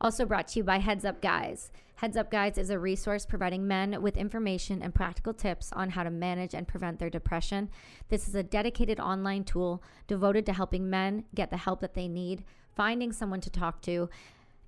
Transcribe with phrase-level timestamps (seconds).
[0.00, 1.70] Also brought to you by Heads Up Guys.
[1.96, 6.02] Heads Up Guys is a resource providing men with information and practical tips on how
[6.02, 7.70] to manage and prevent their depression.
[8.10, 12.08] This is a dedicated online tool devoted to helping men get the help that they
[12.08, 14.10] need, finding someone to talk to,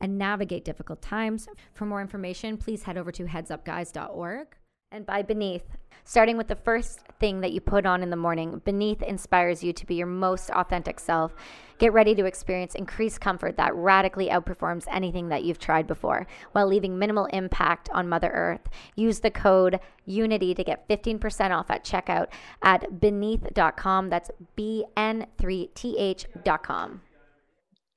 [0.00, 1.48] and navigate difficult times.
[1.74, 4.57] For more information, please head over to headsupguys.org
[4.90, 5.76] and by Beneath.
[6.04, 9.74] Starting with the first thing that you put on in the morning, Beneath inspires you
[9.74, 11.34] to be your most authentic self.
[11.78, 16.66] Get ready to experience increased comfort that radically outperforms anything that you've tried before while
[16.66, 18.68] leaving minimal impact on Mother Earth.
[18.96, 22.28] Use the code UNITY to get 15% off at checkout
[22.62, 24.08] at beneath.com.
[24.08, 27.02] That's B N 3 T H.com.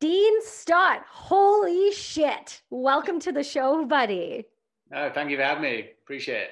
[0.02, 2.61] Dean Stott, holy shit.
[2.70, 4.48] Welcome to the show, buddy.
[4.94, 5.92] Oh, thank you for having me.
[6.03, 6.50] Appreciate it.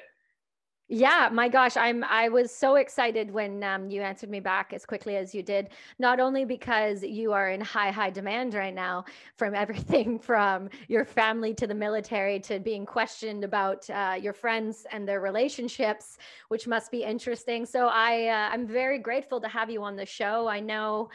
[0.92, 4.84] Yeah, my gosh, I'm I was so excited when um, you answered me back as
[4.84, 5.68] quickly as you did.
[6.00, 9.04] Not only because you are in high high demand right now
[9.36, 14.84] from everything from your family to the military to being questioned about uh, your friends
[14.90, 17.66] and their relationships, which must be interesting.
[17.66, 20.48] So I uh, I'm very grateful to have you on the show.
[20.48, 21.08] I know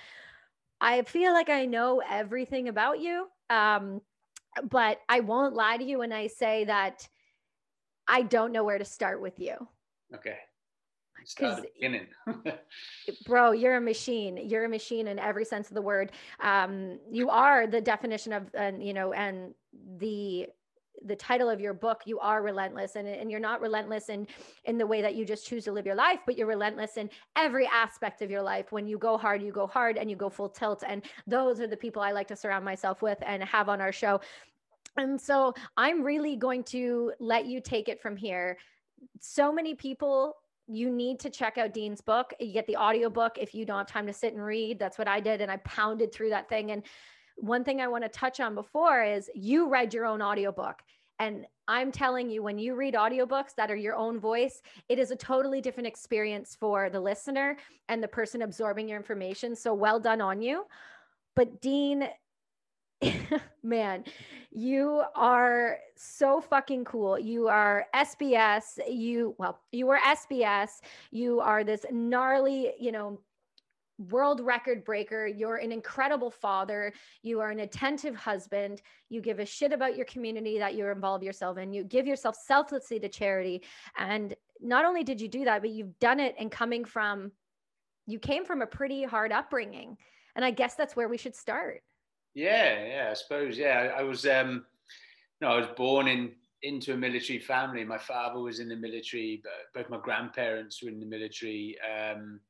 [0.82, 4.02] I feel like I know everything about you, um,
[4.70, 7.08] but I won't lie to you when I say that
[8.08, 9.56] I don't know where to start with you.
[10.14, 10.38] Okay.
[11.26, 12.08] Start beginning.
[13.26, 14.38] bro, you're a machine.
[14.38, 16.12] You're a machine in every sense of the word.
[16.40, 19.56] Um, you are the definition of, and you know, and
[19.98, 20.48] the
[21.04, 24.26] the title of your book you are relentless and, and you're not relentless in
[24.64, 27.10] in the way that you just choose to live your life but you're relentless in
[27.36, 30.30] every aspect of your life when you go hard you go hard and you go
[30.30, 33.68] full tilt and those are the people i like to surround myself with and have
[33.68, 34.20] on our show
[34.98, 38.58] and so I'm really going to let you take it from here.
[39.20, 40.36] So many people
[40.68, 42.34] you need to check out Dean's book.
[42.40, 44.80] You get the audiobook if you don't have time to sit and read.
[44.80, 46.84] That's what I did and I pounded through that thing and
[47.38, 50.82] one thing I want to touch on before is you read your own audiobook.
[51.20, 55.12] And I'm telling you, when you read audiobooks that are your own voice, it is
[55.12, 57.58] a totally different experience for the listener
[57.90, 59.56] and the person absorbing your information.
[59.56, 60.66] So well done on you.
[61.36, 62.08] But Dean,
[63.64, 64.04] man,
[64.52, 67.20] you are so fucking cool.
[67.20, 68.80] You are SBS.
[68.90, 70.82] You, well, you were SBS.
[71.12, 73.20] You are this gnarly, you know,
[73.98, 75.26] world record breaker.
[75.26, 76.94] You're an incredible father.
[77.22, 78.82] You are an attentive husband.
[79.10, 81.72] You give a shit about your community that you involve yourself in.
[81.72, 83.64] You give yourself selflessly to charity.
[83.98, 87.32] And not only did you do that, but you've done it and coming from,
[88.06, 89.98] you came from a pretty hard upbringing.
[90.36, 91.82] And I guess that's where we should start.
[92.36, 93.58] Yeah, yeah, I suppose.
[93.58, 94.66] Yeah, I, I was, um,
[95.40, 97.84] you know, I was born in into a military family.
[97.86, 101.78] My father was in the military, but both my grandparents were in the military.
[101.82, 102.42] Um,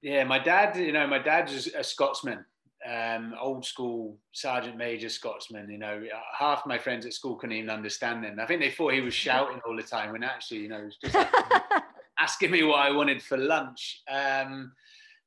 [0.00, 2.44] yeah, my dad, you know, my dad was a Scotsman,
[2.88, 5.68] um, old school sergeant major Scotsman.
[5.70, 6.02] You know,
[6.38, 8.38] half my friends at school couldn't even understand him.
[8.40, 10.84] I think they thought he was shouting all the time when actually, you know, he
[10.84, 11.16] was just
[12.18, 14.02] asking me what I wanted for lunch.
[14.10, 14.72] Um,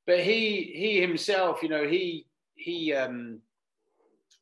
[0.08, 2.26] but he he himself, you know, he
[2.58, 3.40] he um,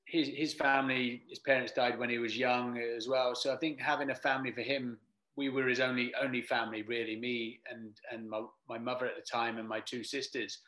[0.05, 3.35] his his family, his parents died when he was young as well.
[3.35, 4.97] So I think having a family for him,
[5.35, 9.21] we were his only only family really, me and and my, my mother at the
[9.21, 10.59] time and my two sisters.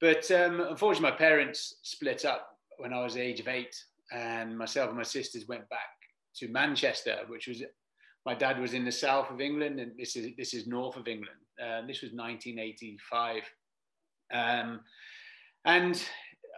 [0.00, 3.74] But um, unfortunately, my parents split up when I was the age of eight,
[4.12, 5.88] and myself and my sisters went back
[6.36, 7.62] to Manchester, which was
[8.26, 11.08] my dad was in the south of England, and this is this is north of
[11.08, 11.38] England.
[11.60, 13.42] Uh, this was 1985,
[14.32, 14.80] um,
[15.64, 16.04] and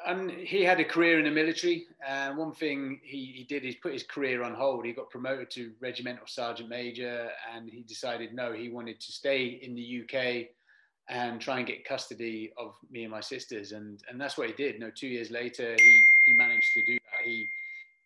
[0.07, 1.87] and he had a career in the military.
[2.07, 4.85] And uh, one thing he, he did is put his career on hold.
[4.85, 9.61] He got promoted to regimental sergeant major, and he decided no, he wanted to stay
[9.63, 10.49] in the UK
[11.09, 13.73] and try and get custody of me and my sisters.
[13.73, 14.81] And and that's what he did.
[14.81, 17.25] no, two years later, he he managed to do that.
[17.25, 17.49] He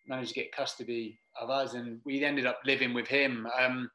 [0.07, 3.47] managed to get custody of us, and we ended up living with him.
[3.59, 3.89] Um,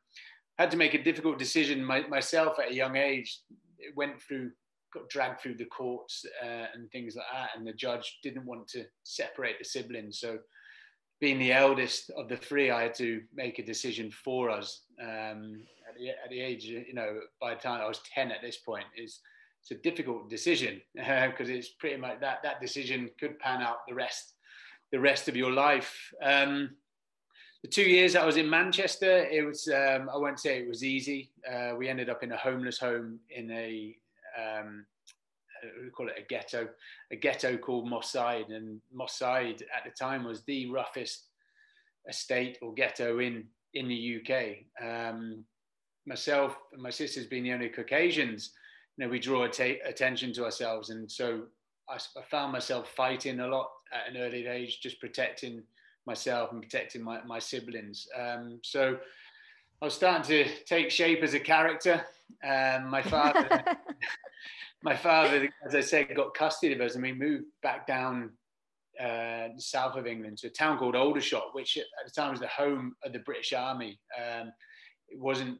[0.59, 3.41] had to make a difficult decision my, myself at a young age.
[3.79, 4.53] It went through
[4.97, 7.51] got dragged through the courts uh, and things like that.
[7.57, 10.21] And the judge didn't want to separate the siblings.
[10.21, 10.39] So,
[11.19, 14.83] being the eldest of the three, I had to make a decision for us.
[15.01, 18.43] Um, at, the, at, the, age, you know, by the time I was 10 at
[18.43, 19.21] this point, is
[19.63, 23.95] it's a difficult decision because it's pretty much that that decision could pan out the
[23.95, 24.35] rest
[24.93, 26.13] the rest of your life.
[26.23, 26.71] Um,
[27.63, 30.85] the two years I was in Manchester, it was um, I won't say it was
[30.85, 31.33] easy.
[31.51, 33.97] Uh, we ended up in a homeless home in a
[34.39, 34.87] um,
[35.63, 36.69] uh, we call it a ghetto,
[37.11, 41.29] a ghetto called Moss Side, and Moss Side at the time was the roughest
[42.09, 43.45] estate or ghetto in
[43.75, 44.85] in the UK.
[44.85, 45.45] Um,
[46.07, 48.53] myself and my sisters being the only Caucasians,
[48.97, 51.43] you know, we draw attention to ourselves, and so
[51.89, 55.63] I, I found myself fighting a lot at an early age, just protecting
[56.07, 58.07] myself and protecting my, my siblings.
[58.19, 58.99] Um, so
[59.81, 62.05] I was starting to take shape as a character.
[62.43, 63.63] Um, my father,
[64.83, 68.31] my father, as I said, got custody of us, and we moved back down
[69.03, 72.49] uh, south of England to a town called Aldershot, which at the time was the
[72.49, 73.99] home of the British Army.
[74.17, 74.51] Um,
[75.09, 75.59] it wasn't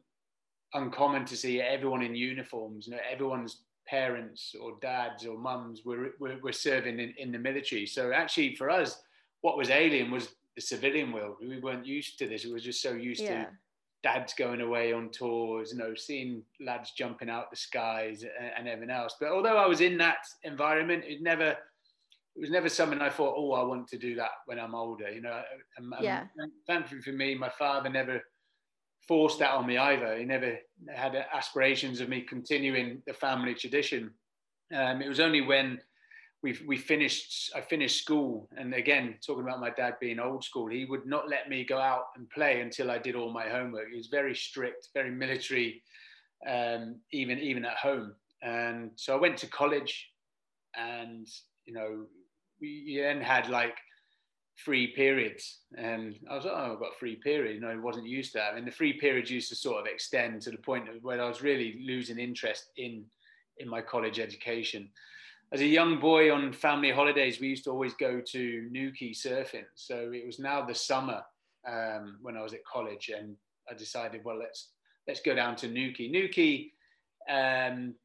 [0.73, 2.87] uncommon to see everyone in uniforms.
[2.87, 7.37] You know, everyone's parents or dads or mums were, were, were serving in, in the
[7.37, 7.85] military.
[7.85, 8.99] So actually, for us,
[9.41, 11.35] what was alien was the civilian world.
[11.39, 12.43] We weren't used to this.
[12.43, 13.43] We were just so used yeah.
[13.43, 13.49] to
[14.03, 18.67] dads going away on tours, you know, seeing lads jumping out the skies and, and
[18.67, 19.15] everything else.
[19.19, 23.35] But although I was in that environment, it never, it was never something I thought,
[23.35, 25.11] oh, I want to do that when I'm older.
[25.11, 25.41] You know,
[25.77, 26.25] and, yeah.
[26.37, 28.21] And thankfully for me, my father never
[29.07, 30.17] forced that on me either.
[30.17, 30.57] He never
[30.93, 34.11] had aspirations of me continuing the family tradition.
[34.75, 35.79] Um, it was only when
[36.43, 40.67] we we finished I finished school, and again talking about my dad being old school,
[40.67, 43.89] he would not let me go out and play until I did all my homework.
[43.89, 45.81] He was very strict, very military,
[46.47, 48.13] um, even even at home.
[48.43, 50.11] And so I went to college,
[50.75, 51.27] and
[51.65, 52.05] you know
[52.61, 53.77] we then had like
[54.57, 55.59] free periods.
[55.77, 57.61] And I was like, oh, I've got free period.
[57.61, 58.55] Know, I wasn't used to that.
[58.55, 61.41] And the free periods used to sort of extend to the point where I was
[61.41, 63.05] really losing interest in
[63.59, 64.89] in my college education.
[65.53, 69.63] As a young boy on family holidays, we used to always go to Newquay surfing.
[69.75, 71.21] So it was now the summer
[71.65, 73.35] um, when I was at college, and
[73.69, 74.71] I decided, well, let's
[75.07, 76.09] let's go down to Newquay.
[76.09, 76.71] Newquay
[77.29, 77.95] um,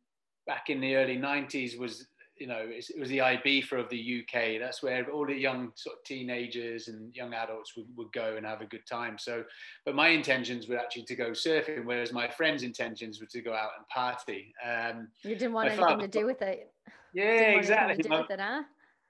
[0.46, 2.06] back in the early 90s was
[2.42, 4.58] you know, it was the Ibiza of the UK.
[4.58, 8.44] That's where all the young sort of teenagers and young adults would, would go and
[8.44, 9.16] have a good time.
[9.16, 9.44] So,
[9.86, 13.54] but my intentions were actually to go surfing, whereas my friends' intentions were to go
[13.54, 14.52] out and party.
[14.60, 16.72] Um, you didn't want anything father, to do with it.
[17.14, 18.02] Yeah, exactly.
[18.02, 18.64] To do with it, huh?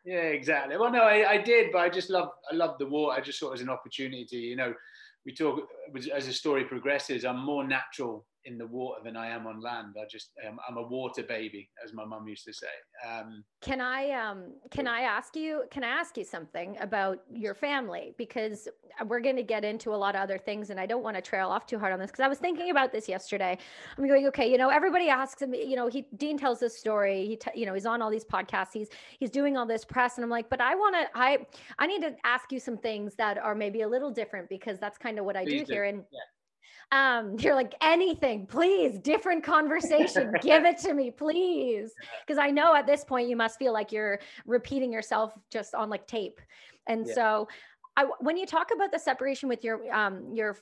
[0.05, 0.77] Yeah, exactly.
[0.77, 3.19] Well, no, I, I did, but I just love, I love the water.
[3.19, 4.37] I just saw it as an opportunity.
[4.37, 4.75] You know,
[5.25, 5.67] we talk
[6.15, 7.25] as the story progresses.
[7.25, 9.95] I'm more natural in the water than I am on land.
[10.01, 12.67] I just um, I'm a water baby, as my mum used to say.
[13.09, 17.55] Um, can I um, can I ask you can I ask you something about your
[17.55, 18.69] family because
[19.07, 21.23] we're going to get into a lot of other things, and I don't want to
[21.23, 23.57] trail off too hard on this because I was thinking about this yesterday.
[23.97, 27.27] I'm going, okay, you know, everybody asks me, you know, he Dean tells this story.
[27.27, 28.73] He t- you know he's on all these podcasts.
[28.73, 31.39] He's he's doing all this press, and I'm like, but I want to I
[31.79, 34.99] I need to ask you some things that are maybe a little different because that's
[34.99, 36.05] kind of what I do, do here, and.
[36.11, 36.21] Yeah
[36.91, 41.93] um, you're like anything please different conversation give it to me please
[42.27, 45.89] because i know at this point you must feel like you're repeating yourself just on
[45.89, 46.41] like tape
[46.87, 47.15] and yeah.
[47.15, 47.49] so
[47.97, 50.57] I, when you talk about the separation with your um, your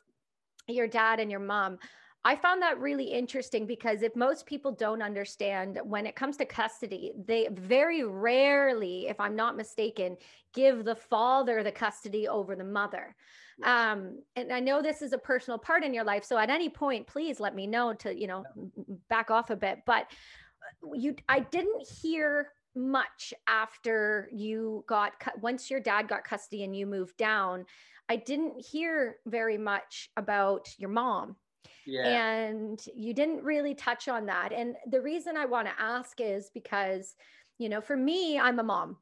[0.69, 1.79] your dad and your mom
[2.23, 6.45] I found that really interesting because if most people don't understand when it comes to
[6.45, 10.19] custody, they very rarely, if I'm not mistaken,
[10.53, 13.17] give the father the custody over the mother.
[13.65, 16.25] Um, and I know this is a personal part in your life.
[16.25, 18.45] So at any point, please let me know to, you know,
[19.09, 19.79] back off a bit.
[19.87, 20.07] But
[20.85, 26.77] uh, you, I didn't hear much after you got, once your dad got custody and
[26.77, 27.65] you moved down.
[28.09, 31.37] I didn't hear very much about your mom.
[31.87, 32.09] Yeah.
[32.09, 34.53] And you didn't really touch on that.
[34.53, 37.15] And the reason I want to ask is because,
[37.59, 38.97] you know, for me, I'm a mom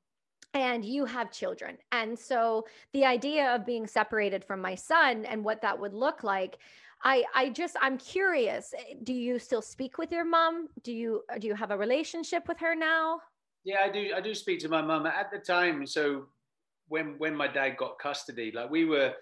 [0.55, 1.77] and you have children.
[1.93, 6.23] And so the idea of being separated from my son and what that would look
[6.23, 6.59] like,
[7.05, 8.75] I I just I'm curious.
[8.77, 10.69] Eh, do you still speak with your mom?
[10.83, 13.21] Do you do you have a relationship with her now?
[13.65, 14.13] Yeah, I do.
[14.17, 15.87] I do speak to my mum at the time.
[15.87, 16.27] So
[16.89, 19.15] when when my dad got custody, like we were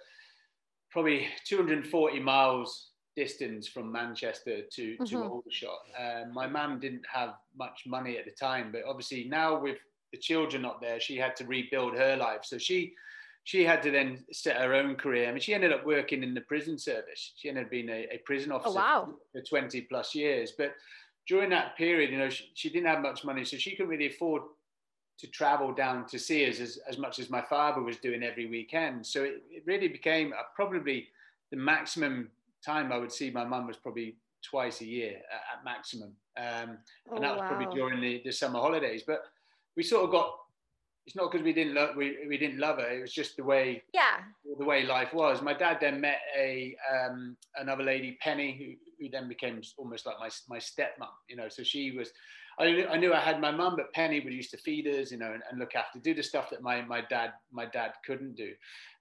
[0.91, 5.05] probably 240 miles distance from Manchester to mm-hmm.
[5.05, 5.81] to Aldershot.
[5.99, 9.79] Uh, my mum didn't have much money at the time, but obviously now with
[10.13, 12.41] the children up there, she had to rebuild her life.
[12.45, 12.95] So she
[13.45, 15.29] she had to then set her own career.
[15.29, 17.33] I mean, she ended up working in the prison service.
[17.37, 19.15] She ended up being a, a prison oh, officer oh, wow.
[19.31, 20.53] for 20 plus years.
[20.59, 20.75] But
[21.29, 24.09] during that period, you know, she, she, didn't have much money, so she couldn't really
[24.09, 24.43] afford
[25.19, 28.47] to travel down to see us as, as much as my father was doing every
[28.47, 29.07] weekend.
[29.07, 31.07] So it, it really became a, probably
[31.53, 32.31] the maximum
[32.67, 36.13] time I would see my mum was probably twice a year at, at maximum.
[36.37, 36.79] Um,
[37.11, 37.49] oh, and that was wow.
[37.49, 39.05] probably during the, the summer holidays.
[39.07, 39.23] But
[39.77, 40.31] we sort of got
[41.07, 43.45] it's not because we didn't love we, we didn't love her it was just the
[43.45, 44.23] way yeah
[44.59, 45.43] the way life was.
[45.43, 50.17] My dad then met a um, another lady, Penny, who, who then became almost like
[50.19, 51.09] my my stepmom.
[51.29, 52.11] You know, so she was.
[52.59, 55.19] I, I knew I had my mum, but Penny would used to feed us, you
[55.19, 58.37] know, and, and look after, do the stuff that my my dad my dad couldn't
[58.37, 58.53] do.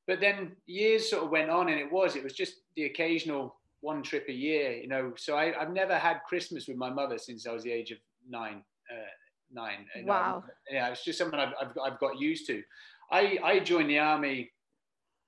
[0.08, 3.56] But then years sort of went on, and it was it was just the occasional
[3.82, 5.14] one trip a year, you know.
[5.18, 7.98] So I, have never had Christmas with my mother since I was the age of
[8.28, 8.64] nine.
[8.92, 9.10] Uh,
[9.52, 9.86] nine.
[10.04, 10.44] Wow.
[10.70, 12.62] yeah, it's just something I've, I've, I've got used to.
[13.12, 14.52] I, I joined the army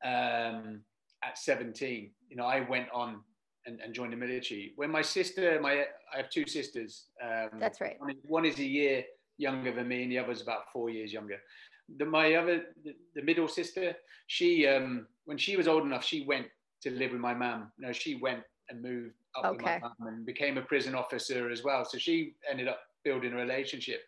[0.04, 0.82] um,
[1.24, 2.12] at 17.
[2.30, 3.22] You know, I went on
[3.66, 4.74] and, and, joined the military.
[4.76, 7.06] When my sister, my I have two sisters.
[7.24, 8.00] Um, That's right.
[8.00, 9.04] One, one, is a year
[9.38, 11.38] younger than me, and the other is about four years younger.
[11.98, 13.96] The, my other, the, the middle sister,
[14.28, 16.48] she um, when she was old enough, she went
[16.82, 17.72] to live with my mum.
[17.78, 19.76] You know, she went and moved up okay.
[19.76, 21.86] with my mum and became a prison officer as well.
[21.86, 24.02] So she ended up building a relationship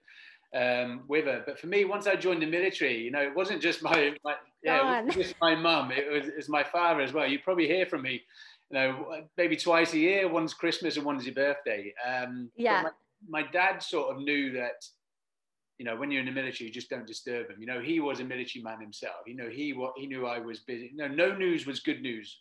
[0.55, 1.43] um, with her.
[1.45, 4.35] But for me, once I joined the military, you know, it wasn't just my, my
[4.63, 5.91] yeah, just my mum.
[5.91, 7.27] It was, it was my father as well.
[7.27, 8.21] You probably hear from me,
[8.69, 10.27] you know, maybe twice a year.
[10.27, 11.93] One's Christmas and one's your birthday.
[12.07, 12.83] Um, yeah.
[12.83, 14.85] My, my, dad sort of knew that,
[15.79, 17.57] you know, when you're in the military, you just don't disturb him.
[17.59, 19.21] You know, he was a military man himself.
[19.25, 20.91] You know, he what he knew I was busy.
[20.93, 22.37] No, no news was good news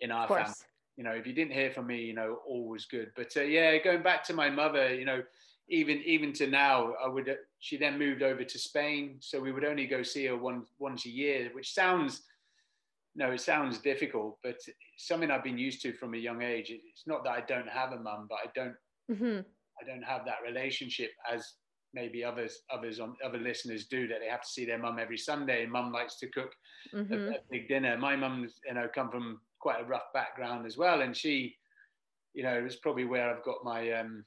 [0.00, 0.52] in our family.
[0.96, 3.12] You know, if you didn't hear from me, you know, all was good.
[3.16, 5.22] But uh, yeah, going back to my mother, you know
[5.68, 7.36] even even to now, I would.
[7.60, 11.06] She then moved over to Spain, so we would only go see her one once
[11.06, 12.22] a year, which sounds
[13.14, 14.56] no, it sounds difficult, but
[14.96, 16.70] something I've been used to from a young age.
[16.70, 18.76] It's not that I don't have a mum, but I don't
[19.10, 19.40] mm-hmm.
[19.40, 21.54] I don't have that relationship as
[21.94, 25.16] maybe others others on other listeners do that they have to see their mum every
[25.16, 26.52] Sunday mum likes to cook
[26.94, 27.12] mm-hmm.
[27.12, 27.96] a, a, big dinner.
[27.98, 31.56] My mum's you know come from quite a rough background as well, and she
[32.34, 34.24] you know it was probably where I've got my um,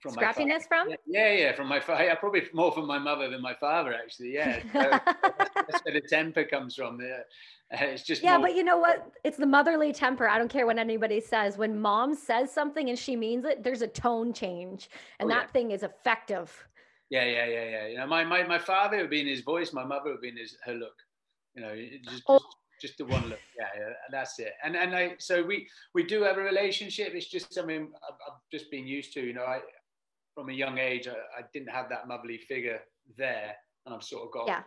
[0.00, 0.90] from scrappiness from?
[1.06, 2.04] Yeah, yeah, from my father.
[2.08, 4.32] Yeah, probably more from my mother than my father, actually.
[4.34, 4.90] Yeah, so
[5.54, 7.00] that's where the temper comes from.
[7.00, 7.20] Yeah.
[7.70, 9.10] It's just yeah, more- but you know what?
[9.24, 10.28] It's the motherly temper.
[10.28, 11.58] I don't care what anybody says.
[11.58, 15.48] When mom says something and she means it, there's a tone change, and oh, that
[15.48, 15.52] yeah.
[15.52, 16.66] thing is effective.
[17.10, 17.86] Yeah, yeah, yeah, yeah.
[17.86, 19.72] You know, my my my father would be in his voice.
[19.72, 20.96] My mother would be in his her look.
[21.54, 21.74] You know,
[22.04, 22.38] just, oh.
[22.38, 22.46] just
[22.80, 23.40] just the one look.
[23.58, 24.52] Yeah, yeah, that's it.
[24.64, 27.12] And and I so we we do have a relationship.
[27.14, 29.20] It's just something I've, I've just been used to.
[29.20, 29.60] You know, I
[30.34, 32.78] from a young age, I, I, didn't have that motherly figure
[33.16, 34.62] there, and I've sort of got yeah.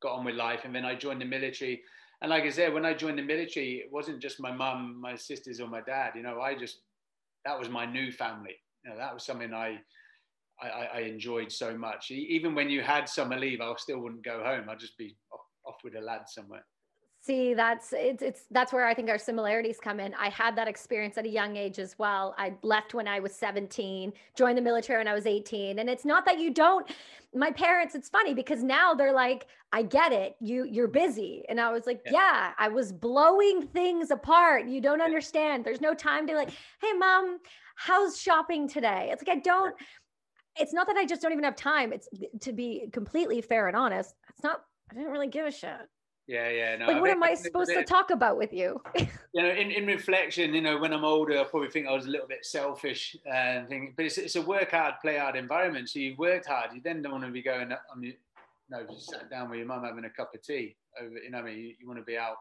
[0.00, 0.60] got on with life.
[0.64, 1.82] And then I joined the military,
[2.22, 5.14] and like I said, when I joined the military, it wasn't just my mum, my
[5.14, 6.12] sisters, or my dad.
[6.14, 6.78] You know, I just
[7.44, 8.56] that was my new family.
[8.84, 9.80] You know, that was something I.
[10.60, 12.10] I, I enjoyed so much.
[12.10, 14.68] Even when you had summer leave, I still wouldn't go home.
[14.68, 16.64] I'd just be off, off with a lad somewhere.
[17.26, 20.14] See, that's it's it's that's where I think our similarities come in.
[20.14, 22.36] I had that experience at a young age as well.
[22.38, 25.80] I left when I was 17, joined the military when I was 18.
[25.80, 26.88] And it's not that you don't
[27.34, 30.36] my parents, it's funny because now they're like, I get it.
[30.40, 31.42] You you're busy.
[31.48, 34.68] And I was like, yeah, yeah I was blowing things apart.
[34.68, 35.64] You don't understand.
[35.64, 37.40] There's no time to like, hey mom,
[37.74, 39.08] how's shopping today?
[39.12, 39.74] It's like I don't
[40.58, 41.92] it's not that I just don't even have time.
[41.92, 42.08] It's
[42.40, 44.14] to be completely fair and honest.
[44.30, 45.88] It's not I didn't really give a shit.
[46.26, 46.76] Yeah, yeah.
[46.76, 48.82] No, like, what am I supposed to talk about with you?
[48.98, 52.06] you know, in, in reflection, you know, when I'm older, I probably think I was
[52.06, 55.88] a little bit selfish and think, but it's, it's a work hard, play hard environment.
[55.88, 56.70] So you've worked hard.
[56.74, 58.14] You then don't want to be going on your,
[58.68, 60.74] no, just sat down with your mum having a cup of tea.
[61.00, 62.36] Over, you know, I mean, you, you, want to be out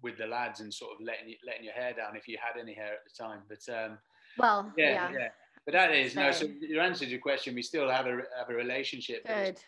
[0.00, 2.72] with the lads and sort of letting letting your hair down if you had any
[2.72, 3.40] hair at the time.
[3.48, 3.98] But um,
[4.38, 5.10] well, yeah, yeah.
[5.12, 5.28] yeah.
[5.64, 6.30] But that is no.
[6.32, 9.26] So your answer to your question, we still have a have a relationship.
[9.26, 9.58] Good.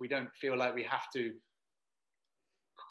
[0.00, 1.32] We don't feel like we have to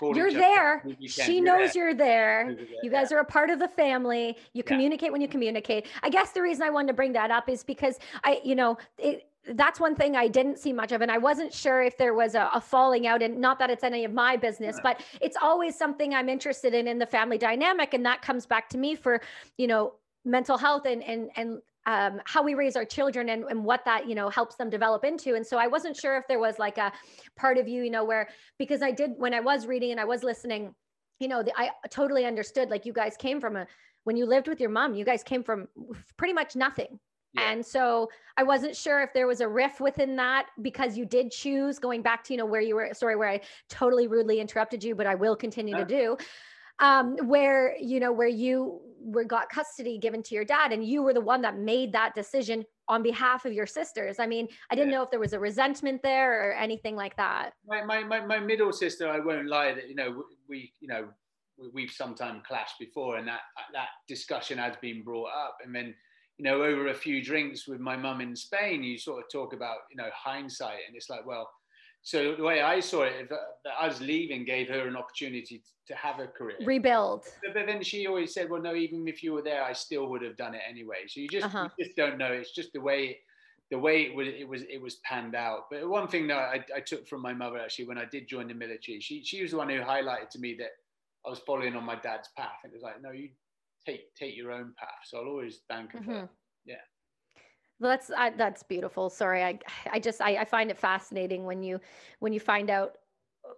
[0.02, 0.84] you're there.
[1.08, 2.56] She knows you're there.
[2.82, 4.38] You guys are a part of the family.
[4.54, 5.88] You communicate when you communicate.
[6.02, 8.78] I guess the reason I wanted to bring that up is because I, you know,
[8.98, 11.02] it, that's one thing I didn't see much of.
[11.02, 13.84] And I wasn't sure if there was a, a falling out and not that it's
[13.84, 17.94] any of my business, but it's always something I'm interested in in the family dynamic.
[17.94, 19.22] And that comes back to me for,
[19.58, 19.94] you know,
[20.26, 24.08] mental health and, and, and um, how we raise our children and, and what that
[24.08, 25.36] you know helps them develop into.
[25.36, 26.92] And so i wasn't sure if there was like a
[27.36, 30.06] part of you you know where because i did when i was reading and i
[30.06, 30.74] was listening
[31.20, 33.68] you know the, i totally understood like you guys came from a
[34.04, 35.68] when you lived with your mom you guys came from
[36.18, 37.00] pretty much nothing.
[37.34, 37.52] Yeah.
[37.52, 41.32] and so i wasn't sure if there was a riff within that because you did
[41.32, 44.84] choose going back to you know where you were sorry where i totally rudely interrupted
[44.84, 46.16] you but i will continue to do
[46.80, 51.04] um, where you know where you were got custody given to your dad and you
[51.04, 54.18] were the one that made that decision on behalf of your sisters.
[54.20, 54.98] I mean i didn't yeah.
[54.98, 57.52] know if there was a resentment there or anything like that.
[57.68, 61.08] My, my, my, my middle sister i won't lie that you know we you know
[61.74, 63.42] we've sometimes clashed before and that
[63.74, 65.58] that discussion has been brought up.
[65.64, 65.94] And then
[66.38, 69.54] you know over a few drinks with my mum in spain you sort of talk
[69.54, 71.50] about you know hindsight and it's like well
[72.04, 76.20] so the way I saw it, that us leaving gave her an opportunity to have
[76.20, 77.24] a career, rebuild.
[77.42, 80.22] But, then she always said, "Well, no, even if you were there, I still would
[80.22, 81.70] have done it anyway." So you just uh-huh.
[81.78, 82.32] you just don't know.
[82.32, 83.20] It's just the way
[83.72, 85.68] the way it was it was it was panned out.
[85.72, 88.50] But one thing that I, I took from my mother actually when I did join
[88.50, 90.72] the military, she she was the one who highlighted to me that
[91.26, 92.60] I was following on my dad's path.
[92.66, 93.30] It was like, no, you
[93.86, 94.90] take take your own path.
[95.06, 96.00] So I'll always thank her.
[96.00, 96.26] Mm-hmm.
[97.80, 99.10] That's I, that's beautiful.
[99.10, 99.60] Sorry, I
[99.92, 101.80] I just I, I find it fascinating when you
[102.20, 102.96] when you find out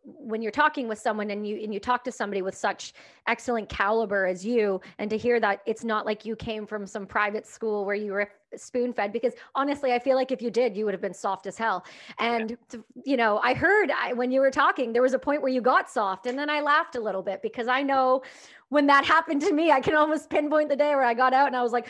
[0.04, 2.94] when you're talking with someone and you and you talk to somebody with such
[3.28, 7.06] excellent caliber as you and to hear that it's not like you came from some
[7.06, 10.76] private school where you were spoon fed because honestly i feel like if you did
[10.76, 11.86] you would have been soft as hell
[12.20, 12.80] and yeah.
[13.04, 15.62] you know i heard I, when you were talking there was a point where you
[15.62, 18.22] got soft and then i laughed a little bit because i know
[18.70, 21.48] when that happened to me i can almost pinpoint the day where i got out
[21.48, 21.88] and i was like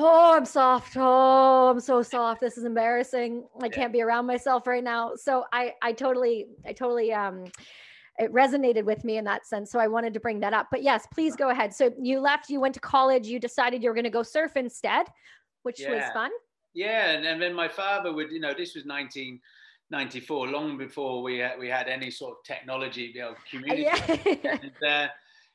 [0.00, 0.96] oh i'm soft.
[0.96, 2.40] Oh i'm so soft.
[2.40, 3.44] This is embarrassing.
[3.62, 5.12] I can't be around myself right now.
[5.16, 7.44] So i i totally i totally um
[8.18, 9.70] it resonated with me in that sense.
[9.70, 10.68] So i wanted to bring that up.
[10.70, 11.74] But yes please go ahead.
[11.74, 14.56] So you left you went to college you decided you were going to go surf
[14.56, 15.06] instead
[15.62, 15.90] which yeah.
[15.90, 16.30] was fun.
[16.74, 21.38] Yeah and, and then my father would you know this was 1994 long before we
[21.38, 24.58] had, we had any sort of technology you know community yeah.
[24.62, 25.08] and, uh,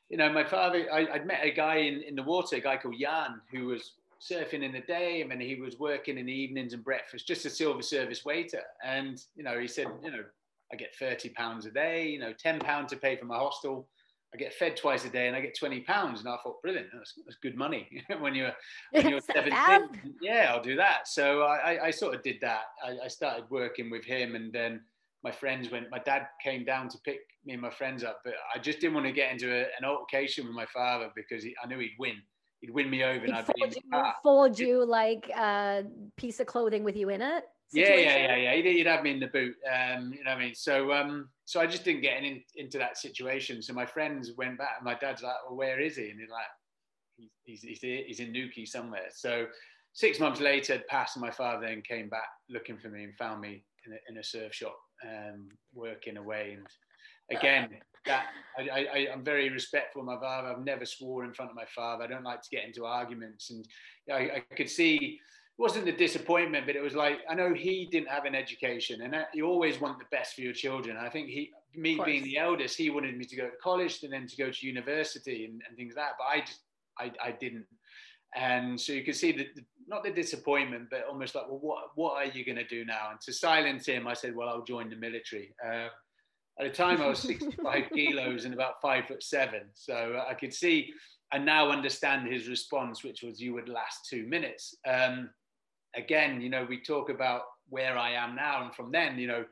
[0.08, 2.76] you know my father I, would met a guy in, in the water a guy
[2.76, 3.92] called jan who was
[4.30, 7.46] surfing in the day and then he was working in the evenings and breakfast, just
[7.46, 8.62] a silver service waiter.
[8.84, 10.24] And, you know, he said, you know,
[10.72, 13.88] I get 30 pounds a day, you know, 10 pounds to pay for my hostel.
[14.34, 16.20] I get fed twice a day and I get 20 pounds.
[16.20, 17.88] And I thought, brilliant, that's, that's good money
[18.20, 18.52] when you're,
[18.90, 20.14] when you're 17.
[20.20, 21.08] Yeah, I'll do that.
[21.08, 22.64] So I, I sort of did that.
[22.84, 24.80] I, I started working with him and then
[25.22, 28.34] my friends went, my dad came down to pick me and my friends up, but
[28.54, 31.54] I just didn't want to get into a, an altercation with my father because he,
[31.62, 32.16] I knew he'd win
[32.60, 33.20] he'd win me over.
[33.20, 35.84] He'd and I'd fold, you, fold you like a
[36.16, 37.44] piece of clothing with you in it.
[37.68, 37.98] Situation?
[37.98, 38.54] Yeah, yeah, yeah, yeah.
[38.54, 39.54] He'd, he'd, have me in the boot.
[39.66, 40.54] Um, you know what I mean?
[40.54, 43.60] So, um, so I just didn't get in, into that situation.
[43.62, 46.30] So my friends went back, and my dad's like, "Well, where is he?" And he's
[46.30, 49.46] like, "He's he's, he's in Newquay somewhere." So
[49.94, 53.16] six months later had passed, and my father then came back looking for me and
[53.16, 56.56] found me in a, in a surf shop, um, working away.
[56.56, 56.66] And
[57.36, 57.68] again,
[58.06, 58.26] that
[58.58, 60.48] I, I, am very respectful of my father.
[60.48, 62.04] I've never swore in front of my father.
[62.04, 63.50] I don't like to get into arguments.
[63.50, 63.66] And
[64.10, 65.20] I, I could see
[65.58, 69.02] it wasn't the disappointment, but it was like I know he didn't have an education,
[69.02, 70.96] and you always want the best for your children.
[70.96, 74.12] I think he, me being the eldest, he wanted me to go to college and
[74.12, 76.12] then to go to university and, and things like that.
[76.18, 76.60] But I just
[76.98, 77.66] I, I didn't.
[78.34, 79.46] And so you can see that
[79.88, 83.10] not the disappointment, but almost like, well, what what are you going to do now?
[83.10, 85.54] And to silence him, I said, well, I'll join the military.
[85.64, 85.88] Uh,
[86.58, 89.62] at the time, I was 65 kilos and about five foot seven.
[89.74, 90.92] So I could see
[91.32, 94.74] and now understand his response, which was, You would last two minutes.
[94.86, 95.30] Um,
[95.94, 98.64] again, you know, we talk about where I am now.
[98.64, 99.44] And from then, you know,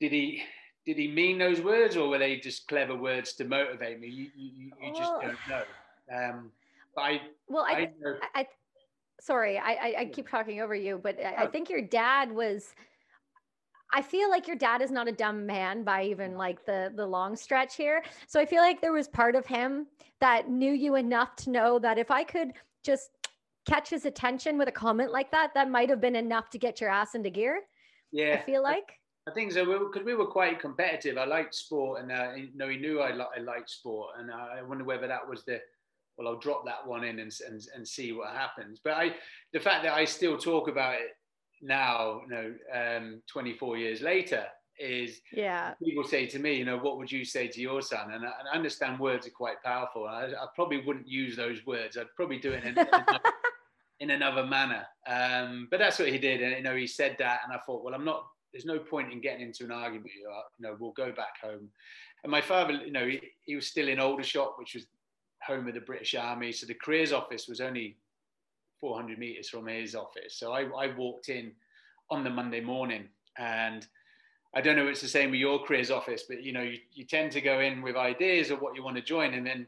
[0.00, 0.42] did he
[0.84, 4.08] did he mean those words or were they just clever words to motivate me?
[4.08, 5.62] You, you, you just don't know.
[6.14, 6.50] Um,
[6.94, 7.90] but I, well, I,
[8.34, 8.46] I, I
[9.18, 12.74] sorry, I, I, keep talking over you, but I, I think your dad was
[13.94, 17.06] I feel like your dad is not a dumb man by even like the the
[17.06, 18.02] long stretch here.
[18.26, 19.86] So I feel like there was part of him
[20.20, 23.10] that knew you enough to know that if I could just
[23.66, 26.80] catch his attention with a comment like that, that might have been enough to get
[26.80, 27.62] your ass into gear.
[28.10, 28.98] Yeah, I feel like.
[29.28, 31.16] I think so because we, we, were quite competitive.
[31.16, 34.30] I liked sport, and uh, you know, he knew I, li- I liked sport, and
[34.30, 35.60] I wonder whether that was the
[36.18, 38.80] well, I'll drop that one in and, and, and see what happens.
[38.82, 39.14] But I,
[39.52, 41.16] the fact that I still talk about it
[41.64, 44.44] now, you know, um, 24 years later,
[44.78, 45.74] is yeah.
[45.82, 48.12] people say to me you know what would you say to your son?
[48.12, 50.06] And I, and I understand words are quite powerful.
[50.06, 51.96] I, I, probably wouldn't use those words.
[51.96, 53.20] I'd probably do it in, another,
[54.00, 54.84] in another manner.
[55.06, 56.42] Um, but that's what he did.
[56.42, 57.40] And you know he said that.
[57.44, 60.10] And I thought well I'm not there's no point in getting into an argument.
[60.16, 61.68] You know we'll go back home.
[62.24, 64.86] And my father you know he, he was still in Aldershot which was
[65.46, 66.52] home of the British Army.
[66.52, 67.96] So the careers office was only
[68.84, 70.34] 400 meters from his office.
[70.36, 71.52] So I, I walked in
[72.10, 73.86] on the Monday morning and
[74.54, 76.76] I don't know if it's the same with your careers office, but you know, you,
[76.92, 79.66] you tend to go in with ideas of what you want to join, and then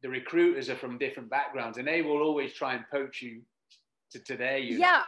[0.00, 3.42] the recruiters are from different backgrounds, and they will always try and poach you
[4.12, 4.78] to, to their unit.
[4.78, 5.02] Yeah,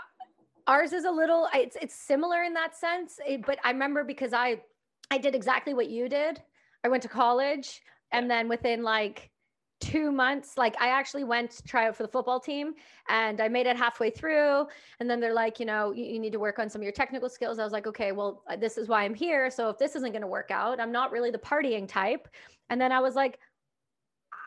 [0.67, 1.49] ours is a little.
[1.55, 4.61] It's it's similar in that sense, it, but I remember because I
[5.13, 6.43] I did exactly what you did.
[6.85, 9.31] I went to college, and then within like
[9.81, 12.75] two months like i actually went to try out for the football team
[13.09, 14.67] and i made it halfway through
[14.99, 16.93] and then they're like you know you, you, need to work on some of your
[16.93, 19.79] technical skills i was like okay well uh, this is why i'm here so if
[19.79, 22.29] this isn't going to work out i'm not really the partying type
[22.71, 23.39] and then i was like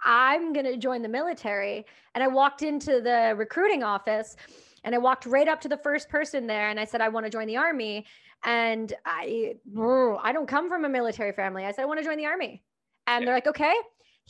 [0.06, 4.36] i'm going to join the military and i walked into the recruiting office
[4.84, 7.26] and i walked right up to the first person there and i said i want
[7.26, 8.06] to join the army
[8.44, 11.66] And I, I don't come from a military family.
[11.66, 12.64] I said, I want to join the army.
[13.08, 13.26] And yeah.
[13.26, 13.74] they're like, okay,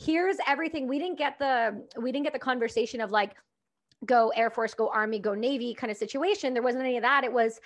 [0.04, 0.88] here's everything.
[0.88, 3.34] We didn't get the, we didn't get the conversation of like,
[4.04, 6.54] go Air Force, go Army, go Navy kind of situation.
[6.54, 7.24] There wasn't any of that.
[7.24, 7.60] It was,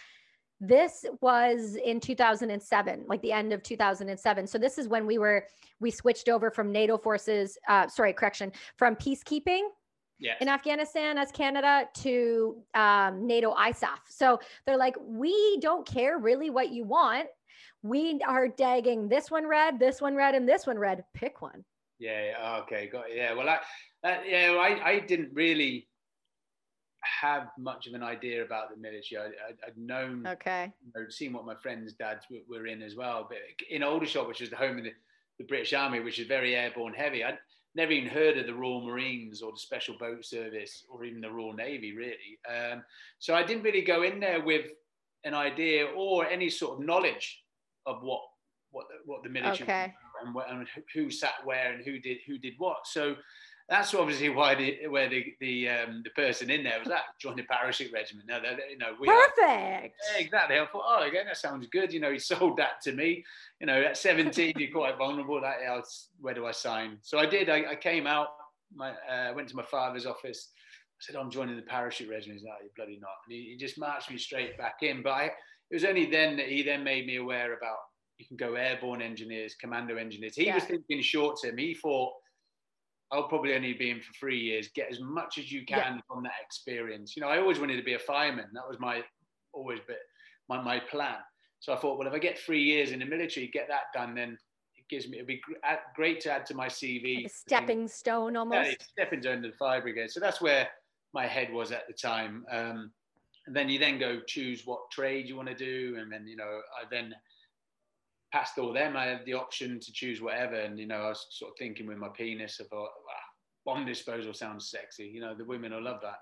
[0.61, 5.45] this was in 2007 like the end of 2007 so this is when we were
[5.81, 9.69] we switched over from nato forces uh, sorry correction from peacekeeping
[10.19, 10.37] yes.
[10.41, 16.49] in afghanistan as canada to um, nato isaf so they're like we don't care really
[16.49, 17.27] what you want
[17.83, 21.63] we are dagging this one red this one red and this one red pick one
[21.99, 23.17] yeah okay got it.
[23.17, 23.59] yeah well i
[24.05, 25.89] uh, yeah well, I, I didn't really
[27.21, 29.21] have much of an idea about the military.
[29.23, 32.97] I, would known, okay, you know, seen what my friends' dads were, were, in as
[32.97, 33.27] well.
[33.29, 33.39] But
[33.71, 34.93] in Aldershot, which is the home of the,
[35.39, 37.39] the, British Army, which is very airborne heavy, I'd
[37.75, 41.31] never even heard of the Royal Marines or the Special Boat Service or even the
[41.31, 42.39] Royal Navy, really.
[42.49, 42.83] Um,
[43.19, 44.67] so I didn't really go in there with
[45.25, 47.43] an idea or any sort of knowledge
[47.87, 48.23] of what
[48.73, 49.95] what the, what the military okay.
[50.25, 52.87] And, and who sat where and who did who did what.
[52.87, 53.17] So
[53.69, 57.39] that's obviously why the where the the um, the person in there was that joined
[57.39, 58.29] the parachute regiment.
[58.29, 59.39] No, that you know we perfect.
[59.41, 60.57] Are, yeah, exactly.
[60.57, 61.93] I thought, oh, again, that sounds good.
[61.93, 63.25] You know, he sold that to me.
[63.61, 65.41] You know, at 17, you're quite vulnerable.
[65.41, 65.57] That
[66.21, 66.99] where do I sign?
[67.03, 67.49] So I did.
[67.49, 68.29] I, I came out.
[68.75, 70.51] My uh, went to my father's office.
[70.55, 72.41] I said, oh, I'm joining the parachute regiment.
[72.41, 73.11] He's like, you're bloody not.
[73.27, 75.03] And he, he just marched me straight back in.
[75.03, 77.77] But I, it was only then that he then made me aware about
[78.19, 80.35] you can go airborne engineers, commando engineers.
[80.35, 80.55] He yeah.
[80.55, 81.59] was thinking short term.
[81.59, 82.13] He thought
[83.13, 84.69] I'll probably only be in for three years.
[84.75, 86.01] Get as much as you can yeah.
[86.09, 87.15] from that experience.
[87.17, 88.47] You know, I always wanted to be a fireman.
[88.55, 89.03] That was my
[89.53, 89.99] always bit
[90.49, 91.17] my, my plan.
[91.61, 94.15] So I thought, well, if I get three years in the military, get that done,
[94.15, 94.39] then
[94.77, 95.41] it gives me it'd be
[95.95, 97.25] great to add to my CV.
[97.25, 98.71] Like stepping stone, almost.
[98.71, 100.11] Yeah, stepping stone to the fire brigade.
[100.11, 100.69] So that's where
[101.13, 102.45] my head was at the time.
[102.51, 102.91] Um,
[103.47, 106.37] and then you then go choose what trade you want to do, and then you
[106.37, 107.15] know I then
[108.37, 110.57] past all them, I had the option to choose whatever.
[110.57, 113.25] And, you know, I was sort of thinking with my penis, I thought, wow,
[113.65, 115.07] bomb disposal sounds sexy.
[115.07, 116.19] You know, the women will love that.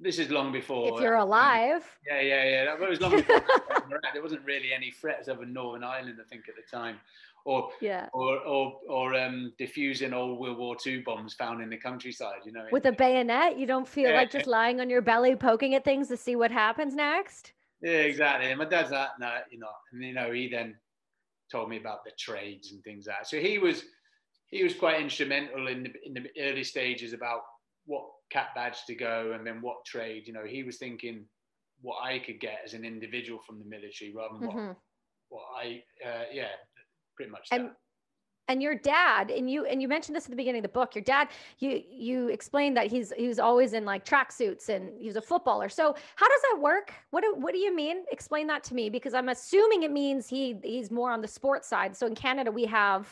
[0.00, 0.94] This is long before.
[0.94, 1.84] If you're um, alive.
[2.06, 2.64] Yeah, yeah, yeah.
[2.66, 3.42] That was long before.
[4.14, 7.00] there wasn't really any threats over Northern Ireland, I think, at the time.
[7.44, 8.06] Or, yeah.
[8.12, 12.52] or, or, or um, diffusing old World War II bombs found in the countryside, you
[12.52, 12.66] know.
[12.70, 14.16] With a bayonet, you don't feel yeah.
[14.16, 17.52] like just lying on your belly poking at things to see what happens next.
[17.82, 18.50] Yeah, exactly.
[18.50, 20.76] And my dad's that, no, you know, and you know, he then
[21.50, 23.28] told me about the trades and things like that.
[23.28, 23.84] So he was
[24.46, 27.42] he was quite instrumental in the, in the early stages about
[27.84, 30.26] what cap badge to go and then what trade.
[30.26, 31.24] You know, he was thinking
[31.82, 34.66] what I could get as an individual from the military rather than mm-hmm.
[34.66, 34.76] what
[35.28, 36.56] what I uh, yeah
[37.16, 37.48] pretty much.
[37.50, 37.76] And that
[38.48, 40.94] and your dad and you and you mentioned this at the beginning of the book
[40.94, 45.06] your dad you you explained that he's he was always in like tracksuits and he
[45.06, 45.68] was a footballer.
[45.68, 46.92] So how does that work?
[47.10, 48.04] What do, what do you mean?
[48.10, 51.68] Explain that to me because i'm assuming it means he he's more on the sports
[51.68, 51.94] side.
[51.94, 53.06] So in canada we have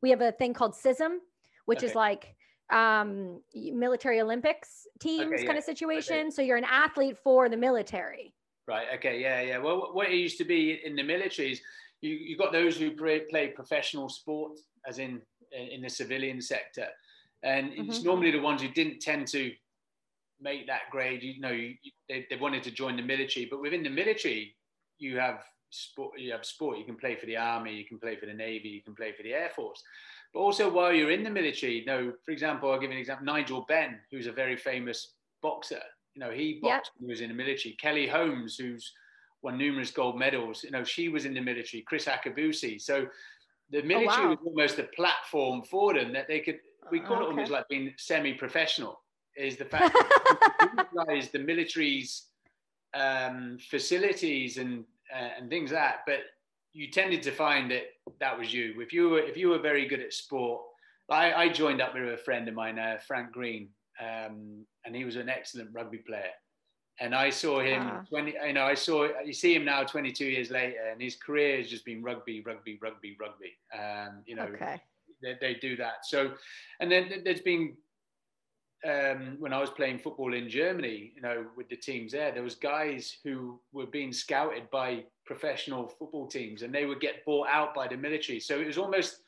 [0.00, 1.18] we have a thing called CISM
[1.66, 1.86] which okay.
[1.86, 2.34] is like
[2.70, 5.46] um military olympics teams okay, yeah.
[5.46, 6.20] kind of situation.
[6.20, 6.30] Okay.
[6.30, 8.34] so you're an athlete for the military.
[8.66, 8.86] Right.
[8.94, 9.20] Okay.
[9.20, 9.58] Yeah yeah.
[9.58, 11.60] Well what it used to be in the military is
[12.02, 16.88] you you got those who play, play professional sport, as in in the civilian sector,
[17.42, 17.90] and mm-hmm.
[17.90, 19.52] it's normally the ones who didn't tend to
[20.40, 21.22] make that grade.
[21.22, 21.74] You know, you,
[22.08, 24.56] they, they wanted to join the military, but within the military,
[24.98, 26.18] you have sport.
[26.18, 26.78] You have sport.
[26.78, 27.74] You can play for the army.
[27.74, 28.68] You can play for the navy.
[28.68, 29.82] You can play for the air force.
[30.34, 33.00] But also, while you're in the military, you know, for example, I'll give you an
[33.00, 33.26] example.
[33.26, 35.82] Nigel Benn, who's a very famous boxer.
[36.14, 37.00] You know, he boxed yep.
[37.00, 37.76] when he was in the military.
[37.80, 38.92] Kelly Holmes, who's
[39.42, 40.64] won numerous gold medals.
[40.64, 41.84] You know, she was in the military.
[41.90, 42.80] Kriss Akabusi.
[42.80, 43.06] So
[43.70, 44.30] the military oh, wow.
[44.30, 46.58] was almost a platform for them that they could.
[46.90, 47.24] We call okay.
[47.24, 49.00] it almost like being semi-professional.
[49.36, 52.26] Is the fact that utilize the military's
[52.92, 56.20] um, facilities and uh, and things like that, but
[56.74, 57.84] you tended to find that
[58.20, 58.74] that was you.
[58.80, 60.60] If you were if you were very good at sport,
[61.10, 63.68] I, I joined up with a friend of mine, uh, Frank Green,
[64.00, 66.30] um, and he was an excellent rugby player
[67.00, 68.02] and I saw him ah.
[68.08, 71.58] 20, you know, I saw, you see him now 22 years later and his career
[71.58, 73.52] has just been rugby, rugby, rugby, rugby.
[73.72, 74.80] Um, you know, okay.
[75.22, 76.04] they, they do that.
[76.04, 76.32] So,
[76.80, 77.76] and then there's been,
[78.84, 82.42] um, when I was playing football in Germany, you know, with the teams there, there
[82.42, 87.48] was guys who were being scouted by professional football teams and they would get bought
[87.48, 88.40] out by the military.
[88.40, 89.22] So it was almost,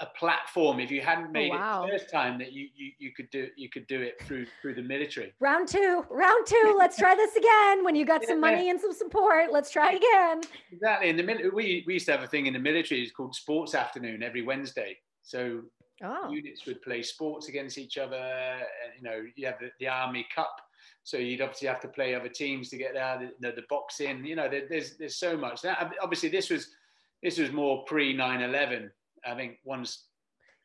[0.00, 1.84] a platform if you hadn't oh, made oh, wow.
[1.84, 4.46] it the first time that you, you you could do you could do it through
[4.60, 8.28] through the military round two round two let's try this again when you got yeah.
[8.28, 12.06] some money and some support let's try again exactly in the military we, we used
[12.06, 15.62] to have a thing in the military it's called sports afternoon every wednesday so
[16.04, 16.30] oh.
[16.30, 20.26] units would play sports against each other and you know you have the, the army
[20.34, 20.56] cup
[21.04, 23.18] So you'd obviously have to play other teams to get there.
[23.40, 25.62] The, the, the boxing, you know, there, there's there's so much.
[25.62, 26.70] That, obviously, this was
[27.22, 28.90] this was more pre 9/11.
[29.26, 30.04] I think once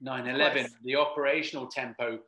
[0.04, 2.20] 9/11, the operational tempo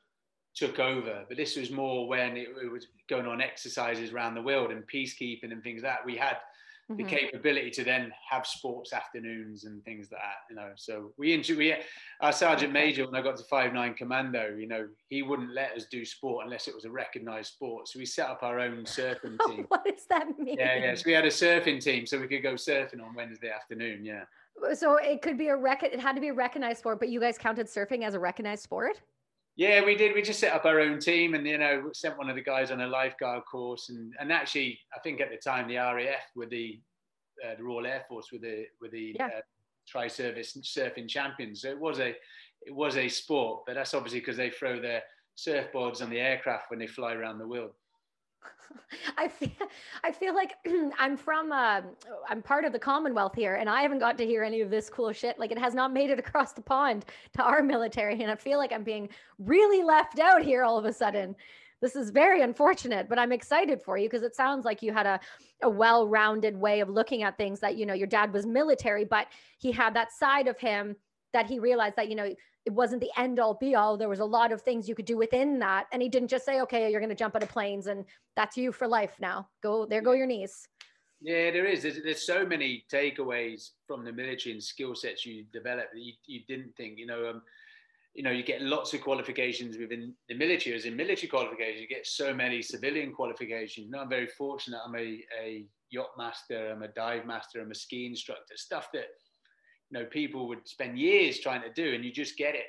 [0.55, 4.41] took over, but this was more when it, it was going on exercises around the
[4.41, 6.05] world and peacekeeping and things like that.
[6.05, 6.37] We had
[6.91, 6.97] mm-hmm.
[6.97, 10.71] the capability to then have sports afternoons and things like that, you know.
[10.75, 11.75] So we we,
[12.21, 15.71] our sergeant major, when I got to five nine commando, you know, he wouldn't let
[15.75, 17.87] us do sport unless it was a recognized sport.
[17.87, 19.65] So we set up our own surfing team.
[19.69, 20.57] what does that mean?
[20.59, 20.95] Yeah, yeah.
[20.95, 24.05] So we had a surfing team so we could go surfing on Wednesday afternoon.
[24.05, 24.23] Yeah.
[24.73, 25.83] So it could be a rec.
[25.83, 28.63] It had to be a recognized sport, but you guys counted surfing as a recognized
[28.63, 29.01] sport.
[29.55, 30.15] Yeah, we did.
[30.15, 32.71] We just set up our own team, and you know, sent one of the guys
[32.71, 36.47] on a lifeguard course, and and actually, I think at the time the RAF were
[36.47, 36.79] the
[37.45, 39.27] uh, the Royal Air Force with the with the yeah.
[39.27, 39.41] uh,
[39.87, 41.61] tri-service surfing champions.
[41.61, 42.15] So it was a
[42.65, 45.03] it was a sport, but that's obviously because they throw their
[45.37, 47.73] surfboards on the aircraft when they fly around the world.
[49.17, 49.49] I feel
[50.03, 50.53] I feel like
[50.99, 51.81] I'm from uh,
[52.29, 54.89] I'm part of the Commonwealth here, and I haven't got to hear any of this
[54.89, 55.39] cool shit.
[55.39, 58.57] Like it has not made it across the pond to our military, and I feel
[58.57, 61.35] like I'm being really left out here all of a sudden.
[61.81, 65.05] This is very unfortunate, but I'm excited for you because it sounds like you had
[65.05, 65.19] a,
[65.63, 67.59] a well-rounded way of looking at things.
[67.59, 69.27] That you know your dad was military, but
[69.57, 70.95] he had that side of him
[71.33, 72.33] that he realized that you know
[72.65, 73.97] it wasn't the end all be all.
[73.97, 75.87] There was a lot of things you could do within that.
[75.91, 78.55] And he didn't just say, okay, you're going to jump out of planes and that's
[78.55, 79.47] you for life now.
[79.61, 80.67] Go, there go your knees.
[81.21, 81.83] Yeah, there is.
[81.83, 86.13] There's, there's so many takeaways from the military and skill sets you develop that you,
[86.25, 87.41] you didn't think, you know, um,
[88.13, 90.75] you know, you get lots of qualifications within the military.
[90.75, 93.89] As in military qualifications, you get so many civilian qualifications.
[93.89, 94.79] Know, I'm very fortunate.
[94.85, 96.71] I'm a, a yacht master.
[96.71, 97.59] I'm a dive master.
[97.59, 98.53] I'm a ski instructor.
[98.55, 99.05] Stuff that
[99.89, 102.65] you know people would spend years trying to do and you just get it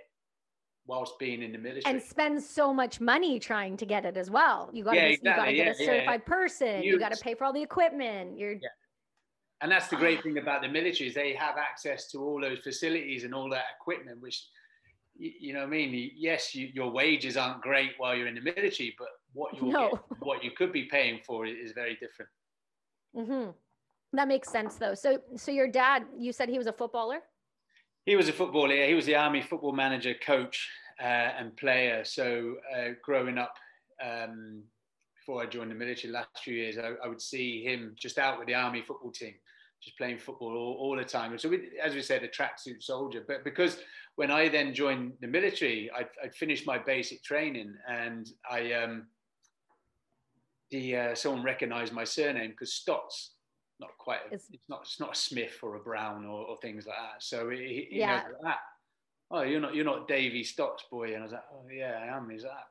[0.87, 4.31] whilst being in the military and spend so much money trying to get it as
[4.31, 5.57] well you got to yeah, exactly.
[5.57, 6.35] you get a certified yeah.
[6.35, 8.57] person you, you got to pay for all the equipment you're
[9.62, 12.59] and that's the great thing about the military is they have access to all those
[12.59, 14.44] facilities and all that equipment which
[15.16, 16.11] you know what I mean?
[16.16, 20.00] Yes, you, your wages aren't great while you're in the military, but what you no.
[20.20, 22.31] what you could be paying for is very different.
[23.16, 23.50] Mm-hmm.
[24.14, 24.94] That makes sense though.
[24.94, 27.20] So so your dad, you said he was a footballer?
[28.07, 28.87] He was a footballer.
[28.87, 32.05] He was the army football manager, coach, uh, and player.
[32.05, 33.55] So uh, growing up,
[34.03, 34.62] um,
[35.16, 38.38] before I joined the military, last few years, I, I, would see him just out
[38.38, 39.33] with the army football team,
[39.83, 41.37] just playing football all, all the time.
[41.38, 43.24] So, we, as we said, a tracksuit soldier.
[43.27, 43.79] But because
[44.16, 49.07] when I then joined the military, I'd, I'd finished my basic training, and I um,
[50.70, 53.34] the uh, someone recognised my surname because Stotts
[53.81, 54.21] not quite.
[54.31, 54.81] A, it's, it's, not.
[54.83, 57.23] It's not a Smith or a Brown or, or things like that.
[57.23, 58.23] So yeah.
[58.23, 58.59] Knows that.
[59.31, 59.75] Oh, you're not.
[59.75, 61.15] You're not Davy Stotts boy.
[61.15, 62.29] And I was like, oh yeah, I am.
[62.31, 62.69] He's that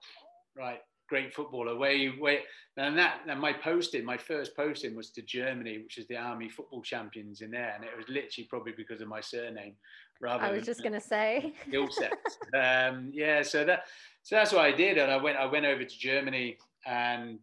[0.56, 0.80] right?
[1.10, 1.76] Great footballer.
[1.76, 2.40] Where you where
[2.78, 6.50] and that and my posting, my first posting was to Germany, which is the Army
[6.50, 9.76] football champions in there, and it was literally probably because of my surname.
[10.22, 12.38] Rather, I was just gonna say skill sets.
[12.56, 13.84] um, yeah, so that
[14.24, 17.40] so that's what I did, and I went I went over to Germany and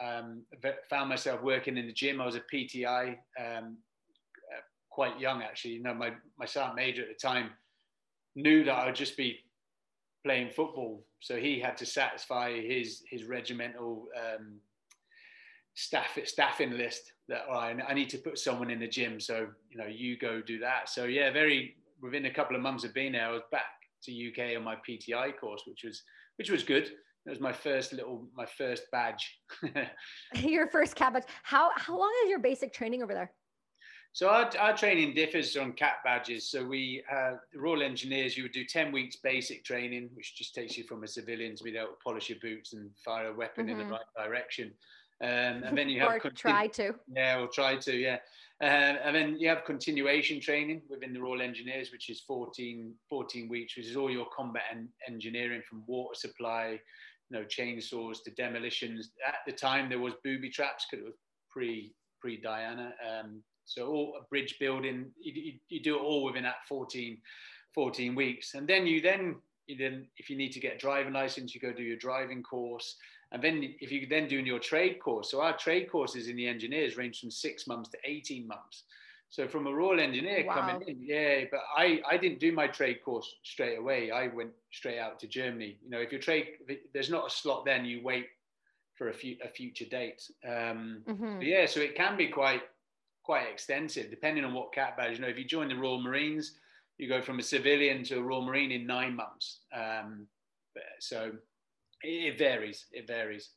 [0.00, 0.42] um,
[0.88, 2.20] found myself working in the gym.
[2.20, 3.76] I was a PTI um,
[4.50, 5.72] uh, quite young, actually.
[5.72, 7.50] You know, my, my sergeant major at the time
[8.34, 9.40] knew that I would just be
[10.24, 11.04] playing football.
[11.20, 14.60] So he had to satisfy his, his regimental um,
[15.74, 19.20] staff staffing list that oh, I, I need to put someone in the gym.
[19.20, 20.88] So, you know, you go do that.
[20.88, 23.64] So yeah, very, within a couple of months of being there, I was back
[24.04, 26.02] to UK on my PTI course, which was,
[26.36, 26.90] which was good
[27.26, 29.38] it was my first little my first badge.
[30.34, 31.24] Your first cap badge.
[31.42, 33.32] How how long is your basic training over there?
[34.14, 36.50] So our, our training differs on cap badges.
[36.50, 40.54] So we uh, the royal engineers you would do 10 weeks basic training which just
[40.54, 43.34] takes you from a civilian to be able to polish your boots and fire a
[43.34, 43.72] weapon mm-hmm.
[43.72, 43.92] in the mm-hmm.
[43.92, 44.72] right direction.
[45.22, 46.94] Um, and then you have or continu- try to.
[47.14, 48.18] Yeah or try to yeah.
[48.62, 53.48] Uh, and then you have continuation training within the Royal Engineers, which is 14, 14
[53.48, 56.78] weeks, which is all your combat en- engineering from water supply,
[57.32, 59.10] you know, chainsaws to demolitions.
[59.26, 61.14] At the time, there was booby traps because it was
[61.50, 62.92] pre pre Diana.
[63.08, 67.16] Um, so all bridge building, you, you, you, do it all within that 14,
[67.74, 71.12] 14 weeks, and then you then you then if you need to get a driving
[71.12, 72.96] license, you go do your driving course,
[73.30, 75.30] and then if you then doing your trade course.
[75.30, 78.84] So our trade courses in the engineers range from six months to 18 months.
[79.32, 80.56] So from a Royal Engineer wow.
[80.56, 84.10] coming in, yeah, but I, I didn't do my trade course straight away.
[84.10, 85.78] I went straight out to Germany.
[85.82, 86.48] You know, if your trade,
[86.92, 88.26] there's not a slot, then you wait
[88.94, 90.30] for a, few, a future date.
[90.46, 91.40] Um, mm-hmm.
[91.40, 92.60] yeah, so it can be quite
[93.22, 95.14] quite extensive depending on what cap badge.
[95.14, 96.58] You know, if you join the Royal Marines,
[96.98, 99.60] you go from a civilian to a Royal Marine in nine months.
[99.74, 100.26] Um,
[101.00, 101.32] so
[102.02, 102.84] it, it varies.
[102.92, 103.48] It varies.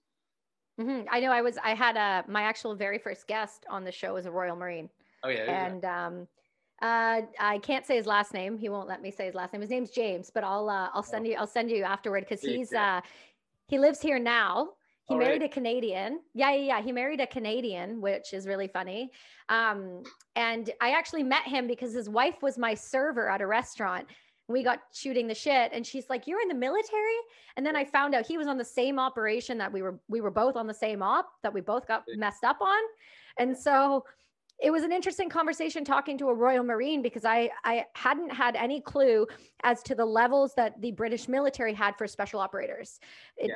[0.79, 1.07] Mm-hmm.
[1.11, 1.31] I know.
[1.31, 1.57] I was.
[1.61, 4.89] I had a my actual very first guest on the show was a Royal Marine.
[5.25, 5.65] Oh yeah.
[5.65, 6.27] And um,
[6.81, 8.57] uh, I can't say his last name.
[8.57, 9.61] He won't let me say his last name.
[9.61, 11.29] His name's James, but I'll uh, I'll send oh.
[11.29, 13.01] you I'll send you afterward because he's uh,
[13.67, 14.69] he lives here now.
[15.07, 15.49] He All married right.
[15.49, 16.19] a Canadian.
[16.33, 16.81] Yeah, yeah, yeah.
[16.81, 19.11] He married a Canadian, which is really funny.
[19.49, 20.01] Um,
[20.35, 24.07] and I actually met him because his wife was my server at a restaurant.
[24.47, 27.17] We got shooting the shit, and she's like, "You're in the military."
[27.55, 29.99] And then I found out he was on the same operation that we were.
[30.07, 32.83] We were both on the same op that we both got messed up on,
[33.39, 34.03] and so
[34.61, 38.55] it was an interesting conversation talking to a Royal Marine because I I hadn't had
[38.55, 39.27] any clue
[39.63, 42.99] as to the levels that the British military had for special operators.
[43.37, 43.55] It, yeah.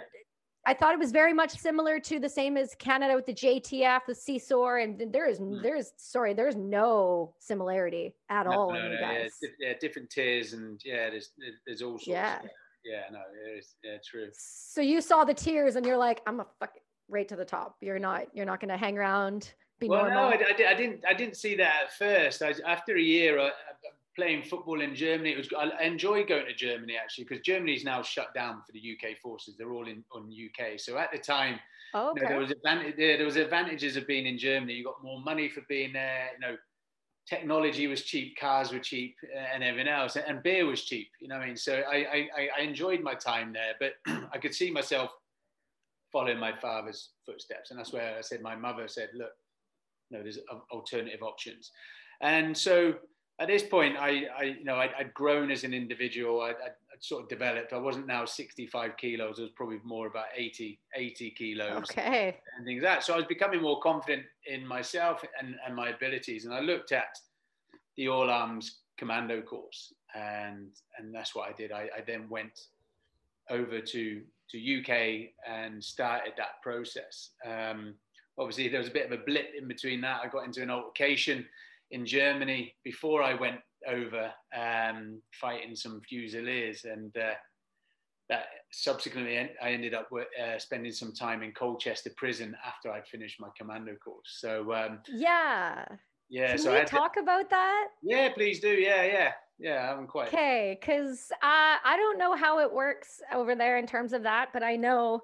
[0.67, 4.01] I thought it was very much similar to the same as Canada with the JTF,
[4.05, 5.63] the CSOR, and there is mm.
[5.63, 8.73] there's sorry, there's no similarity at no, all.
[8.73, 9.27] No, no, yeah,
[9.59, 11.31] yeah, different tiers and yeah, there's
[11.65, 12.07] there's all sorts.
[12.07, 12.39] Yeah,
[12.83, 13.19] yeah, no,
[13.55, 14.27] it's yeah, true.
[14.33, 16.73] So you saw the tiers and you're like, I'm a fuck
[17.07, 17.77] right to the top.
[17.81, 19.53] You're not you're not going to hang around.
[19.79, 20.31] Be well, normal.
[20.31, 22.41] no, I, I, I, didn't I didn't see that at first.
[22.41, 23.51] I, after a year, I,
[24.19, 25.31] playing football in Germany.
[25.31, 28.73] It was I enjoy going to Germany actually because Germany is now shut down for
[28.73, 29.55] the UK forces.
[29.57, 30.79] They're all in on UK.
[30.79, 31.59] So at the time,
[31.93, 32.21] oh, okay.
[32.21, 34.73] you know, there was advantage, there was advantages of being in Germany.
[34.73, 36.29] You got more money for being there.
[36.33, 36.57] You know,
[37.27, 41.09] technology was cheap, cars were cheap, eh, and everything else, and beer was cheap.
[41.21, 41.57] You know what I mean?
[41.57, 43.93] So I I, I enjoyed my time there, but
[44.33, 45.11] I could see myself
[46.11, 49.31] following my father's footsteps, and that's where I said my mother said, look,
[50.09, 50.39] you know, there's
[50.71, 51.71] alternative options,
[52.21, 52.95] and so
[53.39, 56.41] at this point, I, I you know, I'd, I'd, grown as an individual.
[56.41, 57.71] I'd, I'd, sort of developed.
[57.71, 59.39] I wasn't now 65 kilos.
[59.39, 61.89] I was probably more about 80, 80 kilos.
[61.89, 62.37] Okay.
[62.57, 63.03] And things like that.
[63.05, 66.43] So I was becoming more confident in myself and, and my abilities.
[66.43, 67.17] And I looked at
[67.95, 70.67] the All Arms Commando course, and
[70.97, 71.71] and that's what I did.
[71.71, 72.59] I, I then went
[73.49, 77.31] over to to UK and started that process.
[77.45, 77.95] Um,
[78.39, 80.21] obviously, there was a bit of a blip in between that.
[80.23, 81.45] I got into an altercation
[81.91, 87.33] in Germany before I went over um, fighting some Fusiliers and uh,
[88.29, 93.39] that subsequently I ended up uh, spending some time in Colchester prison after I'd finished
[93.39, 94.37] my commando course.
[94.39, 95.85] So um, yeah,
[96.29, 96.49] yeah.
[96.49, 97.21] Can so we talk to...
[97.21, 97.87] about that?
[98.03, 98.69] Yeah, please do.
[98.69, 99.91] Yeah, yeah, yeah.
[99.91, 104.13] I'm quite okay because uh, I don't know how it works over there in terms
[104.13, 105.23] of that, but I know,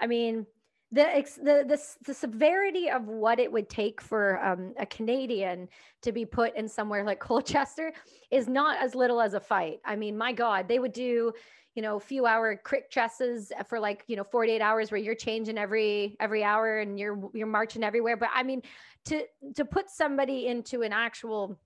[0.00, 0.46] I mean,
[0.94, 5.68] the, the the the severity of what it would take for um, a Canadian
[6.02, 7.92] to be put in somewhere like Colchester
[8.30, 9.80] is not as little as a fight.
[9.84, 11.32] I mean, my God, they would do
[11.74, 15.58] you know few hour crick chesses for like you know 48 hours where you're changing
[15.58, 18.62] every every hour and you're you're marching everywhere but i mean
[19.06, 19.24] to
[19.56, 21.58] to put somebody into an actual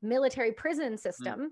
[0.00, 1.48] military prison system mm.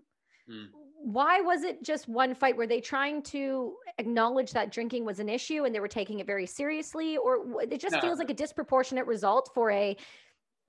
[0.49, 0.69] Mm
[1.01, 2.57] why was it just one fight?
[2.57, 6.27] Were they trying to acknowledge that drinking was an issue and they were taking it
[6.27, 7.17] very seriously?
[7.17, 8.01] Or it just no.
[8.01, 9.97] feels like a disproportionate result for a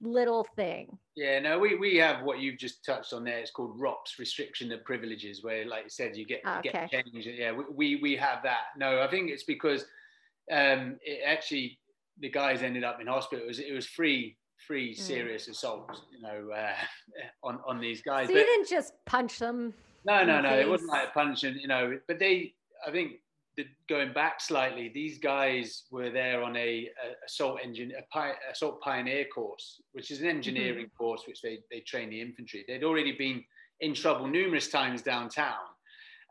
[0.01, 0.97] little thing.
[1.15, 3.39] Yeah, no, we, we have what you've just touched on there.
[3.39, 6.87] It's called ROPS, restriction of privileges, where, like you said, you get, okay.
[6.91, 7.27] get change.
[7.27, 8.67] Yeah, we, we have that.
[8.77, 9.81] No, I think it's because
[10.51, 11.79] um, it actually,
[12.19, 13.43] the guys ended up in hospital.
[13.43, 14.97] It was, it was free free mm.
[14.97, 15.51] serious mm.
[15.51, 16.73] assault, you know, uh,
[17.47, 18.27] on on these guys.
[18.27, 19.73] So but, you didn't just punch them.
[20.05, 20.57] No, no, no.
[20.57, 21.99] It wasn't like a punch, and you know.
[22.07, 22.53] But they,
[22.87, 23.13] I think,
[23.57, 28.31] the, going back slightly, these guys were there on a, a assault engine, a pi,
[28.51, 31.03] assault pioneer course, which is an engineering mm-hmm.
[31.03, 32.63] course which they they train the infantry.
[32.67, 33.43] They'd already been
[33.81, 35.57] in trouble numerous times downtown,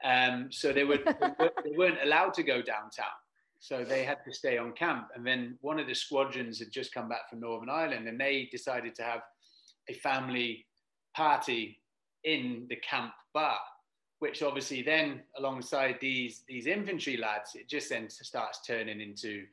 [0.04, 3.06] um, so they were they weren't allowed to go downtown.
[3.60, 5.08] So they had to stay on camp.
[5.14, 8.48] And then one of the squadrons had just come back from Northern Ireland and they
[8.50, 9.20] decided to have
[9.88, 10.66] a family
[11.14, 11.80] party
[12.24, 13.58] in the camp bar,
[14.20, 19.44] which obviously then alongside these these infantry lads, it just then starts turning into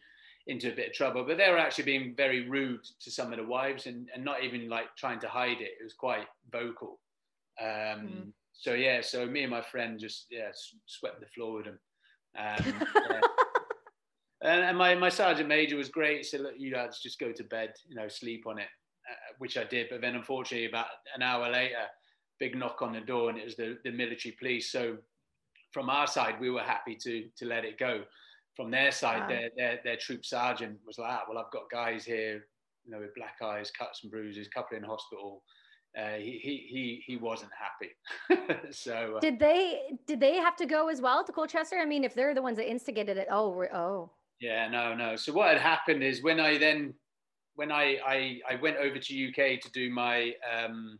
[0.47, 1.23] into a bit of trouble.
[1.23, 4.43] But they were actually being very rude to some of the wives and, and not
[4.43, 5.77] even like trying to hide it.
[5.79, 6.99] It was quite vocal.
[7.59, 8.31] Um, mm.
[8.53, 10.51] So yeah, so me and my friend just yeah
[10.85, 11.79] swept the floor with them.
[12.37, 12.73] Um,
[13.09, 13.21] yeah.
[14.45, 16.17] And, and, my, my sergeant major was great.
[16.17, 18.67] He said, look, you lads just go to bed, you know, sleep on it,
[19.09, 19.87] uh, which I did.
[19.89, 21.85] But then unfortunately, about an hour later,
[22.39, 24.71] big knock on the door and it was the, the military police.
[24.71, 24.97] So
[25.71, 28.03] from our side, we were happy to, to let it go.
[28.55, 29.27] From their side, wow.
[29.27, 32.45] their, their, their troop sergeant was like, ah, well, I've got guys here,
[32.85, 35.43] you know, with black eyes, cuts and bruises, couple in hospital.
[35.97, 38.59] Uh, he, he he he wasn't happy.
[38.71, 41.77] so uh, did they did they have to go as well to Colchester?
[41.77, 44.11] I mean, if they're the ones that instigated it, oh oh.
[44.39, 45.15] Yeah, no, no.
[45.15, 46.93] So what had happened is when I then
[47.55, 50.99] when I I, I went over to UK to do my um,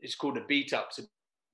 [0.00, 0.88] it's called a beat up.
[0.92, 1.04] So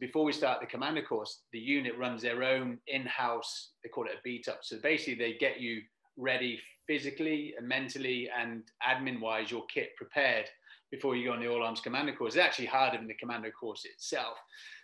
[0.01, 4.13] before we start the commando course, the unit runs their own in-house, they call it
[4.19, 4.59] a beat up.
[4.63, 5.81] So basically they get you
[6.17, 10.47] ready physically and mentally and admin wise, your kit prepared
[10.91, 12.35] before you go on the All Arms commando course.
[12.35, 14.37] It's actually harder than the commando course itself.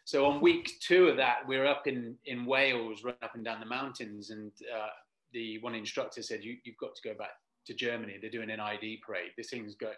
[0.05, 3.45] So on week two of that, we are up in, in Wales, running up and
[3.45, 4.30] down the mountains.
[4.30, 4.89] And uh,
[5.33, 7.31] the one instructor said, you, you've got to go back
[7.66, 8.16] to Germany.
[8.20, 9.31] They're doing an ID parade.
[9.37, 9.93] This thing's go,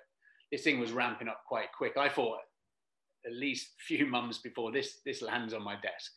[0.50, 1.96] this thing was ramping up quite quick.
[1.96, 2.38] I thought
[3.26, 6.12] at least a few months before this, this lands on my desk.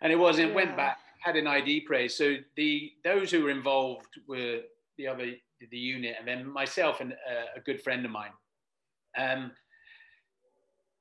[0.00, 0.54] And it wasn't, yeah.
[0.54, 2.10] went back, had an ID parade.
[2.10, 4.60] So the, those who were involved were
[4.98, 5.32] the other,
[5.70, 8.32] the unit, and then myself and uh, a good friend of mine.
[9.16, 9.52] Um,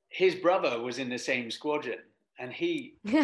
[0.09, 1.99] his brother was in the same squadron
[2.41, 3.21] and he they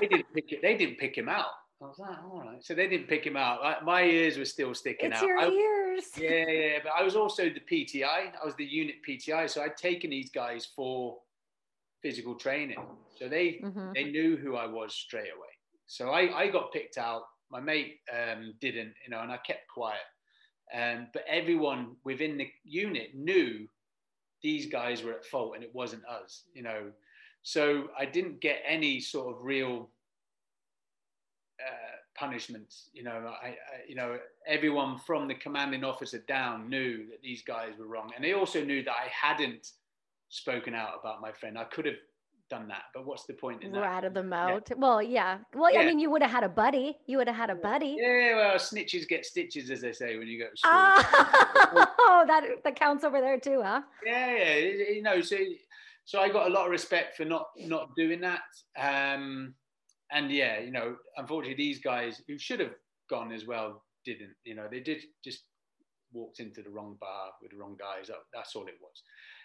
[0.00, 1.50] didn't pick it, they didn't pick him out.
[1.82, 2.62] I was like, all right.
[2.62, 3.84] So they didn't pick him out.
[3.84, 5.26] My ears were still sticking it's out.
[5.26, 6.04] Your I, ears.
[6.16, 6.78] Yeah, yeah.
[6.82, 8.04] But I was also the PTI.
[8.04, 9.48] I was the unit PTI.
[9.48, 11.18] So I'd taken these guys for
[12.02, 12.78] physical training.
[13.18, 13.92] So they mm-hmm.
[13.94, 15.48] they knew who I was straight away.
[15.86, 17.22] So I, I got picked out.
[17.50, 20.00] My mate um, didn't, you know, and I kept quiet.
[20.72, 23.66] Um, but everyone within the unit knew
[24.42, 26.92] these guys were at fault and it wasn't us, you know.
[27.42, 29.90] So I didn't get any sort of real
[31.66, 32.90] uh, punishments.
[32.92, 33.54] You know, I, I,
[33.88, 38.24] you know, everyone from the commanding officer down knew that these guys were wrong, and
[38.24, 39.68] they also knew that I hadn't
[40.28, 41.58] spoken out about my friend.
[41.58, 41.96] I could have
[42.50, 43.80] done that, but what's the point in that?
[43.80, 44.66] Ratted them out.
[44.68, 44.76] Yeah.
[44.76, 45.38] Well, yeah.
[45.54, 45.80] Well, yeah.
[45.80, 46.98] I mean, you would have had a buddy.
[47.06, 47.96] You would have had a buddy.
[47.98, 48.36] Yeah.
[48.36, 50.72] Well, snitches get stitches, as they say when you go to school.
[50.72, 53.82] oh, that that counts over there too, huh?
[54.04, 54.54] Yeah, yeah.
[54.94, 55.36] You know, so
[56.04, 58.42] so I got a lot of respect for not not doing that.
[58.76, 59.54] Um,
[60.12, 62.74] and yeah, you know, unfortunately, these guys who should have
[63.08, 64.34] gone as well didn't.
[64.44, 65.44] You know, they did just
[66.12, 68.08] walked into the wrong bar with the wrong guys.
[68.08, 69.02] That, that's all it was.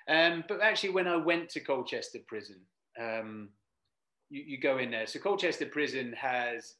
[0.07, 2.59] Um, but actually, when I went to Colchester Prison,
[2.99, 3.49] um,
[4.29, 5.07] you, you go in there.
[5.07, 6.75] So Colchester Prison has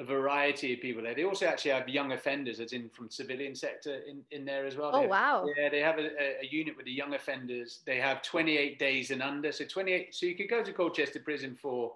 [0.00, 1.14] a variety of people there.
[1.14, 4.76] They also actually have young offenders, as in from civilian sector, in, in there as
[4.76, 4.90] well.
[4.94, 5.46] Oh have, wow!
[5.56, 6.08] Yeah, they have a,
[6.42, 7.80] a, unit with the young offenders.
[7.84, 9.52] They have 28 days and under.
[9.52, 10.14] So 28.
[10.14, 11.92] So you could go to Colchester Prison for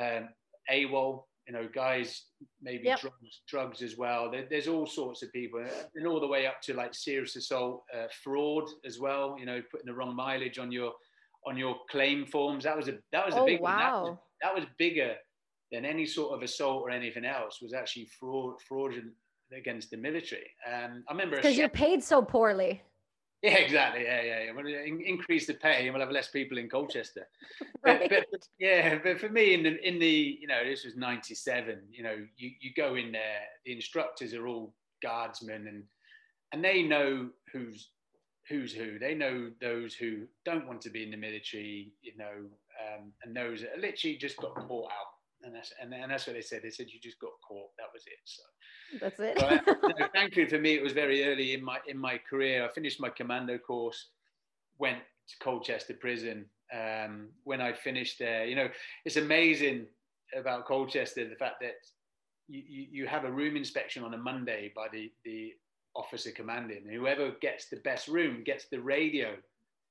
[0.00, 0.28] um,
[0.70, 1.24] AWOL.
[1.48, 2.24] You know, guys
[2.60, 3.00] maybe yep.
[3.00, 4.32] drugs, drugs as well.
[4.32, 7.84] There, there's all sorts of people, and all the way up to like serious assault,
[7.96, 9.36] uh, fraud as well.
[9.38, 10.92] You know, putting the wrong mileage on your
[11.46, 12.64] on your claim forms.
[12.64, 14.02] That was a that was a oh, big wow.
[14.02, 14.04] one.
[14.04, 15.14] That was, that was bigger
[15.72, 19.12] than any sort of assault or anything else was actually fraud, fraudulent
[19.56, 20.50] against the military.
[20.66, 22.82] Um, I remember because you're paid so poorly.
[23.42, 24.04] Yeah, exactly.
[24.04, 24.52] Yeah, yeah, yeah.
[24.52, 27.28] When in, increase the pay, and we'll have less people in Colchester.
[27.84, 28.08] right.
[28.08, 31.80] but, but, yeah, but for me, in the in the you know, this was '97.
[31.90, 35.84] You know, you you go in there, the instructors are all guardsmen, and
[36.52, 37.90] and they know who's
[38.48, 38.98] who's who.
[38.98, 42.46] They know those who don't want to be in the military, you know,
[42.80, 45.15] um, and those that literally just got caught out
[45.46, 46.60] and that's and, and that's what they said.
[46.62, 47.70] They said you just got caught.
[47.78, 48.18] That was it.
[48.24, 48.42] So
[49.00, 49.38] that's it.
[49.98, 52.64] so, thankfully for me, it was very early in my in my career.
[52.64, 54.08] I finished my commando course,
[54.78, 56.44] went to Colchester Prison.
[56.74, 58.68] Um, when I finished there, you know,
[59.04, 59.86] it's amazing
[60.36, 61.74] about Colchester the fact that
[62.48, 65.52] you, you, you have a room inspection on a Monday by the the
[65.94, 66.82] officer commanding.
[66.84, 69.36] And whoever gets the best room gets the radio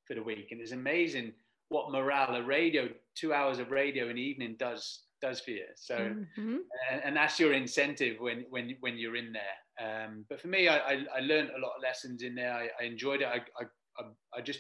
[0.06, 1.32] for the week, and it's amazing
[1.70, 5.66] what morale a radio two hours of radio in the evening does does for you.
[5.76, 6.58] So, mm-hmm.
[6.92, 10.06] and, and, that's your incentive when when when you're in there.
[10.06, 12.54] Um, but for me, I, I, I learned a lot of lessons in there.
[12.54, 13.28] I, I enjoyed it.
[13.28, 14.04] I, I
[14.38, 14.60] I just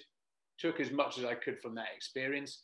[0.57, 2.61] took as much as I could from that experience,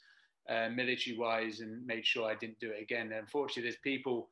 [0.49, 3.07] uh, military wise, and made sure I didn't do it again.
[3.07, 4.29] And unfortunately, there's people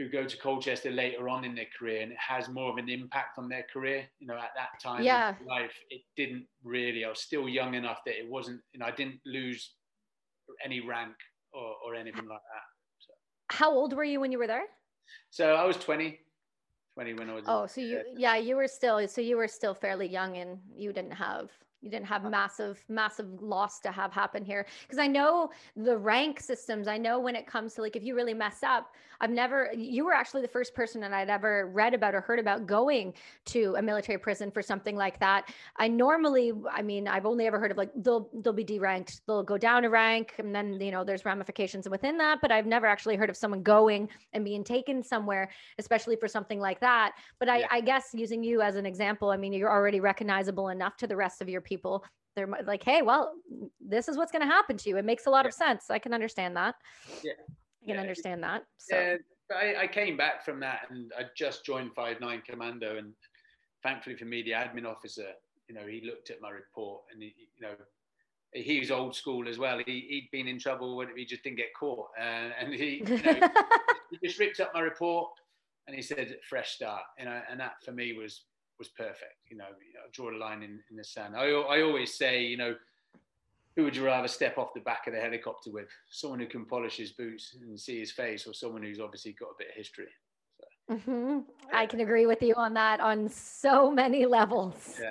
[0.00, 2.88] who go to Colchester later on in their career and it has more of an
[2.88, 4.04] impact on their career.
[4.18, 5.30] You know, at that time yeah.
[5.30, 7.04] of life, it didn't really.
[7.04, 9.74] I was still young enough that it wasn't, you know, I didn't lose
[10.64, 11.14] any rank
[11.52, 12.64] or, or anything like that.
[13.50, 14.64] How old were you when you were there?
[15.30, 16.18] So I was 20,
[16.94, 17.44] 20 when I was.
[17.46, 20.92] Oh, so you, yeah, you were still, so you were still fairly young and you
[20.92, 21.50] didn't have
[21.82, 22.30] you didn't have uh-huh.
[22.30, 24.66] massive massive loss to have happen here.
[24.82, 28.14] Because i know the rank systems i know when it comes to like if you
[28.14, 31.94] really mess up i've never you were actually the first person that i'd ever read
[31.94, 33.14] about or heard about going
[33.44, 35.48] to a military prison for something like that.
[35.76, 39.42] I normally i mean i've only ever heard of like they'll they'll be deranked they'll
[39.42, 42.86] go down a rank and then you know there's ramifications within that but i've never
[42.86, 47.12] actually heard of someone going and being taken somewhere especially for something like that.
[47.38, 47.66] But i, yeah.
[47.70, 51.16] I guess using you as an example i mean you're already recognizable enough to the
[51.16, 52.04] rest of your people
[52.36, 53.32] they're like hey well
[53.80, 55.48] this is what's going to happen to you it makes a lot yeah.
[55.48, 56.74] of sense i can understand that
[57.22, 57.32] yeah
[57.82, 58.00] i can yeah.
[58.00, 59.16] understand that so yeah,
[59.56, 63.12] I, I, came back from that and i just joined 5-9 commando and
[63.82, 65.28] thankfully for me the admin officer
[65.68, 67.74] you know he looked at my report and he, you know
[68.52, 69.78] he was old school as well.
[69.78, 73.22] He, he'd been in trouble when he just didn't get caught, uh, and he, you
[73.22, 73.48] know,
[74.10, 75.30] he just ripped up my report
[75.86, 77.02] and he said fresh start.
[77.18, 78.42] You know, and that for me was
[78.80, 79.36] was perfect.
[79.48, 81.36] You know, I draw a line in, in the sand.
[81.36, 82.74] I I always say, you know,
[83.76, 85.88] who would you rather step off the back of the helicopter with?
[86.10, 89.50] Someone who can polish his boots and see his face, or someone who's obviously got
[89.50, 90.08] a bit of history.
[90.58, 91.38] So, mm-hmm.
[91.72, 94.98] I can agree with you on that on so many levels.
[95.00, 95.10] Yeah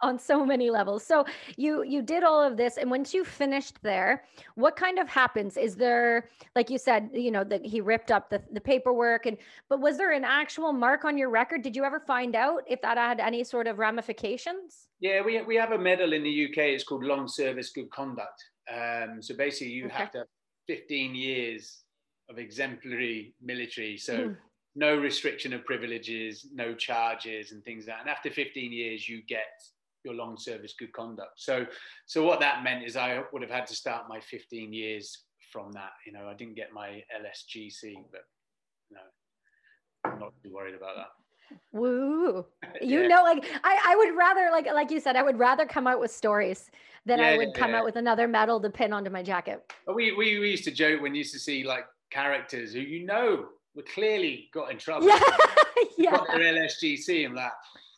[0.00, 1.04] on so many levels.
[1.04, 1.24] So
[1.56, 4.24] you you did all of this, and once you finished there,
[4.54, 5.56] what kind of happens?
[5.56, 9.36] Is there, like you said, you know, that he ripped up the, the paperwork, and
[9.68, 11.62] but was there an actual mark on your record?
[11.62, 14.88] Did you ever find out if that had any sort of ramifications?
[15.00, 16.58] Yeah, we we have a medal in the UK.
[16.74, 18.44] It's called Long Service Good Conduct.
[18.72, 19.94] Um, so basically, you okay.
[19.94, 20.26] have to have
[20.66, 21.82] 15 years
[22.28, 23.96] of exemplary military.
[23.96, 24.14] So.
[24.18, 24.36] Mm
[24.76, 28.00] no restriction of privileges, no charges, and things like that.
[28.02, 29.46] And after 15 years, you get
[30.06, 31.32] your long service good conduct.
[31.36, 31.66] So,
[32.06, 35.72] so what that meant is I would have had to start my 15 years from
[35.72, 35.90] that.
[36.06, 38.22] You know, I didn't get my LSGC, but
[38.90, 39.00] no,
[40.04, 41.56] I'm not too worried about that.
[41.72, 42.44] Woo!
[42.82, 43.08] You yeah.
[43.08, 45.98] know, like I, I would rather, like, like you said, I would rather come out
[45.98, 46.70] with stories
[47.06, 47.78] than yeah, I would come yeah.
[47.78, 49.64] out with another medal to pin onto my jacket.
[49.86, 53.06] We, we we used to joke when you used to see like characters who you
[53.06, 55.08] know were clearly got in trouble.
[55.98, 56.10] Yeah, yeah.
[56.16, 57.52] Got their LSGC and that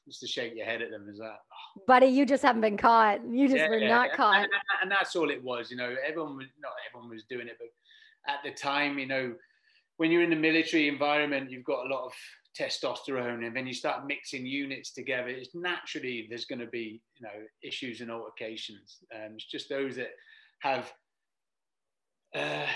[0.06, 1.38] Just to shake your head at them as that.
[1.86, 3.20] Buddy, you just haven't been caught.
[3.28, 4.36] You just yeah, were not caught.
[4.36, 4.48] And,
[4.82, 5.70] and, that's all it was.
[5.70, 7.68] You know, everyone was not everyone was doing it, but
[8.32, 9.34] at the time, you know,
[9.96, 12.12] when you're in the military environment, you've got a lot of
[12.58, 15.28] testosterone, and then you start mixing units together.
[15.28, 18.98] It's naturally there's going to be you know issues and altercations.
[19.14, 20.10] Um, it's just those that
[20.60, 20.92] have
[22.34, 22.66] uh,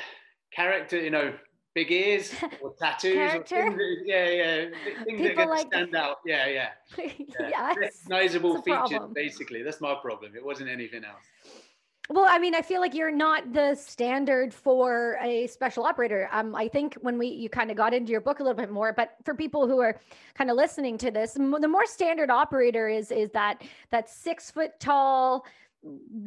[0.55, 1.35] character, you know,
[1.75, 3.17] big ears or tattoos.
[3.17, 4.69] Or things that, yeah, yeah.
[5.05, 6.19] Things People that like stand out.
[6.25, 6.69] Yeah, yeah.
[6.99, 7.15] yeah.
[7.39, 7.77] yes.
[8.09, 9.63] Recognizable features, basically.
[9.63, 10.33] That's my problem.
[10.37, 11.25] It wasn't anything else.
[12.11, 16.29] Well, I mean, I feel like you're not the standard for a special operator.
[16.33, 18.71] Um, I think when we you kind of got into your book a little bit
[18.71, 19.99] more, but for people who are
[20.35, 24.79] kind of listening to this, the more standard operator is is that that six foot
[24.81, 25.47] tall,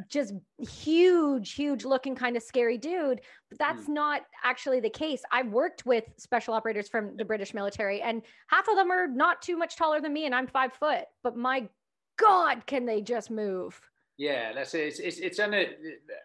[0.09, 3.21] just huge, huge looking kind of scary dude.
[3.49, 3.93] But that's mm.
[3.93, 5.21] not actually the case.
[5.31, 9.41] I've worked with special operators from the British military, and half of them are not
[9.41, 11.05] too much taller than me, and I'm five foot.
[11.23, 11.67] But my
[12.17, 13.79] God, can they just move?
[14.17, 14.87] Yeah, that's it.
[14.87, 15.53] It's it's, it's un,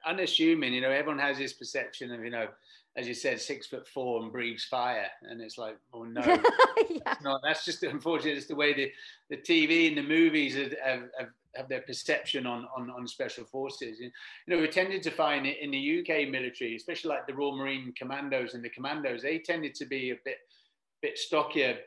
[0.07, 0.73] unassuming.
[0.73, 2.49] You know, everyone has this perception of you know,
[2.97, 6.23] as you said, six foot four and breathes fire, and it's like, oh no,
[6.91, 7.15] yeah.
[7.23, 7.41] not.
[7.43, 8.91] That's just unfortunately, it's the way the
[9.31, 13.45] the TV and the movies have, have, have have their perception on, on, on special
[13.45, 13.99] forces.
[14.01, 14.11] You
[14.47, 17.93] know, we tended to find it in the UK military, especially like the Royal Marine
[17.97, 20.39] Commandos and the Commandos, they tended to be a bit
[21.03, 21.79] bit stockier,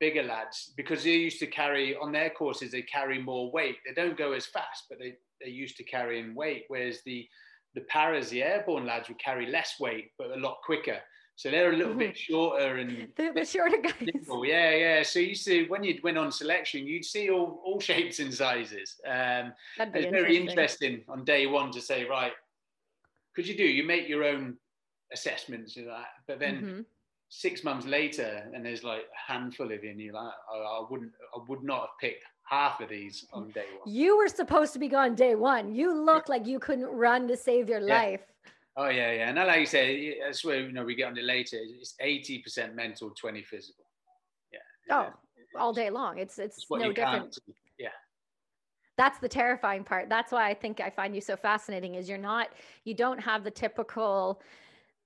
[0.00, 2.72] bigger lads because they used to carry on their courses.
[2.72, 3.76] They carry more weight.
[3.86, 6.64] They don't go as fast, but they they're used to carrying weight.
[6.68, 7.26] Whereas the
[7.74, 10.98] the paras, the airborne lads, would carry less weight but a lot quicker.
[11.36, 11.98] So they're a little mm-hmm.
[11.98, 13.94] bit shorter and they're the shorter guys.
[13.98, 14.44] Simple.
[14.44, 15.02] Yeah, yeah.
[15.02, 19.00] So you see when you went on selection, you'd see all, all shapes and sizes.
[19.06, 22.32] Um, That'd it's very interesting on day one to say, right,
[23.34, 24.56] because you do, you make your own
[25.12, 26.80] assessments of that, but then mm-hmm.
[27.28, 30.90] six months later, and there's like a handful of you, and you're like, oh, I
[30.90, 33.94] wouldn't, I would not have picked half of these on day one.
[33.94, 35.74] You were supposed to be gone day one.
[35.74, 38.00] You look like you couldn't run to save your yeah.
[38.00, 38.20] life.
[38.76, 39.28] Oh yeah, yeah.
[39.28, 41.58] And like you say, that's where you know we get on it later.
[41.80, 43.84] It's eighty percent mental, twenty physical.
[44.52, 44.94] Yeah.
[44.96, 45.60] Oh, yeah.
[45.60, 46.18] all day long.
[46.18, 47.38] It's it's, it's no different.
[47.78, 47.88] Yeah.
[48.98, 50.10] That's the terrifying part.
[50.10, 51.94] That's why I think I find you so fascinating.
[51.94, 52.48] Is you're not,
[52.84, 54.42] you don't have the typical,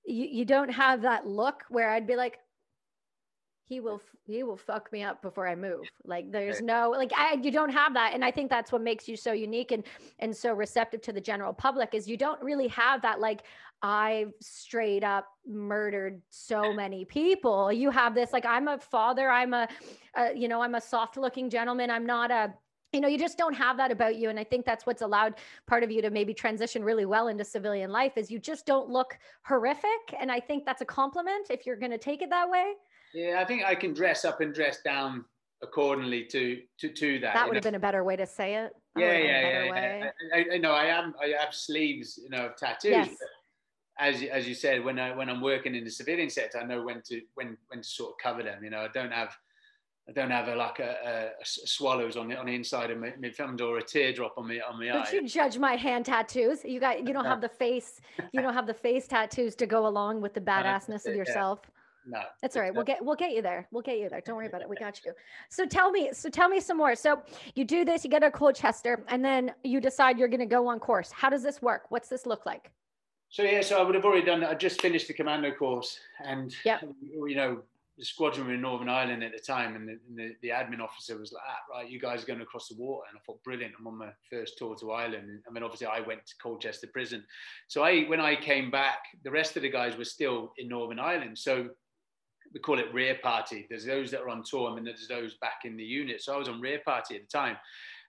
[0.05, 2.39] you you don't have that look where I'd be like,
[3.67, 5.81] he will he will fuck me up before i move.
[6.05, 9.07] Like there's no like I, you don't have that and i think that's what makes
[9.07, 9.83] you so unique and
[10.19, 13.43] and so receptive to the general public is you don't really have that like
[13.81, 17.71] i've straight up murdered so many people.
[17.71, 19.67] You have this like i'm a father i'm a,
[20.15, 22.53] a you know i'm a soft looking gentleman i'm not a
[22.93, 25.35] you know you just don't have that about you and i think that's what's allowed
[25.67, 28.89] part of you to maybe transition really well into civilian life is you just don't
[28.89, 32.49] look horrific and i think that's a compliment if you're going to take it that
[32.49, 32.73] way
[33.17, 35.25] yeah, I think I can dress up and dress down
[35.63, 37.33] accordingly to to to that.
[37.33, 38.73] That would have been a better way to say it.
[38.95, 40.09] That yeah, yeah, yeah.
[40.35, 41.15] I, I, know I am.
[41.21, 42.91] I have sleeves, you know, of tattoos.
[42.91, 43.09] Yes.
[43.99, 46.83] As as you said, when I when I'm working in the civilian sector, I know
[46.83, 48.63] when to when when to sort of cover them.
[48.63, 49.35] You know, I don't have.
[50.09, 52.97] I don't have a, like a, a, a swallows on the on the inside of
[52.97, 54.93] my, my thumb or a teardrop on me on my eye.
[54.93, 56.63] Don't you judge my hand tattoos?
[56.63, 57.99] You got you don't have the face
[58.31, 61.59] you don't have the face tattoos to go along with the badassness of yourself.
[61.61, 61.71] Yeah
[62.07, 62.21] no.
[62.41, 62.73] That's all right.
[62.73, 63.67] We'll get we'll get you there.
[63.71, 64.21] We'll get you there.
[64.21, 64.69] Don't worry about it.
[64.69, 65.11] We got you.
[65.49, 66.95] So tell me, so tell me some more.
[66.95, 67.21] So
[67.55, 70.79] you do this, you get a Colchester, and then you decide you're gonna go on
[70.79, 71.11] course.
[71.11, 71.83] How does this work?
[71.89, 72.71] What's this look like?
[73.29, 76.55] So yeah, so I would have already done I just finished the commando course and
[76.63, 76.79] yeah,
[77.11, 77.61] you know,
[77.97, 80.81] the squadron were in Northern Ireland at the time, and the, and the, the, admin
[80.81, 83.43] officer was like, ah, "Right, you guys are going across the water." And I thought,
[83.43, 83.73] "Brilliant!
[83.79, 86.87] I'm on my first tour to Ireland." And, I mean, obviously, I went to Colchester
[86.87, 87.25] prison.
[87.67, 90.99] So I, when I came back, the rest of the guys were still in Northern
[90.99, 91.39] Ireland.
[91.39, 91.69] So
[92.57, 93.67] we call it rear party.
[93.69, 96.21] There's those that are on tour, and then there's those back in the unit.
[96.21, 97.57] So I was on rear party at the time,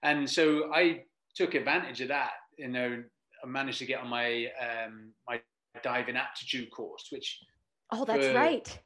[0.03, 1.03] and so I
[1.35, 2.33] took advantage of that.
[2.57, 3.03] You know,
[3.45, 5.41] I managed to get on my um, my
[5.83, 7.41] diving aptitude course, which
[7.93, 8.79] oh, that's for, right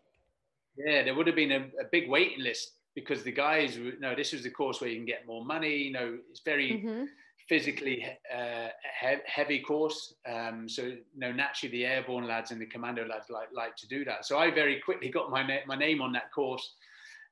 [0.76, 4.14] yeah, there would have been a, a big waiting list because the guys, you know,
[4.14, 5.76] this was the course where you can get more money.
[5.76, 7.04] You know, it's very mm-hmm.
[7.49, 8.68] Physically uh,
[9.01, 10.14] he- heavy course.
[10.30, 13.88] Um, so, you know, naturally the airborne lads and the commando lads like, like to
[13.88, 14.24] do that.
[14.24, 16.74] So I very quickly got my, na- my name on that course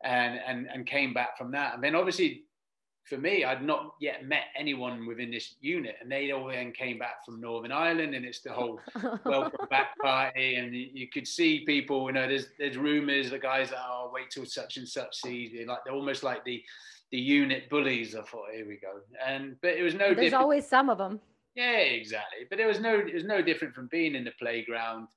[0.04, 1.74] and, and, and came back from that.
[1.74, 2.44] And then obviously
[3.10, 6.96] for me, I'd not yet met anyone within this unit, and they all then came
[6.96, 8.78] back from Northern Ireland, and it's the whole
[9.24, 12.06] welcome back party, and you, you, could see people.
[12.06, 15.66] You know, there's there's rumours the guys are oh, wait till such and such season,
[15.66, 16.62] like they're almost like the
[17.10, 18.14] the unit bullies.
[18.14, 20.14] I thought, here we go, and but it was no.
[20.14, 20.42] There's different.
[20.42, 21.20] always some of them.
[21.54, 22.46] Yeah, exactly.
[22.48, 25.08] But it was no it was no different from being in the playground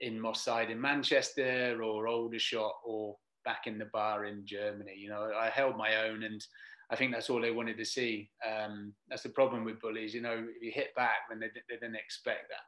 [0.00, 4.94] in Moss Side in Manchester or Aldershot or back in the bar in Germany.
[4.96, 6.44] You know, I held my own and
[6.90, 8.30] I think that's all they wanted to see.
[8.46, 10.14] Um, that's the problem with bullies.
[10.14, 12.64] You know, if you hit back, then they, they didn't expect that.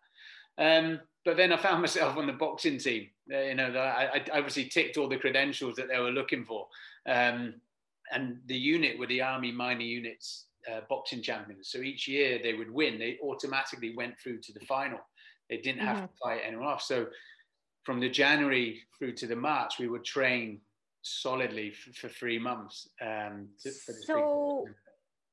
[0.59, 3.09] Um, but then I found myself on the boxing team.
[3.33, 6.67] Uh, you know, I, I, obviously ticked all the credentials that they were looking for.
[7.07, 7.55] Um,
[8.13, 11.71] and the unit were the Army Minor Units uh, boxing champions.
[11.71, 12.99] So each year they would win.
[12.99, 14.99] They automatically went through to the final.
[15.49, 16.07] They didn't have mm-hmm.
[16.07, 16.83] to fight anyone off.
[16.83, 17.07] So
[17.85, 20.61] from the January through to the March, we would train
[21.03, 22.89] solidly for, for three months.
[23.01, 24.67] Um, to, so,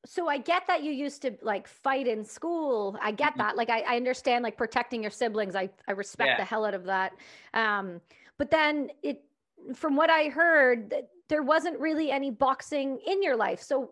[0.06, 2.98] so I get that you used to like fight in school.
[3.02, 3.40] I get mm-hmm.
[3.40, 3.58] that.
[3.58, 5.56] Like I, I, understand like protecting your siblings.
[5.56, 6.38] I, I respect yeah.
[6.38, 7.14] the hell out of that.
[7.54, 8.00] Um,
[8.38, 9.24] but then it,
[9.76, 10.94] from what I heard,
[11.30, 13.62] there wasn't really any boxing in your life.
[13.62, 13.92] So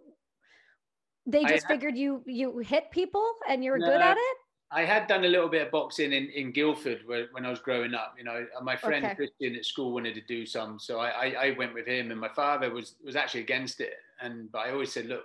[1.25, 4.37] they just I, figured you you hit people and you were no, good at it.
[4.71, 7.59] I had done a little bit of boxing in, in Guildford where, when I was
[7.59, 8.15] growing up.
[8.17, 9.15] You know, my friend okay.
[9.15, 12.11] Christian at school wanted to do some, so I, I, I, went with him.
[12.11, 15.23] And my father was was actually against it, and but I always said, look,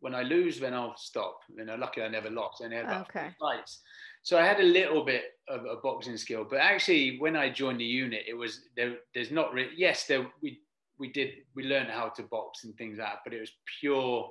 [0.00, 1.40] when I lose, then I'll stop.
[1.56, 2.62] You know, luckily I never lost.
[2.64, 3.28] I had okay.
[3.38, 3.80] fights,
[4.22, 6.46] so I had a little bit of a boxing skill.
[6.48, 8.96] But actually, when I joined the unit, it was there.
[9.14, 9.72] There's not really.
[9.76, 10.60] Yes, there we
[10.98, 14.30] we did we learned how to box and things like that, but it was pure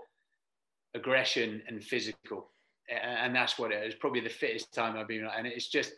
[0.95, 2.49] aggression and physical
[2.89, 3.95] and that's what it is.
[3.95, 5.93] Probably the fittest time I've been, and it's just,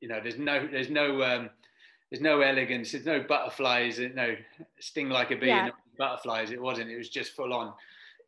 [0.00, 1.50] you know, there's no, there's no, um,
[2.10, 2.92] there's no elegance.
[2.92, 3.98] There's no butterflies.
[3.98, 4.34] No
[4.80, 5.48] sting like a bee.
[5.48, 5.70] Yeah.
[5.98, 6.50] butterflies.
[6.50, 6.90] It wasn't.
[6.90, 7.72] It was just full on.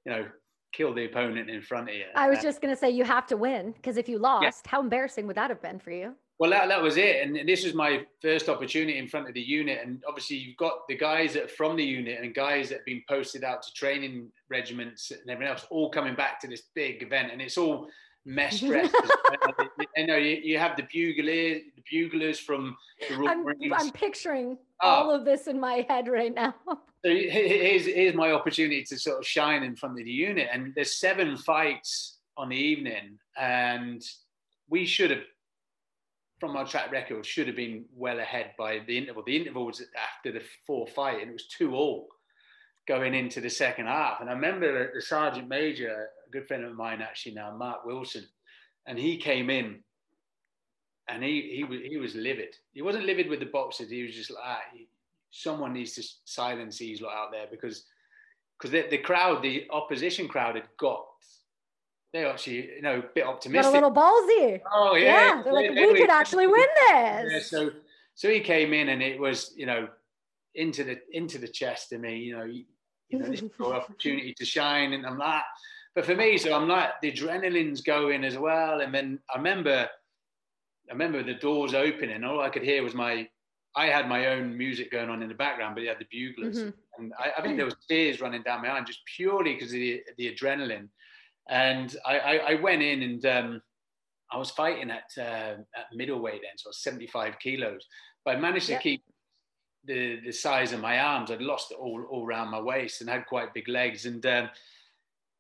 [0.05, 0.27] You know,
[0.73, 2.05] kill the opponent in front of you.
[2.15, 4.63] I was uh, just going to say you have to win because if you lost,
[4.65, 4.71] yeah.
[4.71, 6.15] how embarrassing would that have been for you?
[6.39, 7.23] Well, that, that was it.
[7.23, 9.81] And this was my first opportunity in front of the unit.
[9.83, 12.85] And obviously, you've got the guys that are from the unit and guys that have
[12.85, 17.03] been posted out to training regiments and everything else, all coming back to this big
[17.03, 17.33] event.
[17.33, 17.89] And it's all
[18.27, 18.95] mess dressed.
[19.97, 22.77] you know, you, you have the buglers, the buglers from
[23.09, 23.73] the Royal I'm.
[23.73, 24.89] I'm picturing oh.
[24.89, 26.55] all of this in my head right now.
[26.67, 26.77] so
[27.09, 30.49] here's, here's my opportunity to sort of shine in front of the unit.
[30.53, 33.19] And there's seven fights on the evening.
[33.39, 34.05] And
[34.69, 35.23] we should have
[36.39, 39.23] from our track record, should have been well ahead by the interval.
[39.25, 42.09] The interval was after the four fight, and it was two all
[42.87, 44.21] going into the second half.
[44.21, 48.25] And I remember the sergeant major, a good friend of mine actually now, Mark Wilson,
[48.87, 49.81] and he came in,
[51.09, 52.57] and he he was he was livid.
[52.73, 53.91] He wasn't livid with the boxers.
[53.91, 54.61] He was just like, ah,
[55.31, 57.85] someone needs to silence these lot out there because
[58.59, 61.05] because the, the crowd, the opposition crowd, had got
[62.17, 63.63] they actually, you know, a bit optimistic.
[63.63, 64.61] Got a little ballsy.
[64.73, 65.43] Oh yeah, yeah.
[65.43, 67.33] They're like, we, we could actually win this.
[67.33, 67.71] Yeah, so
[68.15, 69.89] so he came in and it was, you know,
[70.55, 72.65] into the into the chest to me, you know, you,
[73.11, 75.43] you know, this opportunity to shine, and I'm like,
[75.95, 79.89] but for me, so I'm like the adrenaline's going as well, and then I remember,
[80.89, 83.29] I remember the doors opening, all I could hear was my.
[83.79, 86.57] I had my own music going on in the background, but he had the buglers,
[86.57, 86.71] mm-hmm.
[86.99, 89.75] and I, I, think there was tears running down my eye just purely because of
[89.79, 90.89] the, the adrenaline.
[91.49, 93.63] And I, I, I went in and um,
[94.33, 97.87] I was fighting at, uh, at middleweight then, so 75 kilos.
[98.25, 99.03] But I managed to keep
[99.85, 101.31] the, the size of my arms.
[101.31, 104.07] I'd lost it all, all around my waist and had quite big legs.
[104.07, 104.51] And um,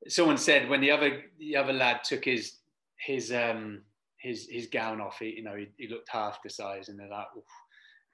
[0.09, 2.59] someone said when the other the other lad took his
[2.97, 3.83] his um,
[4.19, 7.09] his his gown off, he, you know, he, he looked half the size, and they're
[7.09, 7.45] like, Oof.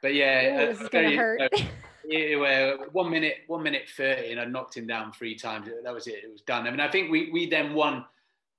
[0.02, 1.40] But yeah, Ooh, this is gonna hurt.
[2.04, 5.68] yeah, one minute, one minute thirty, and I knocked him down three times.
[5.84, 6.24] That was it.
[6.24, 6.66] It was done.
[6.66, 8.04] I mean, I think we we then won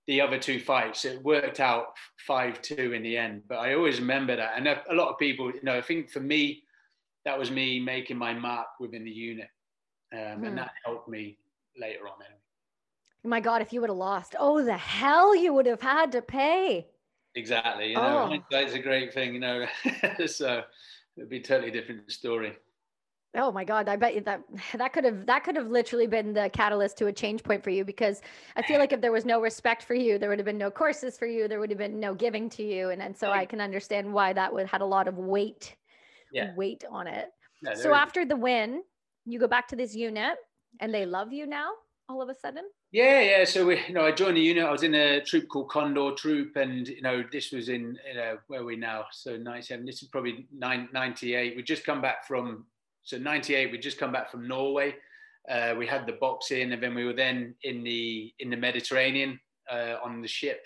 [0.07, 1.05] the other two fights.
[1.05, 1.93] It worked out
[2.25, 3.43] five two in the end.
[3.47, 6.19] But I always remember that, and a, lot of people, you know, I think for
[6.21, 6.63] me,
[7.25, 9.49] that was me making my mark within the unit,
[10.13, 10.43] um, Hmm.
[10.45, 11.37] and that helped me
[11.77, 12.15] later on.
[12.21, 12.39] Anyway.
[13.25, 16.21] My God, if you would have lost, oh, the hell you would have had to
[16.21, 16.87] pay.
[17.35, 17.89] Exactly.
[17.89, 18.27] You know, Oh.
[18.27, 19.33] hindsight's a great thing.
[19.33, 19.65] You know,
[20.27, 20.63] so
[21.17, 22.57] it'd be a totally different story.
[23.35, 24.43] Oh my God, I bet you that
[24.75, 27.71] that could have that could have literally been the catalyst to a change point for
[27.71, 28.21] you because
[28.55, 30.69] I feel like if there was no respect for you, there would have been no
[30.69, 33.45] courses for you, there would have been no giving to you, and and so I
[33.45, 35.75] can understand why that would had a lot of weight,
[36.31, 36.53] Yeah.
[36.55, 37.29] weight on it.
[37.63, 38.83] Yeah, So is- after the win,
[39.25, 40.37] you go back to this unit,
[40.79, 41.71] and they love you now
[42.09, 42.63] all of a sudden.
[42.91, 43.45] Yeah, yeah.
[43.45, 44.63] So we, you know, I joined the unit.
[44.63, 48.15] I was in a troop called Condor Troop, and you know, this was in, you
[48.15, 49.05] know, where we now?
[49.11, 49.85] So '97.
[49.85, 51.55] This is probably nine, 98.
[51.55, 52.65] We just come back from,
[53.03, 53.71] so '98.
[53.71, 54.95] We just come back from Norway.
[55.49, 59.39] Uh, we had the boxing, and then we were then in the in the Mediterranean
[59.71, 60.61] uh, on the ship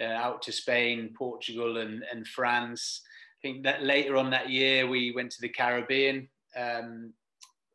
[0.00, 3.02] uh, out to Spain, Portugal, and and France.
[3.38, 6.28] I think that later on that year we went to the Caribbean.
[6.56, 7.12] Um,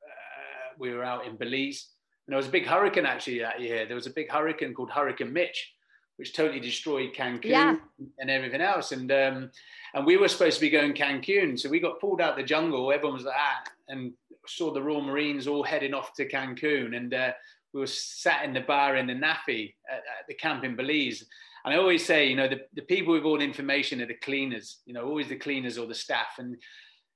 [0.04, 1.90] uh, we were out in Belize.
[2.32, 3.86] There was a big hurricane actually that year.
[3.86, 5.74] There was a big hurricane called Hurricane Mitch,
[6.16, 7.76] which totally destroyed Cancun Yeah.
[8.20, 8.94] and everything else.
[8.94, 9.52] And um,
[9.94, 12.92] and we were supposed to be going Cancun, so we got pulled out the jungle.
[12.92, 14.14] Everyone was like, ah, and
[14.48, 17.32] saw the Royal Marines all heading off to Cancun, and uh,
[17.74, 21.26] we were sat in the bar in the NAAFI at, at the camp in Belize.
[21.66, 24.16] And I always say, you know, the, the people with all the information are the
[24.16, 26.40] cleaners, you know, always the cleaners or the staff.
[26.40, 26.58] And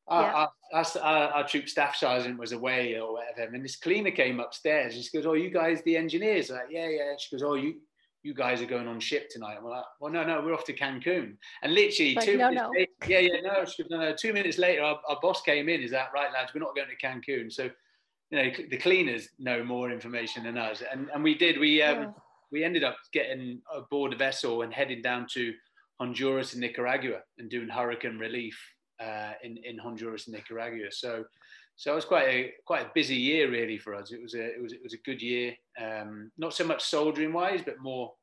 [0.07, 0.47] our, Yeah.
[0.73, 3.53] our, our, our, troop staff sergeant was away or whatever.
[3.55, 6.49] And this cleaner came upstairs and she goes, Oh, you guys, the engineers?
[6.51, 7.13] I'm like, yeah, yeah.
[7.17, 7.75] She goes, Oh, you,
[8.23, 9.55] you guys are going on ship tonight.
[9.57, 11.37] I'm like, well, no, no, we're off to Cancun.
[11.61, 12.71] And literally Like, two no, minutes no.
[12.71, 14.15] later, yeah, yeah, no, she goes, no, no.
[14.15, 15.81] Two minutes later, our, our boss came in.
[15.81, 16.51] Is that right, lads?
[16.53, 17.51] We're not going to Cancun.
[17.51, 17.69] So,
[18.31, 20.81] you know, the cleaners know more information than us.
[20.91, 22.21] And, and we did, we, um, Oh.
[22.51, 25.53] we ended up getting aboard a vessel and heading down to
[25.99, 28.59] Honduras and Nicaragua and doing hurricane relief
[28.99, 30.91] uh, in in Honduras and Nicaragua.
[30.91, 31.25] So
[31.75, 34.11] so it was quite a quite a busy year really for us.
[34.11, 35.55] It was a it was it was a good year.
[35.81, 38.13] Um, not so much soldiering wise, but more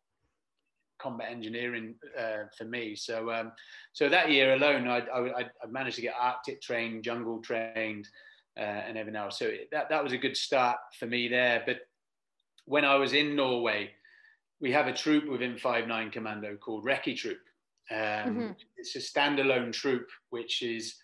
[0.99, 2.95] combat engineering uh, for me.
[2.97, 3.53] So um,
[3.93, 8.09] so that year alone, I, I, I managed to get Arctic trained, jungle trained,
[8.57, 9.39] uh, and everything else.
[9.39, 11.63] So that that was a good start for me there.
[11.67, 11.81] But
[12.65, 13.91] when I was in Norway,
[14.61, 17.41] we have a troop within Five Nine Commando called Recce Troop.
[17.91, 18.57] Um, Mhm.
[18.77, 21.01] It's a standalone troop, which is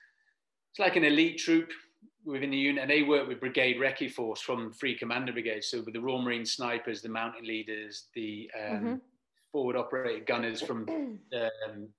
[0.70, 1.70] it's like an elite troop
[2.24, 5.64] within the unit, and they work with Brigade Recce Force from Free Commando Brigade.
[5.64, 9.00] So with the Royal Marine snipers, the mountain leaders, the um, Mhm.
[9.52, 10.86] forward operated gunners from
[11.32, 11.94] um,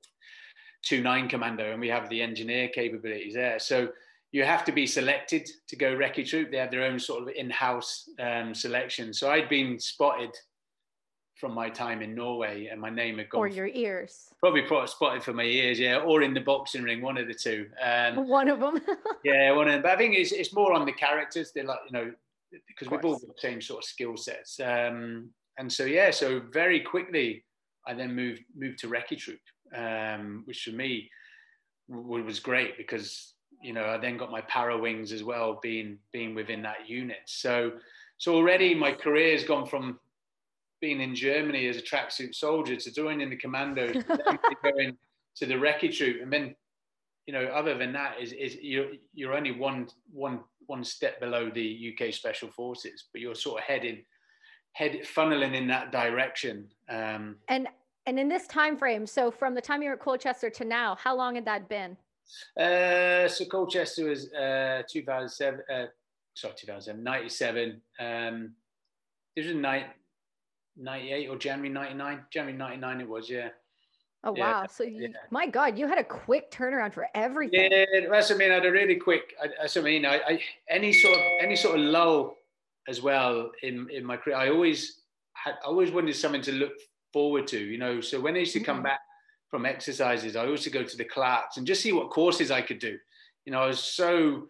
[0.84, 3.60] 2-9 Commando, and we have the engineer capabilities there.
[3.60, 3.92] So
[4.32, 6.52] you have to be selected to go Recce Troop.
[6.52, 9.14] They have their own sort of in-house um, selection.
[9.14, 10.32] So I'd been spotted
[11.40, 14.34] from my time in Norway, and my name had gone or your ears.
[14.40, 17.68] probably spotted for my ears, yeah, or in the boxing ring, one of the two.
[17.82, 18.80] Um, One of them.
[19.24, 19.82] yeah, one of them.
[19.82, 21.52] But I think it's, it's more on the characters.
[21.54, 22.12] They're like, you know,
[22.68, 24.60] because we've all got the same sort of skill sets.
[24.60, 27.46] Um, and so, yeah, so very quickly,
[27.88, 29.40] I then moved moved to Recce Troop,
[29.76, 31.10] um, which for me
[31.90, 33.34] w- was great because,
[33.64, 37.20] you know, I then got my para wings as well, being being within that unit.
[37.26, 37.74] So,
[38.18, 40.00] so already my career has gone from
[40.82, 44.98] being in Germany as a tracksuit soldier to joining the commandos, to going
[45.38, 46.56] to the Recce Troop, and then
[47.26, 51.50] you know, other than that, is is you're you're only one one one step below
[51.50, 54.04] the UK Special Forces, but you're sort of heading
[54.74, 56.68] head funneling in that direction.
[56.90, 57.68] Um, and
[58.06, 60.96] and in this time frame, so from the time you were at Colchester to now,
[60.96, 61.98] how long had that been?
[62.60, 65.86] uh, so Colchester was uh, 2007, uh,
[66.34, 67.82] sorry, 2007, 97.
[68.00, 68.54] Um,
[69.36, 69.88] this was night
[70.84, 72.26] 98 or January 99.
[72.32, 73.50] January 99 it was, yeah.
[74.24, 74.68] Oh Yeah, wow!
[74.70, 75.08] So you, yeah.
[75.32, 77.72] my God, you had a quick turnaround for everything.
[77.72, 78.52] Yeah, that's what I mean.
[78.52, 79.34] I had a really quick.
[79.42, 80.06] I, that's what I mean.
[80.06, 82.36] I, I any sort of any sort of lull
[82.90, 84.36] as well in in my career.
[84.36, 85.02] I always
[85.34, 86.74] had I always wanted something to look
[87.14, 87.60] forward to.
[87.60, 88.84] You know, so when I used to come Mhm.
[88.84, 89.00] back
[89.50, 92.62] from exercises, I used to go to the Clarks and just see what courses I
[92.62, 93.00] could do.
[93.46, 94.50] You know, I was so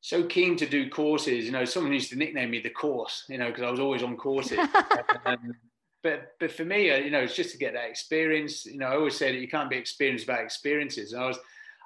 [0.00, 1.44] so keen to do courses.
[1.44, 3.24] You know, someone used to nickname me the course.
[3.28, 4.58] You know, because I was always on courses.
[5.26, 5.54] um,
[6.02, 8.64] but but for me, uh, you know, it's just to get that experience.
[8.64, 11.12] You know, I always say that you can't be experienced without experiences.
[11.12, 11.38] And I was,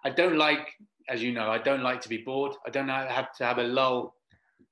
[0.04, 0.68] I don't like,
[1.08, 2.52] as you know, I don't like to be bored.
[2.66, 4.14] I don't have to have a lull.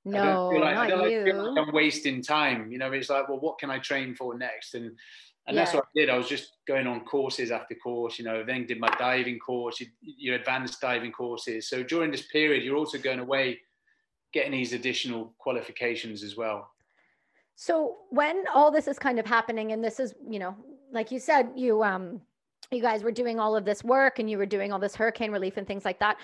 [0.07, 1.24] I no, don't feel like, I don't like you.
[1.24, 2.70] feel like I'm wasting time.
[2.70, 4.74] You know, it's like, well, what can I train for next?
[4.74, 4.97] And
[5.47, 6.09] and that's what I did.
[6.09, 8.18] I was just going on courses after course.
[8.18, 11.68] You know, then did my diving course, your, your advanced diving courses.
[11.68, 13.61] So during this period, you're also going away,
[14.32, 16.70] getting these additional qualifications as well.
[17.57, 20.57] So when all this is kind of happening, and this is, you know,
[20.93, 22.20] like you said, you um,
[22.70, 25.32] you guys were doing all of this work, and you were doing all this hurricane
[25.32, 26.18] relief and things like that.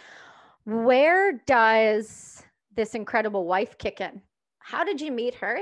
[0.64, 2.42] Where does
[2.74, 4.22] this incredible wife kick in?
[4.58, 5.58] How did you meet her?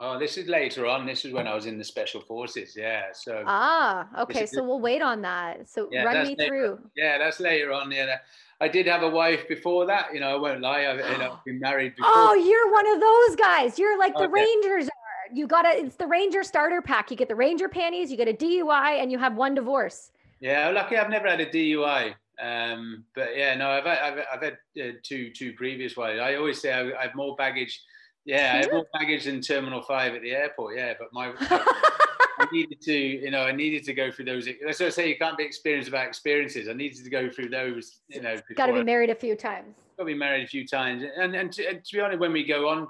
[0.00, 1.06] Oh, this is later on.
[1.06, 2.76] This is when I was in the special forces.
[2.76, 3.06] Yeah.
[3.12, 4.46] So ah, okay.
[4.46, 5.68] So we'll wait on that.
[5.68, 6.78] So yeah, run me later, through.
[6.96, 7.90] Yeah, that's later on.
[7.90, 8.18] Yeah,
[8.60, 10.14] I did have a wife before that.
[10.14, 10.86] You know, I won't lie.
[10.86, 12.12] I've, you know, been married before.
[12.14, 13.78] Oh, you're one of those guys.
[13.78, 14.26] You're like okay.
[14.26, 15.34] the Rangers are.
[15.34, 15.70] You got a.
[15.70, 17.10] It's the Ranger starter pack.
[17.10, 18.10] You get the Ranger panties.
[18.10, 20.12] You get a DUI, and you have one divorce.
[20.38, 22.14] Yeah, lucky I've never had a DUI.
[22.40, 26.20] Um, but yeah, no, I've I've, I've had uh, two two previous ones.
[26.20, 27.82] I always say I, I have more baggage.
[28.28, 30.76] Yeah, more baggage than Terminal Five at the airport.
[30.76, 34.46] Yeah, but my I needed to, you know, I needed to go through those.
[34.62, 35.08] That's what I say.
[35.08, 36.68] You can't be experienced about experiences.
[36.68, 38.00] I needed to go through those.
[38.08, 39.74] You know, got to be married a few times.
[39.96, 42.32] Got to be married a few times, and and to, and to be honest, when
[42.34, 42.86] we go on,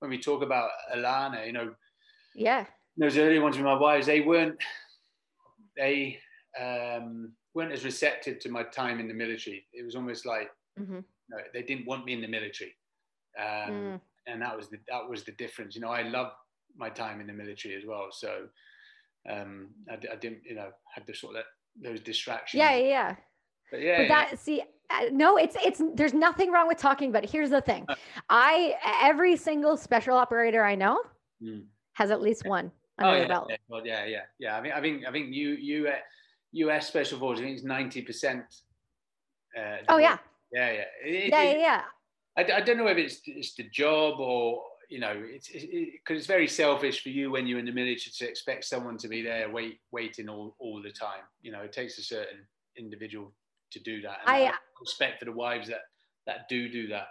[0.00, 1.72] when we talk about Alana, you know,
[2.34, 2.66] yeah,
[2.96, 4.56] those early ones with my wives, they weren't,
[5.76, 6.18] they
[6.60, 9.66] um, weren't as receptive to my time in the military.
[9.72, 10.96] It was almost like mm-hmm.
[10.96, 12.74] you know, they didn't want me in the military,
[13.38, 14.00] um, mm.
[14.26, 15.74] And that was the that was the difference.
[15.74, 16.32] You know, I love
[16.76, 18.46] my time in the military as well, so
[19.28, 21.42] um, I, I, didn't, you know, had the sort of
[21.80, 22.58] those distractions.
[22.58, 23.16] Yeah, yeah.
[23.70, 27.12] But yeah, but that see, uh, no, it's it's there's nothing wrong with talking.
[27.12, 27.94] But here's the thing, uh.
[28.28, 31.00] I every single special operator I know
[31.42, 31.64] mm.
[31.94, 33.46] has at least one under oh, yeah, belt.
[33.50, 34.56] Yeah, well, yeah, yeah, yeah.
[34.56, 35.98] I mean, I think I think you you uh,
[36.52, 36.88] U.S.
[36.88, 37.42] special forces.
[37.42, 38.44] I think it's ninety percent.
[39.56, 40.18] Uh, oh yeah.
[40.52, 40.84] Yeah, yeah.
[41.04, 41.82] It, yeah, it, yeah, yeah.
[42.36, 46.18] I, I don't know if it's it's the job or you know, it's because it,
[46.18, 49.22] it's very selfish for you when you're in the military to expect someone to be
[49.22, 51.22] there wait, waiting all, all the time.
[51.42, 52.40] You know, it takes a certain
[52.76, 53.32] individual
[53.70, 54.18] to do that.
[54.26, 55.82] And I, I respect for the wives that
[56.26, 57.06] that do do that.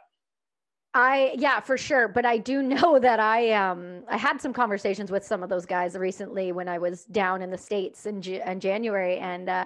[0.93, 5.09] I yeah, for sure, but I do know that I um I had some conversations
[5.09, 8.59] with some of those guys recently when I was down in the states in, in
[8.59, 9.65] January and uh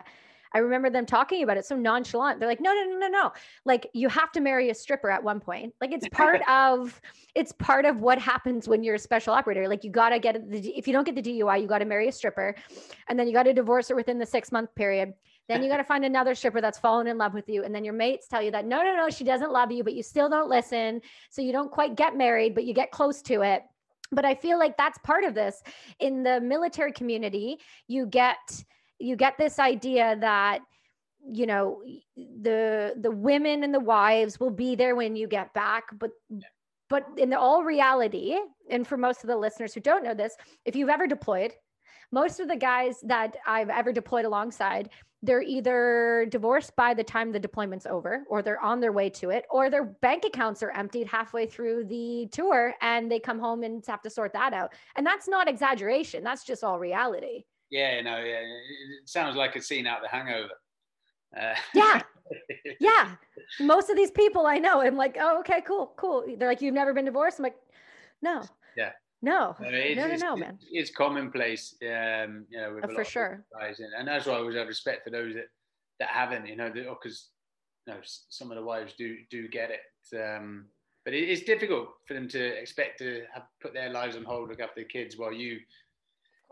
[0.54, 2.40] I remember them talking about it so nonchalant.
[2.40, 3.32] They're like, no, no, no, no, no.
[3.66, 5.74] Like you have to marry a stripper at one point.
[5.82, 7.02] Like it's part of
[7.36, 9.68] it's part of what happens when you're a special operator.
[9.68, 12.12] Like you gotta get the if you don't get the DUI, you gotta marry a
[12.12, 12.56] stripper,
[13.08, 15.14] and then you gotta divorce her within the six month period.
[15.50, 17.64] Then you got to find another stripper that's fallen in love with you.
[17.64, 19.94] And then your mates tell you that no, no, no, she doesn't love you, but
[19.94, 21.02] you still don't listen.
[21.30, 23.64] So you don't quite get married, but you get close to it.
[24.12, 25.62] But I feel like that's part of this.
[26.00, 28.64] In the military community, you get
[29.00, 30.60] you get this idea that
[31.32, 31.82] you know
[32.16, 36.12] the the women and the wives will be there when you get back but
[36.90, 38.38] but in all reality
[38.70, 40.36] and for most of the listeners who don't know this
[40.66, 41.54] if you've ever deployed
[42.12, 44.90] most of the guys that i've ever deployed alongside
[45.24, 49.30] they're either divorced by the time the deployment's over or they're on their way to
[49.30, 53.64] it or their bank accounts are emptied halfway through the tour and they come home
[53.64, 54.74] and have to sort that out.
[54.98, 59.62] And that's not exaggeration that's just all reality yeah, no, yeah, it sounds like a
[59.62, 60.54] scene out of The Hangover.
[61.36, 62.02] Uh, yeah,
[62.80, 63.16] yeah.
[63.60, 66.24] Most of these people I know, I'm like, oh, okay, cool, cool.
[66.38, 67.40] They're like, you've never been divorced.
[67.40, 67.56] I'm like,
[68.22, 68.44] no.
[68.78, 68.92] Yeah.
[69.24, 70.60] No, no, no, no, no, man.
[70.70, 73.44] It's commonplace, um, you know, oh, for sure.
[73.98, 75.46] And, that's why I always have respect for those that
[76.00, 77.30] that haven't, you know, because
[77.88, 80.66] you know some of the wives do do get it, um,
[81.06, 84.50] but it, it's difficult for them to expect to have put their lives on hold,
[84.50, 85.58] look after the kids while you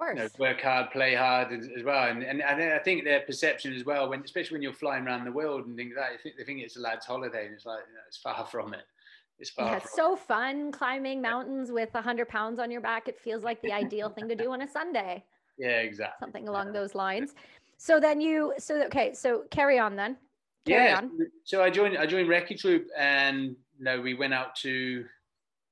[0.10, 2.10] you know, work hard, play hard as, as, well.
[2.10, 5.26] And, and and I think their perception as well, when especially when you're flying around
[5.26, 7.54] the world and things like that, I think they think it's a lad's holiday, and
[7.54, 8.84] it's like you know, it's far from it.
[9.40, 9.68] It's far.
[9.68, 13.08] Yeah, it's so fun climbing mountains with a hundred pounds on your back.
[13.08, 15.24] It feels like the ideal thing to do on a Sunday.
[15.58, 16.26] Yeah, exactly.
[16.26, 16.74] Something along yeah.
[16.74, 17.36] those lines.
[17.78, 20.18] So then you, so okay, so carry on then.
[20.66, 20.98] Carry yeah.
[20.98, 21.12] On.
[21.44, 25.06] So I joined, I joined Recce Troop, and you know, we went out to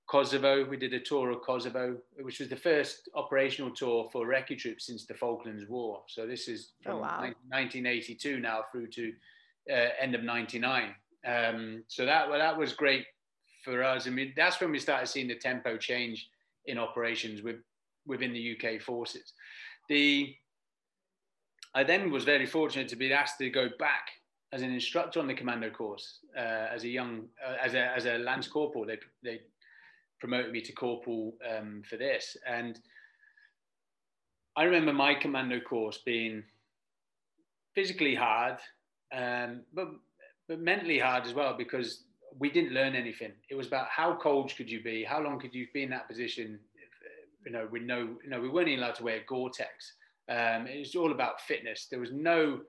[0.10, 0.66] Kosovo.
[0.66, 4.88] We did a tour of Kosovo, which was the first operational tour for Recce Troops
[4.88, 6.02] since the Falklands War.
[6.08, 7.20] So this is oh, from oh, wow.
[7.50, 9.14] 1982 now through to
[9.72, 10.96] uh, end of 99.
[11.28, 13.06] Um, so that well, that was great
[13.64, 14.08] for us.
[14.08, 16.30] I mean, that's when we started seeing the tempo change
[16.66, 17.58] in operations with,
[18.08, 19.34] within the UK forces.
[19.90, 20.34] The
[21.76, 24.08] I then was very fortunate to be asked to go back
[24.52, 28.06] as an instructor on the commando course uh, as a young uh, as a as
[28.06, 28.88] a lance corporal.
[28.88, 29.42] They they
[30.20, 32.38] promoted me to corporal um, for this.
[32.48, 32.80] And
[34.56, 36.44] I remember my commando course being
[37.76, 38.58] physically hard,
[39.16, 39.88] um, but
[40.48, 42.04] but mentally hard as well because
[42.38, 43.32] we didn't learn anything.
[43.50, 46.08] It was about how cold could you be, how long could you be in that
[46.08, 46.60] position,
[47.46, 49.94] you know, with no, you know, we weren't even allowed to wear Gore-Tex.
[50.30, 51.88] Um, it was all about fitness.
[51.90, 52.62] There was no,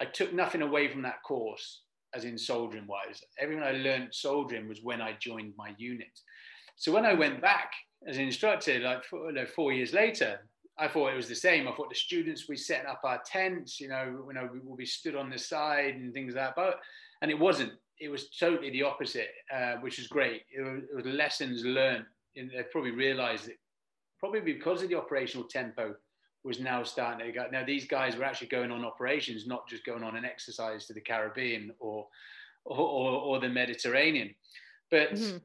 [0.00, 1.82] I took nothing away from that course,
[2.14, 3.22] as in soldiering wise.
[3.38, 6.20] Everything I learned soldiering was when I joined my unit.
[6.76, 7.72] So when I went back
[8.06, 10.40] as an instructor, like four, you know, four years later,
[10.78, 11.68] I thought it was the same.
[11.68, 14.76] I thought the students we setting up our tents, you know, you know, we will
[14.76, 16.56] be stood on the side and things like that.
[16.56, 16.80] But
[17.20, 17.72] and it wasn't.
[18.00, 20.42] it was totally the opposite, uh, which was great.
[20.50, 22.04] It was, it was lessons learned.
[22.34, 23.58] And they probably realized that
[24.18, 25.94] probably because of the operational tempo
[26.42, 27.46] was now starting to go.
[27.52, 30.94] Now these guys were actually going on operations, not just going on an exercise to
[30.94, 32.08] the Caribbean or
[32.64, 34.34] or, or, or the Mediterranean.
[34.90, 35.38] But mm-hmm.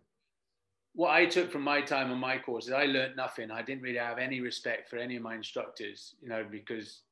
[0.98, 3.52] What I took from my time on my courses, I learned nothing.
[3.52, 7.04] I didn't really have any respect for any of my instructors, you know, because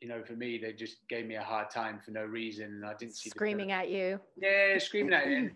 [0.00, 2.86] you know, for me, they just gave me a hard time for no reason, and
[2.86, 4.20] I didn't see screaming at you.
[4.40, 5.50] Yeah, screaming at you,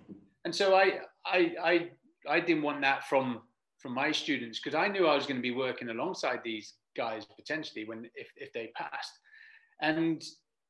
[0.44, 1.90] and so I, I, I,
[2.28, 3.42] I didn't want that from
[3.78, 7.24] from my students because I knew I was going to be working alongside these guys
[7.24, 9.16] potentially when if if they passed,
[9.80, 10.24] and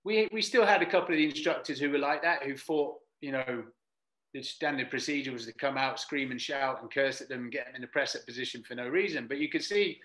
[0.05, 2.97] we we still had a couple of the instructors who were like that who thought,
[3.23, 3.65] you know,
[4.35, 7.53] the standard procedure was to come out, scream and shout and curse at them and
[7.53, 10.01] get them in a press up position for no reason, but you could see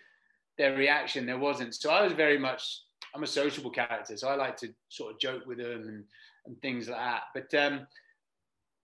[0.58, 1.26] their reaction.
[1.26, 1.74] There wasn't.
[1.74, 2.84] So I was very much
[3.16, 6.04] I'm a sociable character, so I like to sort of joke with them and,
[6.46, 7.24] and things like that.
[7.34, 7.88] But um,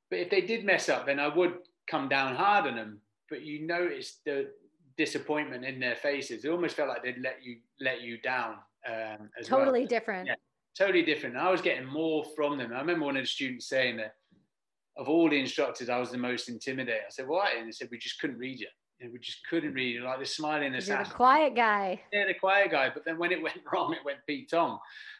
[0.09, 2.99] but if they did mess up, then I would come down hard on them.
[3.29, 4.49] But you noticed the
[4.97, 6.43] disappointment in their faces.
[6.43, 8.55] It almost felt like they'd let you let you down.
[8.87, 9.87] Um, as totally well.
[9.87, 10.27] different.
[10.27, 10.35] Yeah,
[10.75, 11.37] totally different.
[11.37, 12.71] I was getting more from them.
[12.73, 14.15] I remember one of the students saying that
[14.97, 17.01] of all the instructors, I was the most intimidated.
[17.07, 18.67] I said, "Why?" And they said, "We just couldn't read you."
[19.01, 20.03] and we just couldn't read you.
[20.03, 20.95] Like the smiling assassin.
[20.95, 22.01] You're the quiet guy.
[22.13, 22.89] Yeah, the quiet guy.
[22.93, 24.79] But then when it went wrong, it went Pete Tong,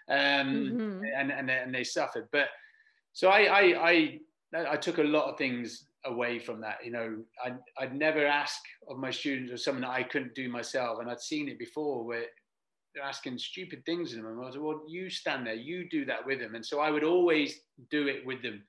[0.10, 1.02] um, mm-hmm.
[1.16, 2.28] and and and they suffered.
[2.32, 2.48] But
[3.14, 4.20] so I I I
[4.72, 6.78] I took a lot of things away from that.
[6.84, 8.60] You know, I I'd never ask
[8.90, 12.04] of my students or something that I couldn't do myself, and I'd seen it before
[12.04, 12.26] where
[12.94, 15.90] they're asking stupid things in them, and I was like, well, you stand there, you
[15.90, 17.60] do that with them, and so I would always
[17.92, 18.64] do it with them.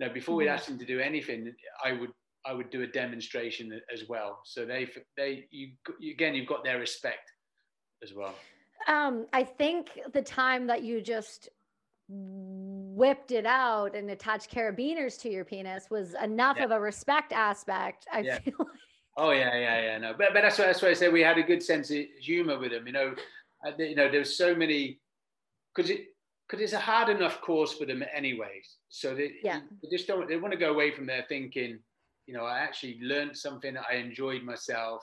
[0.00, 0.38] Know, before mm-hmm.
[0.38, 1.52] we'd ask them to do anything,
[1.84, 2.10] I would
[2.46, 4.40] I would do a demonstration as well.
[4.44, 5.72] So they they you
[6.10, 7.30] again you've got their respect
[8.02, 8.34] as well.
[8.88, 11.50] Um, I think the time that you just
[12.08, 16.64] whipped it out and attached carabiners to your penis was enough yeah.
[16.64, 18.06] of a respect aspect.
[18.10, 18.38] I yeah.
[18.38, 18.68] feel like.
[19.18, 19.98] Oh yeah, yeah, yeah.
[19.98, 21.98] No, but but that's why that's why I say we had a good sense of
[22.18, 22.86] humor with them.
[22.86, 23.14] You know,
[23.66, 24.98] uh, you know, there's so many
[25.74, 26.06] because it
[26.50, 28.60] because it's a hard enough course for them anyway.
[28.88, 29.60] So they, yeah.
[29.82, 31.78] they just don't they want to go away from there thinking
[32.30, 33.76] you know, I actually learned something.
[33.76, 35.02] I enjoyed myself,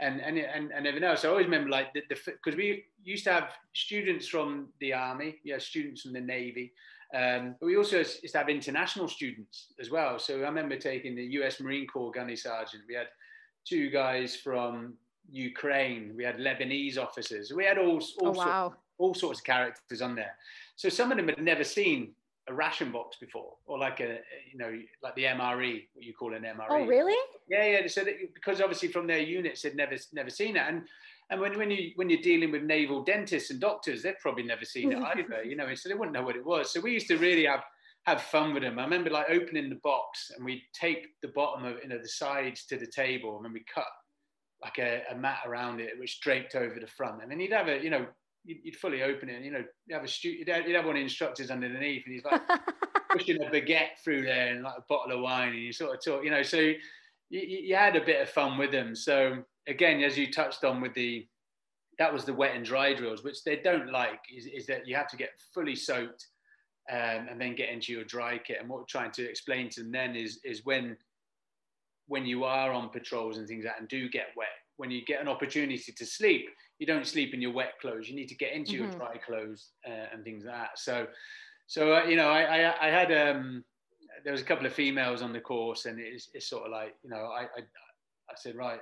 [0.00, 1.24] and and and, and everything else.
[1.24, 5.58] I always remember like the because we used to have students from the army, yeah,
[5.58, 6.72] students from the navy,
[7.14, 10.18] um, but we also used to have international students as well.
[10.18, 11.60] So I remember taking the U.S.
[11.60, 12.82] Marine Corps gunny sergeant.
[12.88, 13.06] We had
[13.64, 14.94] two guys from
[15.30, 16.14] Ukraine.
[16.16, 17.52] We had Lebanese officers.
[17.52, 18.68] We had all all, oh, wow.
[18.68, 20.34] sorts, all sorts of characters on there.
[20.76, 22.14] So some of them had never seen
[22.48, 24.18] a ration box before, or like a
[24.50, 24.72] you know
[25.02, 26.66] like the MRE, what you call an MRE.
[26.68, 27.16] Oh, really?
[27.48, 27.86] Yeah, yeah.
[27.86, 30.82] So that, because obviously from their units they'd never never seen it, and
[31.30, 34.64] and when, when you when you're dealing with naval dentists and doctors, they've probably never
[34.64, 35.74] seen it either, you know.
[35.74, 36.72] So they wouldn't know what it was.
[36.72, 37.62] So we used to really have
[38.04, 38.78] have fun with them.
[38.78, 42.08] I remember like opening the box and we tape the bottom of you know the
[42.08, 43.86] sides to the table, and then we cut
[44.62, 47.68] like a, a mat around it, which draped over the front, and then you'd have
[47.68, 48.06] a you know
[48.44, 50.84] you'd, fully open it and, you know, you have a stu- you'd, have, you'd have
[50.84, 52.40] one of the instructors underneath and he's like
[53.10, 56.04] pushing a baguette through there and like a bottle of wine and you sort of
[56.04, 56.78] talk, you know, so you,
[57.30, 58.94] you had a bit of fun with them.
[58.94, 61.26] So again, as you touched on with the,
[61.98, 64.96] that was the wet and dry drills, which they don't like is, is that you
[64.96, 66.26] have to get fully soaked
[66.90, 68.58] um, and then get into your dry kit.
[68.60, 70.96] And what we're trying to explain to them then is, is when,
[72.08, 75.04] when you are on patrols and things like that and do get wet, when you
[75.04, 76.48] get an opportunity to sleep,
[76.78, 78.08] you don't sleep in your wet clothes.
[78.08, 78.82] You need to get into mm-hmm.
[78.82, 80.78] your dry clothes uh, and things like that.
[80.78, 81.06] So,
[81.66, 83.64] so uh, you know, I, I, I had um,
[84.24, 86.94] there was a couple of females on the course, and it's, it's sort of like
[87.02, 87.60] you know, I, I,
[88.30, 88.80] I said right,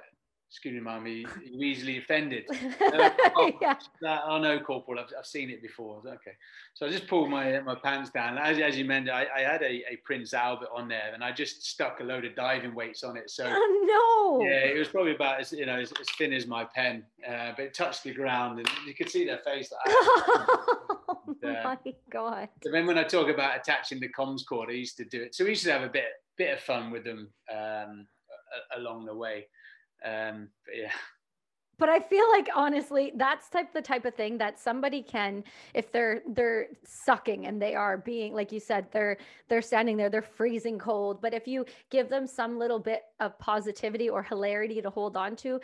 [0.53, 2.45] excuse me, mommy, you're easily offended.
[2.83, 3.75] Uh, oh, yeah.
[4.03, 6.03] that, oh no, corporal, I've, I've seen it before.
[6.05, 6.33] Okay,
[6.75, 8.37] so I just pulled my my pants down.
[8.37, 11.33] As, as you mentioned, I, I had a, a Prince Albert on there, and I
[11.33, 13.31] just stuck a load of diving weights on it.
[13.31, 16.47] So oh no, yeah, it was probably about as you know as, as thin as
[16.47, 19.73] my pen, uh, but it touched the ground, and you could see their face.
[19.73, 22.49] Like, oh and, uh, my god!
[22.63, 25.35] So then when I talk about attaching the comms cord, I used to do it.
[25.35, 26.05] So we used to have a bit
[26.37, 28.07] bit of fun with them um,
[28.77, 29.47] along the way.
[30.05, 30.93] Um, but yeah.
[31.79, 35.43] But I feel like honestly, that's type the type of thing that somebody can,
[35.75, 39.17] if they're they're sucking and they are being, like you said, they're
[39.49, 41.21] they're standing there, they're freezing cold.
[41.21, 45.35] But if you give them some little bit of positivity or hilarity to hold on
[45.37, 45.61] to,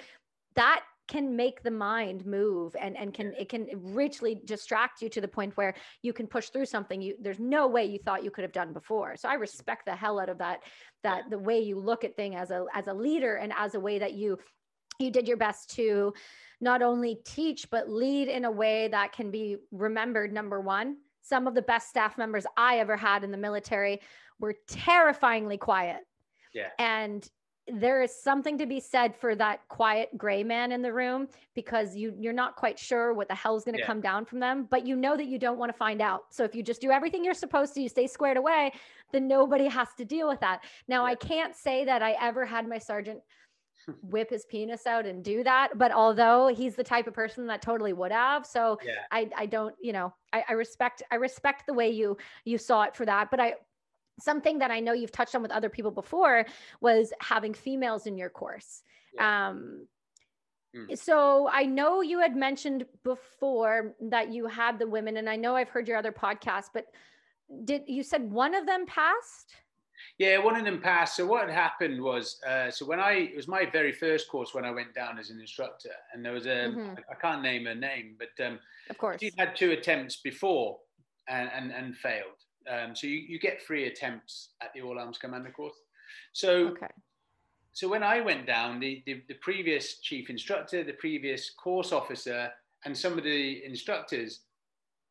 [0.54, 5.20] that can make the mind move and and can it can richly distract you to
[5.20, 8.30] the point where you can push through something you there's no way you thought you
[8.30, 9.16] could have done before.
[9.16, 10.62] So i respect the hell out of that
[11.02, 13.80] that the way you look at thing as a as a leader and as a
[13.80, 14.38] way that you
[14.98, 16.12] you did your best to
[16.60, 20.96] not only teach but lead in a way that can be remembered number one.
[21.22, 24.00] Some of the best staff members I ever had in the military
[24.40, 26.00] were terrifyingly quiet.
[26.54, 26.70] Yeah.
[26.78, 27.28] And
[27.72, 31.94] there is something to be said for that quiet gray man in the room because
[31.94, 33.86] you you're not quite sure what the hell's going to yeah.
[33.86, 36.44] come down from them but you know that you don't want to find out so
[36.44, 38.72] if you just do everything you're supposed to you stay squared away
[39.12, 41.12] then nobody has to deal with that now yeah.
[41.12, 43.20] i can't say that i ever had my sergeant
[43.86, 43.92] hmm.
[44.02, 47.60] whip his penis out and do that but although he's the type of person that
[47.60, 48.92] totally would have so yeah.
[49.10, 52.82] I, I don't you know I, I respect i respect the way you you saw
[52.82, 53.54] it for that but i
[54.20, 56.46] something that I know you've touched on with other people before
[56.80, 58.82] was having females in your course.
[59.14, 59.48] Yeah.
[59.48, 59.86] Um,
[60.76, 60.98] mm.
[60.98, 65.56] So I know you had mentioned before that you had the women, and I know
[65.56, 66.86] I've heard your other podcast, but
[67.64, 69.54] did you said one of them passed?
[70.18, 71.16] Yeah, one of them passed.
[71.16, 74.54] So what had happened was, uh, so when I it was my very first course
[74.54, 76.90] when I went down as an instructor, and there was a mm-hmm.
[76.90, 78.58] I, I can't name her name, but um,
[78.90, 80.78] of course she had two attempts before
[81.28, 82.44] and and, and failed.
[82.68, 85.76] Um, so you, you get three attempts at the All Arms Commando course.
[86.32, 86.88] So, okay.
[87.72, 92.50] so when I went down, the, the, the previous chief instructor, the previous course officer,
[92.84, 94.40] and some of the instructors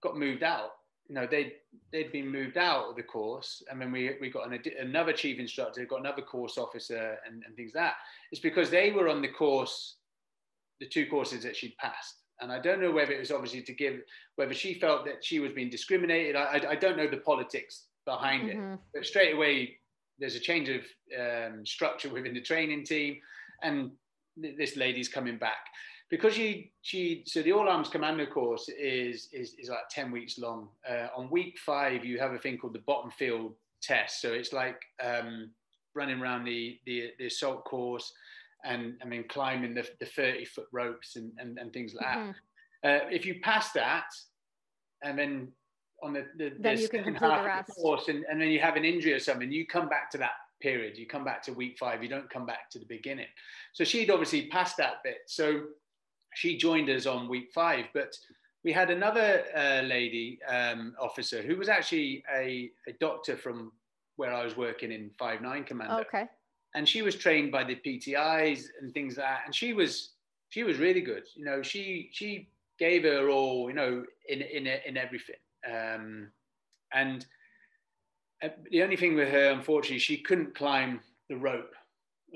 [0.02, 0.72] got moved out.
[1.10, 1.54] You know, they'd,
[1.92, 3.64] they'd been moved out of the course.
[3.72, 7.56] And then we, we got an, another chief instructor, got another course officer and, and
[7.56, 7.96] things like that.
[8.32, 9.96] It's because they were on the course,
[10.80, 12.16] the two courses that she'd passed.
[12.40, 14.02] And I don't know whether it was obviously to give,
[14.36, 16.36] whether she felt that she was being discriminated.
[16.36, 18.74] I, I, I don't know the politics behind mm-hmm.
[18.74, 18.80] it.
[18.94, 19.78] But straight away,
[20.20, 20.82] there's a change of
[21.20, 23.18] um, structure within the training team.
[23.64, 23.92] And
[24.42, 25.66] th- this lady's coming back.
[26.10, 30.38] Because she, she, so the All Arms Commando course is, is, is like 10 weeks
[30.38, 30.70] long.
[30.90, 34.22] Uh, on week five, you have a thing called the bottom field test.
[34.22, 35.50] So it's like um,
[35.96, 38.14] running around the, the, the assault course
[38.68, 42.32] and and then climbing the, the 30 foot ropes and, and, and things like mm-hmm.
[42.84, 43.04] that.
[43.04, 44.06] Uh, if you pass that,
[45.04, 45.48] and then
[46.04, 47.68] on the, the, then the you can complete the rest.
[47.68, 50.18] The course, and, and then you have an injury or something, you come back to
[50.20, 50.98] that period.
[50.98, 52.04] You come back to week five.
[52.04, 53.28] You don't come back to the beginning.
[53.74, 55.18] So she'd obviously passed that bit.
[55.28, 55.62] So
[56.36, 58.16] she joined us on week five, but
[58.64, 63.72] we had another uh, lady um, officer who was actually a, a doctor from
[64.18, 66.00] where I was working in Five Nine Commando.
[66.02, 66.26] Okay
[66.78, 69.42] and she was trained by the PTIs and things like that.
[69.46, 70.12] And she was
[70.50, 71.24] she was really good.
[71.36, 73.68] You know, she she gave her all.
[73.68, 75.42] You know, in in in everything.
[75.68, 76.32] Um,
[76.94, 77.26] and
[78.44, 81.00] uh, the only thing with her, unfortunately, she couldn't climb
[81.30, 81.74] the rope,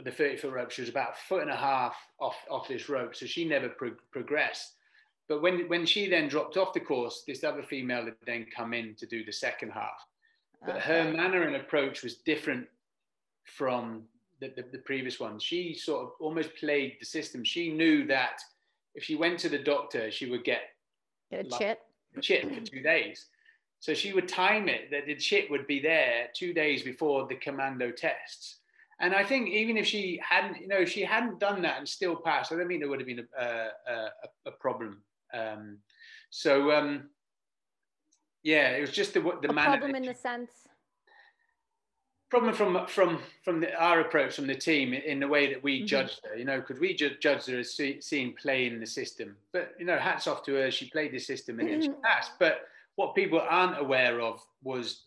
[0.04, 0.72] the 30 foot rope.
[0.72, 3.16] She was about a foot and a half off, off this rope.
[3.16, 4.74] So she never pro- progressed.
[5.30, 8.74] But when, when she then dropped off the course, this other female had then come
[8.74, 10.06] in to do the second half.
[10.66, 11.04] But okay.
[11.04, 12.68] her manner and approach was different
[13.46, 14.04] from
[14.42, 17.44] the, the, the previous one, she sort of almost played the system.
[17.44, 18.42] She knew that
[18.96, 20.62] if she went to the doctor, she would get,
[21.30, 21.80] get a like, chit.
[22.18, 23.28] A chit for two days.
[23.80, 27.36] So she would time it that the chit would be there two days before the
[27.36, 28.58] commando tests.
[29.00, 31.88] And I think even if she hadn't, you know, if she hadn't done that and
[31.88, 34.10] still passed, I don't think there would have been a, a,
[34.48, 35.02] a problem.
[35.34, 35.78] Um,
[36.30, 37.10] so um,
[38.44, 40.52] yeah, it was just the the a problem in the sense
[42.32, 45.80] problem from from from the, our approach from the team in the way that we
[45.80, 45.86] mm-hmm.
[45.86, 46.36] judged her.
[46.36, 49.36] You know, because we ju- judged her as see, seeing play in the system.
[49.52, 50.72] But you know, hats off to her.
[50.72, 51.82] She played the system and mm-hmm.
[51.82, 52.32] she passed.
[52.40, 52.62] But
[52.96, 55.04] what people aren't aware of was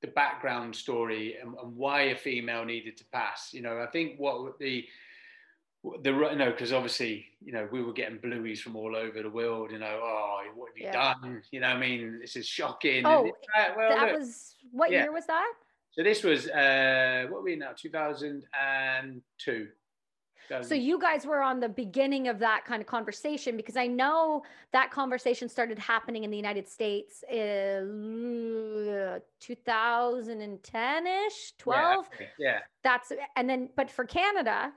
[0.00, 3.52] the background story and, and, why a female needed to pass.
[3.52, 4.86] You know, I think what the
[6.02, 9.28] the you know because obviously you know we were getting blueies from all over the
[9.28, 9.72] world.
[9.72, 11.14] You know, oh, what have you yeah.
[11.14, 11.42] done?
[11.50, 13.04] You know, I mean, this is shocking.
[13.04, 13.32] Oh,
[13.76, 15.02] well, that look, was what yeah.
[15.02, 15.52] year was that?
[15.96, 17.70] So this was uh, what are we now?
[17.76, 19.68] Two thousand and two.
[20.62, 24.42] So you guys were on the beginning of that kind of conversation because I know
[24.72, 32.10] that conversation started happening in the United States in 2010ish, 12.
[32.20, 32.58] Yeah, yeah.
[32.82, 34.70] That's and then but for Canada,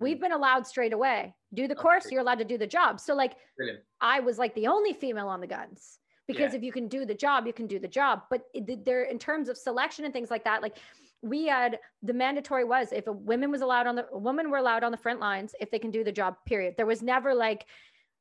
[0.00, 0.20] we've mm.
[0.20, 1.34] been allowed straight away.
[1.52, 2.98] Do the course, you're allowed to do the job.
[2.98, 3.80] So like Brilliant.
[4.00, 6.58] I was like the only female on the guns because yeah.
[6.58, 8.44] if you can do the job you can do the job but
[8.84, 10.76] there in terms of selection and things like that like
[11.22, 14.84] we had the mandatory was if a women was allowed on the women were allowed
[14.84, 17.66] on the front lines if they can do the job period there was never like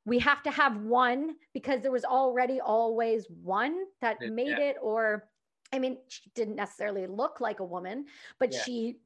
[0.06, 4.70] we have to have one because there was already always one that made yeah.
[4.70, 5.28] it or
[5.74, 8.06] i mean she didn't necessarily look like a woman
[8.40, 8.64] but yeah.
[8.64, 8.98] she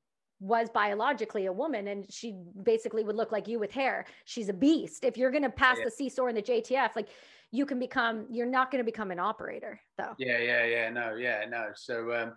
[0.41, 4.53] was biologically a woman and she basically would look like you with hair she's a
[4.53, 5.85] beast if you're going to pass yeah.
[5.85, 7.07] the CSOR and the JTF like
[7.55, 11.15] you can become you're not going to become an operator though yeah yeah yeah no
[11.15, 12.33] yeah no so um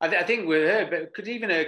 [0.00, 1.66] i, th- I think with her but because even her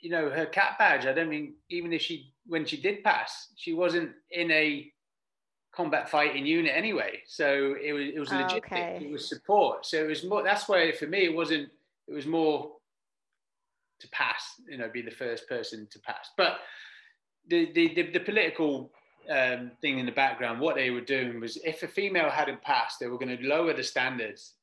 [0.00, 3.48] you know her cap badge i don't mean even if she when she did pass
[3.56, 4.92] she wasn't in a
[5.76, 7.20] combat fighting unit anyway.
[7.26, 8.64] So it was it was legit.
[8.64, 8.98] Okay.
[9.02, 9.84] It was support.
[9.84, 10.42] So it was more.
[10.42, 11.68] That's why for me it wasn't.
[12.08, 12.72] It was more
[14.00, 14.42] to pass.
[14.68, 16.30] You know, be the first person to pass.
[16.36, 16.58] But
[17.48, 18.90] the the the, the political
[19.30, 22.98] um, thing in the background, what they were doing was if a female hadn't passed,
[23.00, 24.54] they were going to lower the standards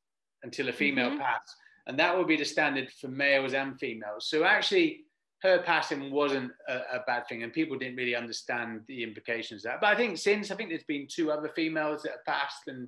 [0.43, 1.19] until a female Mhm.
[1.19, 1.55] passed,
[1.87, 4.27] and that would be the standard for males and females.
[4.27, 5.05] So actually
[5.43, 9.71] her passing wasn't a, a, bad thing, and people didn't really understand the implications of
[9.71, 9.81] that.
[9.81, 12.87] But I think since I think there's been two other females that have passed, and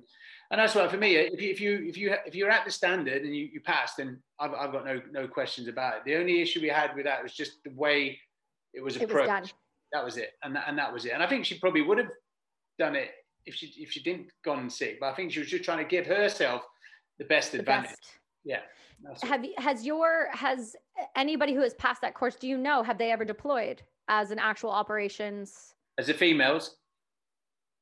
[0.50, 2.70] and that's why for me, if you if you if you if you're at the
[2.70, 6.04] standard and you, you passed, then I've, I've got no no questions about it.
[6.06, 8.18] The only issue we had with that was just the way
[8.72, 9.28] it was It was approached.
[9.28, 9.50] done.
[9.92, 11.12] That was it, and that, and that was it.
[11.12, 12.10] And I think she probably would have
[12.78, 13.10] done it
[13.46, 14.98] if she if she didn't gone sick.
[15.00, 16.62] But I think she was just trying to give herself
[17.18, 17.90] the best The advantage.
[17.90, 18.00] best.
[18.44, 18.60] Yeah.
[19.22, 20.74] Have you, has your has
[21.16, 22.34] anybody who has passed that course?
[22.36, 25.74] Do you know have they ever deployed as an actual operations?
[25.98, 26.76] as the females,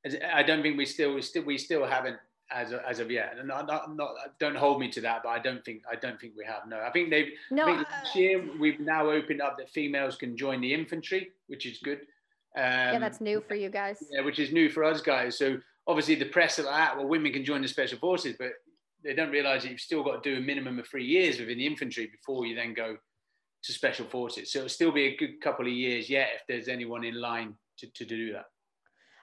[0.04, 2.16] as, I don't think we still we still we still haven't
[2.54, 3.34] as of, as of yet.
[3.38, 6.20] And not, not, not don't hold me to that, but I don't think I don't
[6.20, 6.62] think we have.
[6.68, 7.32] No, I think they've.
[7.50, 10.72] No, I think uh, this year we've now opened up that females can join the
[10.72, 11.98] infantry, which is good.
[12.56, 12.62] Um,
[12.94, 14.02] yeah, that's new for you guys.
[14.10, 15.36] yeah, which is new for us guys.
[15.36, 18.52] So obviously the press are like, "Ah, well, women can join the special forces, but
[19.02, 21.58] they don't realise that you've still got to do a minimum of three years within
[21.58, 22.96] the infantry before you then go
[23.64, 24.52] to special forces.
[24.52, 27.54] So it'll still be a good couple of years yet if there's anyone in line
[27.78, 28.46] to, to do that.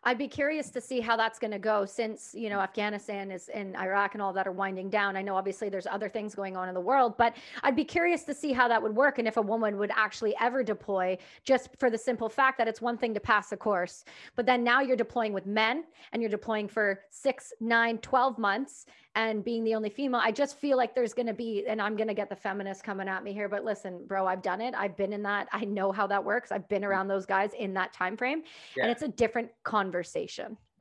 [0.03, 2.63] I'd be curious to see how that's going to go since, you know, mm.
[2.63, 5.15] Afghanistan is and Iraq and all that are winding down.
[5.15, 8.23] I know obviously there's other things going on in the world, but I'd be curious
[8.23, 11.69] to see how that would work and if a woman would actually ever deploy just
[11.77, 14.03] for the simple fact that it's one thing to pass a course,
[14.35, 15.83] but then now you're deploying with men
[16.13, 20.21] and you're deploying for six, nine, 12 months and being the only female.
[20.23, 22.83] I just feel like there's going to be, and I'm going to get the feminist
[22.83, 24.73] coming at me here, but listen, bro, I've done it.
[24.73, 25.49] I've been in that.
[25.51, 26.51] I know how that works.
[26.51, 26.87] I've been mm.
[26.87, 28.43] around those guys in that time frame
[28.75, 28.83] Yeah.
[28.83, 29.90] and it's a different conversation.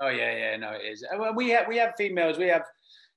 [0.00, 1.04] Oh yeah, yeah, no, it is.
[1.18, 2.38] Well, we have we have females.
[2.38, 2.64] We have,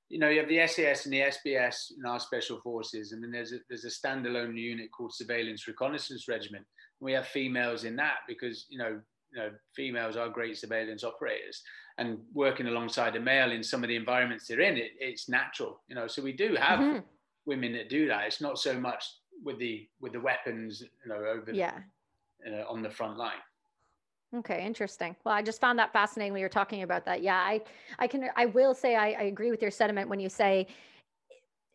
[0.09, 3.31] you know, you have the SAS and the SBS in our special forces, and then
[3.31, 6.65] there's a, there's a standalone unit called Surveillance Reconnaissance Regiment.
[6.99, 8.99] We have females in that because you know,
[9.31, 11.61] you know, females are great surveillance operators,
[11.97, 15.81] and working alongside a male in some of the environments they're in, it, it's natural,
[15.87, 16.07] you know.
[16.07, 17.03] So we do have Mhm.
[17.45, 18.25] women that do that.
[18.27, 19.03] It's not so much
[19.43, 21.79] with the with the weapons, you know, over Yeah.
[22.45, 23.41] uh, on the front line.
[24.35, 25.15] Okay, interesting.
[25.23, 27.21] Well, I just found that fascinating when you were talking about that.
[27.21, 27.61] Yeah, I,
[27.99, 30.67] I can, I will say I, I agree with your sentiment when you say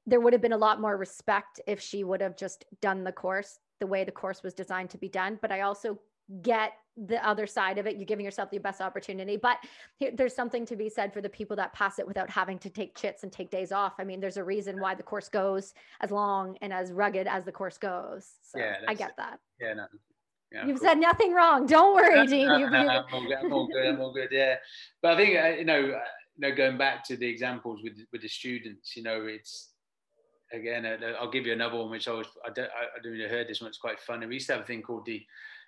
[0.06, 3.12] there would have been a lot more respect if she would have just done the
[3.12, 5.38] course the way the course was designed to be done.
[5.40, 5.98] But I also
[6.42, 7.96] get the other side of it.
[7.96, 9.36] You're giving yourself the best opportunity.
[9.36, 9.58] But
[9.96, 12.70] here, there's something to be said for the people that pass it without having to
[12.70, 13.94] take chits and take days off.
[13.98, 17.44] I mean, there's a reason why the course goes as long and as rugged as
[17.44, 18.32] the course goes.
[18.42, 19.38] So Yeah, I get that.
[19.60, 19.86] Yeah, no.
[20.52, 20.88] Yeah, You've cool.
[20.88, 21.66] said nothing wrong.
[21.66, 22.48] Don't worry, Dean.
[22.48, 23.86] You, you, I'm, all good, I'm all good.
[23.86, 24.28] I'm all good.
[24.30, 24.56] Yeah,
[25.02, 26.00] but I think uh, you know, uh,
[26.36, 29.70] you know, going back to the examples with with the students, you know, it's
[30.52, 30.86] again.
[30.86, 33.28] Uh, I'll give you another one, which I was I don't I, I don't really
[33.28, 33.68] heard this one.
[33.68, 34.26] It's quite funny.
[34.26, 35.22] We used to have a thing called the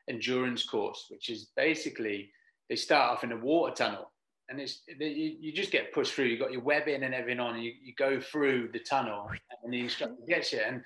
[0.08, 2.30] endurance course, which is basically
[2.70, 4.10] they start off in a water tunnel.
[4.48, 6.24] And it's you, you just get pushed through.
[6.24, 9.30] You've got your webbing and everything on, and you, you go through the tunnel,
[9.62, 10.58] and the instructor gets you.
[10.58, 10.82] And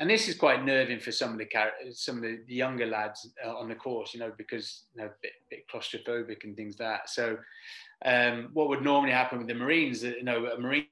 [0.00, 1.48] and this is quite nerving for some of the
[1.92, 5.12] some of the, younger lads uh, on the course, you know, because you know, a
[5.22, 7.10] bit, bit claustrophobic and things like that.
[7.10, 7.38] So,
[8.04, 10.86] um, what would normally happen with the Marines, you know, a Marine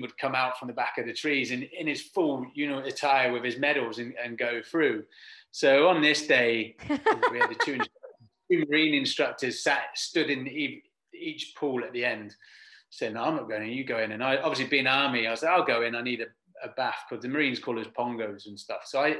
[0.00, 2.78] would come out from the back of the trees in, in his full, you know,
[2.78, 5.04] attire with his medals and, and go through.
[5.52, 7.78] So on this day, we had the two,
[8.50, 12.34] two Marine instructors sat stood in each, each pool at the end,
[12.90, 13.70] saying, "No, I'm not going in.
[13.70, 15.94] You go in." And I, obviously, being army, I was like, "I'll go in.
[15.94, 16.26] I need a
[16.62, 18.82] a bath because the Marines call us pongos and stuff.
[18.84, 19.16] So I,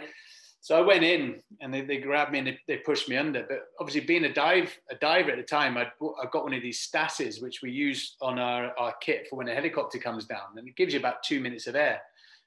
[0.61, 3.47] so I went in and they, they grabbed me and they, they pushed me under.
[3.49, 5.91] But obviously, being a dive a diver at the time, I'd,
[6.23, 9.49] I got one of these Stases which we use on our, our kit for when
[9.49, 12.01] a helicopter comes down, and it gives you about two minutes of air.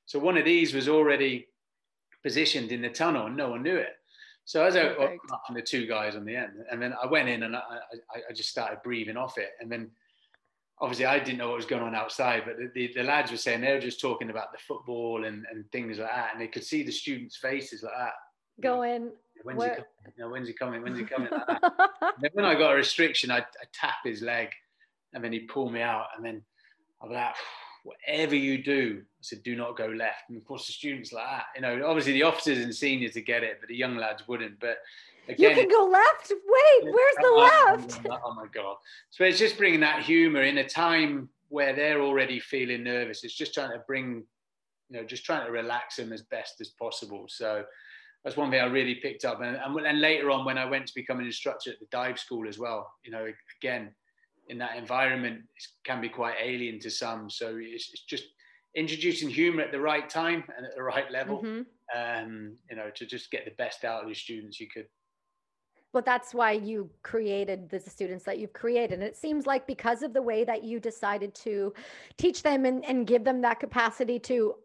[0.05, 1.47] So one of these was already
[2.21, 3.95] positioned in the tunnel, and no one knew it.
[4.45, 5.21] So as I Perfect.
[5.47, 7.61] and the two guys on the end, and then I went in and I,
[8.13, 9.89] I, I just started breathing off it, and then
[10.83, 13.37] obviously I didn't know what was going on outside, but the, the, the lads were
[13.37, 16.47] saying they were just talking about the football and, and things like that, and they
[16.47, 18.13] could see the students' faces like that.
[18.61, 19.11] Go in.
[19.43, 19.87] When's Where- he coming?
[20.17, 20.81] You know, when's he coming?
[20.83, 21.29] When's he coming?
[21.31, 21.61] Like that.
[22.01, 24.49] And then when I got a restriction, I, I tap his leg,
[25.13, 26.41] and then he pulled me out, and then
[27.01, 27.33] I'm like,
[27.85, 30.29] whatever you do, I said, do not go left.
[30.29, 33.25] And of course, the students like that, you know, obviously the officers and seniors would
[33.25, 34.59] get it, but the young lads wouldn't.
[34.59, 34.79] But
[35.27, 36.31] you can go left.
[36.31, 38.07] Wait, where's the left?
[38.25, 38.75] Oh my god!
[39.09, 43.23] So it's just bringing that humour in a time where they're already feeling nervous.
[43.23, 44.23] It's just trying to bring,
[44.89, 47.25] you know, just trying to relax them as best as possible.
[47.27, 47.63] So
[48.23, 49.41] that's one thing I really picked up.
[49.41, 52.17] And, and, and later on, when I went to become an instructor at the dive
[52.17, 53.27] school as well, you know,
[53.61, 53.93] again,
[54.49, 55.41] in that environment
[55.83, 57.29] can be quite alien to some.
[57.29, 58.25] So it's, it's just
[58.75, 61.61] introducing humor at the right time and at the right level, mm-hmm.
[61.95, 64.87] um, you know, to just get the best out of the students you could.
[65.93, 68.93] But that's why you created the students that you've created.
[68.93, 71.73] And it seems like because of the way that you decided to
[72.17, 74.55] teach them and, and give them that capacity to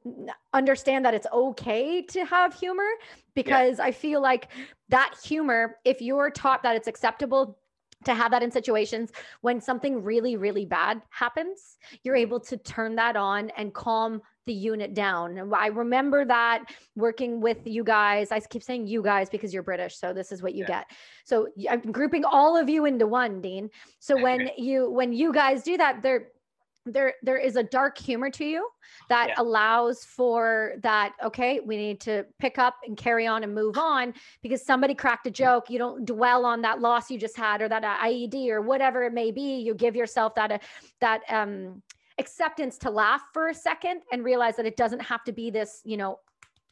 [0.54, 2.88] understand that it's okay to have humor,
[3.34, 3.84] because yeah.
[3.84, 4.48] I feel like
[4.88, 7.58] that humor, if you're taught that it's acceptable
[8.04, 9.10] to have that in situations
[9.40, 12.22] when something really really bad happens you're mm-hmm.
[12.22, 15.52] able to turn that on and calm the unit down.
[15.54, 16.64] I remember that
[16.96, 18.32] working with you guys.
[18.32, 20.82] I keep saying you guys because you're british so this is what you yeah.
[20.82, 20.86] get.
[21.24, 23.70] So i'm grouping all of you into one dean.
[24.00, 26.28] So when you when you guys do that they're
[26.86, 28.66] there there is a dark humor to you
[29.10, 29.34] that yeah.
[29.36, 34.14] allows for that okay we need to pick up and carry on and move on
[34.42, 35.68] because somebody cracked a joke.
[35.68, 39.12] You don't dwell on that loss you just had or that ied or whatever it
[39.12, 39.60] may be.
[39.60, 40.58] You give yourself that uh,
[41.00, 41.82] that um
[42.18, 45.80] acceptance to laugh for a second and realize that it doesn't have to be this
[45.84, 46.18] you know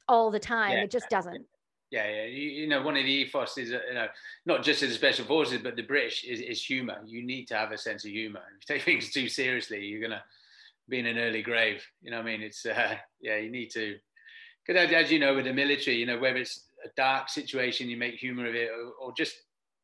[0.08, 0.84] all the time yeah.
[0.84, 1.46] it just doesn't
[1.90, 2.24] yeah, yeah.
[2.24, 4.08] You, you, know, one of the ethos is, you know,
[4.44, 6.98] not just in the special forces, but the British is, is humour.
[7.06, 8.40] You need to have a sense of humour.
[8.60, 10.22] If you take things too seriously, you're gonna
[10.88, 11.86] be in an early grave.
[12.02, 13.96] You know, what I mean, it's uh, yeah, you need to.
[14.66, 17.96] Because as you know, with the military, you know, whether it's a dark situation, you
[17.96, 19.36] make humour of it, or, or just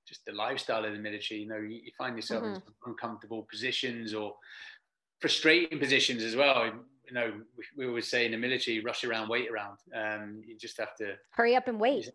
[0.06, 1.40] just the lifestyle of the military.
[1.40, 2.54] You know, you, you find yourself mm-hmm.
[2.56, 4.34] in uncomfortable positions or
[5.22, 6.72] frustrating positions as well
[7.12, 9.76] you know, we, we always say in the military, rush around, wait around.
[9.94, 12.10] Um, you just have to hurry up and wait.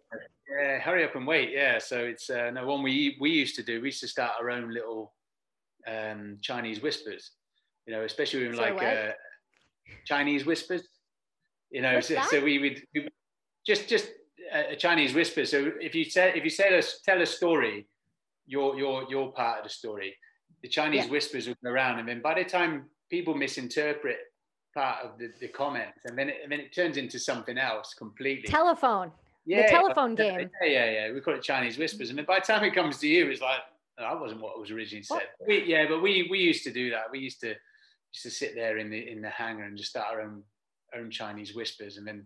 [0.50, 1.52] Yeah, hurry up and wait.
[1.52, 1.78] Yeah.
[1.78, 3.80] So it's uh, no one we we used to do.
[3.80, 5.14] We used to start our own little
[5.86, 7.32] um, Chinese whispers.
[7.86, 9.12] You know, especially when like uh,
[10.06, 10.88] Chinese whispers.
[11.70, 13.08] You know, so, so, we would we,
[13.68, 14.08] just just
[14.52, 15.46] a Chinese whisper.
[15.46, 17.88] So if you tell if you tell us tell a story,
[18.48, 20.16] your your your part of the story,
[20.64, 21.12] the Chinese yeah.
[21.12, 24.18] whispers will go around, and then by the time people misinterpret
[24.74, 27.94] part of the, the comments, and then it, and then it turns into something else
[27.94, 28.48] completely.
[28.48, 29.12] Telephone.
[29.46, 30.50] Yeah, the telephone yeah, game.
[30.62, 31.14] Yeah, yeah, yeah.
[31.14, 33.42] We call it Chinese whispers, and then by the time it comes to you, it's
[33.42, 33.60] like
[34.00, 35.30] oh, that wasn't what was originally said.
[35.48, 37.06] We, yeah, but we we used to do that.
[37.12, 40.08] We used to used to sit there in the in the hangar and just start
[40.14, 40.44] our own
[40.96, 42.26] own Chinese whispers, and then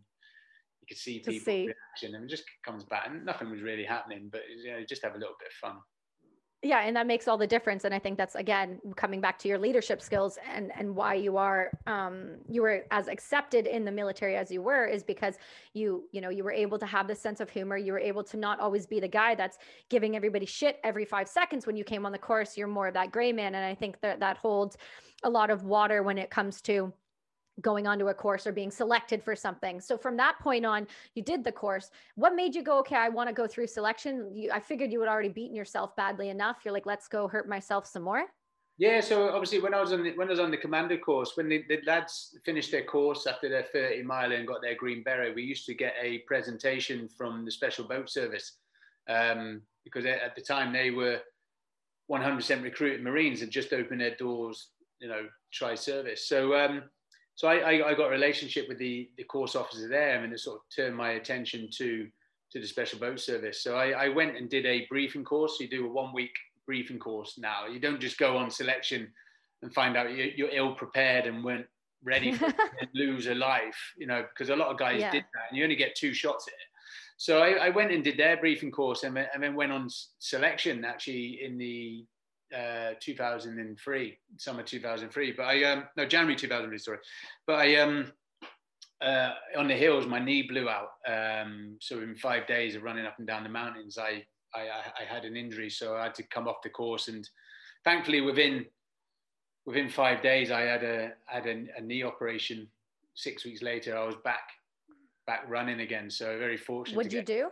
[0.81, 1.67] you could see people see.
[1.67, 5.03] reaction, and it just comes back, and nothing was really happening, but you know, just
[5.03, 5.81] have a little bit of fun
[6.63, 9.47] yeah and that makes all the difference and i think that's again coming back to
[9.47, 13.91] your leadership skills and and why you are um you were as accepted in the
[13.91, 15.35] military as you were is because
[15.73, 17.77] you you know you were able to have this sense of humor.
[17.77, 19.57] You were able to not always be the guy that's
[19.89, 22.57] giving everybody shit every 5 seconds when you came on the course.
[22.57, 24.77] You're more of that gray man and i think that that holds
[25.23, 26.91] a lot of water when it comes to
[27.59, 29.81] going onto a course or being selected for something.
[29.81, 31.91] So from that point on, you did the course.
[32.15, 34.31] What made you go, okay, I want to go through selection?
[34.33, 36.59] You, I figured you had already beaten yourself badly enough.
[36.63, 38.25] You're like, let's go hurt myself some more.
[38.77, 41.33] Yeah, so obviously when I was on the, when I was on the commando course,
[41.35, 45.03] when the, the lads finished their course after their 30 mile and got their green
[45.03, 48.57] beret, we used to get a presentation from the special boat service
[49.07, 51.19] um, because at the time they were
[52.09, 54.69] 100% recruited Marines and just opened their doors,
[54.99, 56.27] you know, try service.
[56.27, 56.83] So um,
[57.41, 60.39] so I, I, I, got a relationship with the, the course officer there and it
[60.39, 62.07] sort of turned my attention to
[62.51, 63.63] to the special boat service.
[63.63, 65.57] So I, I went and did a briefing course.
[65.59, 66.35] You do a one week
[66.67, 67.65] briefing course now.
[67.65, 69.11] You don't just go on selection
[69.63, 71.65] and find out you're, you're ill prepared and weren't
[72.03, 72.53] ready to
[72.93, 75.09] lose a life, you know, because a lot of guys yeah.
[75.09, 76.69] did that and you only get two shots at it.
[77.17, 79.87] So I, I went and did their briefing course and, and then went on
[80.19, 82.05] selection actually in the
[82.55, 85.31] uh, 2003, summer 2003.
[85.31, 86.97] But I um, no January 2003, sorry.
[87.47, 88.11] But I um
[89.01, 90.89] uh, on the hills, my knee blew out.
[91.07, 94.23] Um, so in five days of running up and down the mountains, I,
[94.53, 94.67] I
[95.01, 97.07] I had an injury, so I had to come off the course.
[97.07, 97.27] And
[97.83, 98.65] thankfully, within
[99.65, 102.67] within five days, I had a had a, a knee operation.
[103.13, 104.49] Six weeks later, I was back
[105.25, 106.09] back running again.
[106.09, 106.97] So very fortunate.
[106.97, 107.49] What'd you do?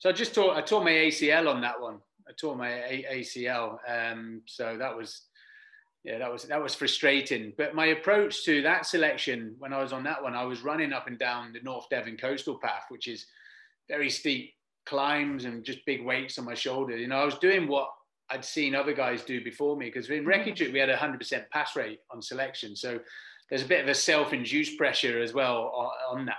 [0.00, 1.98] So I just tore I tore my ACL on that one.
[2.28, 2.68] I tore my
[3.12, 5.22] ACL, um, so that was
[6.06, 7.52] yeah, that was that was frustrating.
[7.58, 10.92] But my approach to that selection when I was on that one, I was running
[10.92, 13.26] up and down the North Devon coastal path, which is
[13.88, 14.54] very steep
[14.86, 16.96] climbs and just big weights on my shoulder.
[16.96, 17.88] You know, I was doing what
[18.30, 20.30] I'd seen other guys do before me because in mm-hmm.
[20.30, 23.00] recce troop we had a hundred percent pass rate on selection, so
[23.50, 26.36] there's a bit of a self-induced pressure as well on, on that.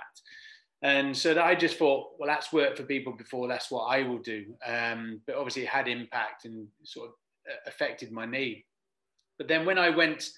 [0.82, 3.48] And so that I just thought, well, that's worked for people before.
[3.48, 4.46] That's what I will do.
[4.64, 7.14] Um, but obviously, it had impact and sort of
[7.50, 8.64] uh, affected my knee.
[9.38, 10.30] But then when I went,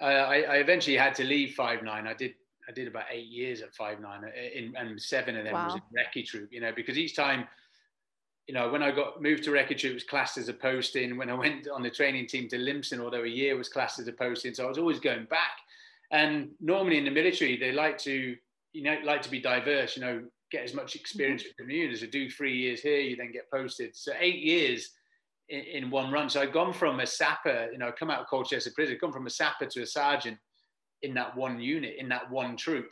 [0.00, 2.06] uh, I, I, eventually had to leave five nine.
[2.06, 2.34] I did.
[2.68, 5.66] I did about eight years at five nine, uh, in, and seven of them wow.
[5.66, 5.80] was in
[6.22, 6.48] recce troop.
[6.52, 7.46] You know, because each time
[8.48, 11.16] you know, when I got moved to Wreckage, it was classed as a posting.
[11.16, 14.08] When I went on the training team to Lympstone, although a year was classed as
[14.08, 15.58] a posting, so I was always going back.
[16.10, 18.36] And normally in the military, they like to,
[18.72, 19.96] you know, like to be diverse.
[19.96, 21.66] You know, get as much experience mm-hmm.
[21.66, 23.96] with the So do three years here, you then get posted.
[23.96, 24.90] So eight years
[25.48, 26.28] in, in one run.
[26.28, 29.26] So I'd gone from a sapper, you know, come out of Colchester prison, gone from
[29.26, 30.38] a sapper to a sergeant
[31.02, 32.86] in that one unit, in that one troop.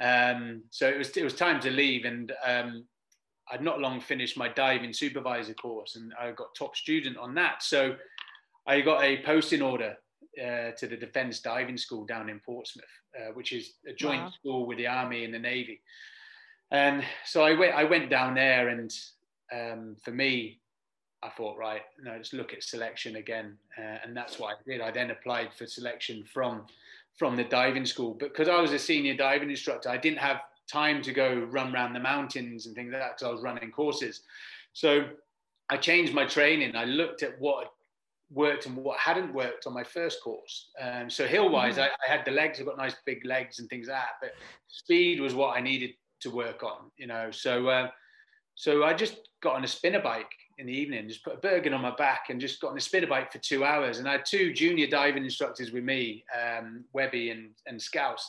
[0.00, 2.86] Um, so it was it was time to leave, and um,
[3.50, 7.62] I'd not long finished my diving supervisor course, and I got top student on that.
[7.62, 7.96] So
[8.66, 9.96] I got a posting order
[10.38, 12.84] uh, to the Defence Diving School down in Portsmouth,
[13.18, 14.30] uh, which is a joint wow.
[14.30, 15.80] school with the Army and the Navy.
[16.70, 18.94] And so I went, I went down there, and
[19.52, 20.60] um, for me,
[21.22, 24.80] I thought, right, no, let's look at selection again, uh, and that's what I did.
[24.80, 26.66] I then applied for selection from
[27.16, 30.40] from the diving school, but because I was a senior diving instructor, I didn't have
[30.70, 33.72] time to go run around the mountains and things like that because I was running
[33.72, 34.20] courses.
[34.72, 35.08] So
[35.68, 36.76] I changed my training.
[36.76, 37.72] I looked at what
[38.30, 40.70] worked and what hadn't worked on my first course.
[40.80, 41.82] Um, so hill wise, mm-hmm.
[41.82, 42.60] I, I, had the legs.
[42.60, 44.10] I've got nice big legs and things like that.
[44.20, 44.32] But
[44.68, 45.90] speed was what I needed
[46.20, 46.90] to work on.
[46.96, 47.88] You know, so uh,
[48.54, 51.72] so I just got on a spinner bike in the evening, just put a Bergen
[51.72, 53.98] on my back and just got on a spinner bike for two hours.
[53.98, 58.28] And I had two junior diving instructors with me, um, Webby and, and Scouse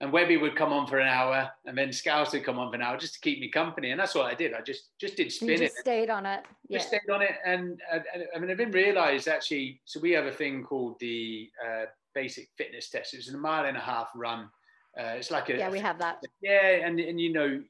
[0.00, 2.76] and Webby would come on for an hour, and then Scouse would come on for
[2.76, 4.54] an hour just to keep me company, and that's what I did.
[4.54, 5.80] I just just did spin you just it.
[5.80, 6.44] Stayed on it.
[6.68, 6.78] Yeah.
[6.78, 9.80] Just stayed on it, and, and, and I mean I didn't realise actually.
[9.86, 13.14] So we have a thing called the uh, basic fitness test.
[13.14, 14.48] It's a mile and a half run.
[14.98, 16.22] Uh, it's like a yeah, we have that.
[16.42, 17.60] Yeah, and and you know,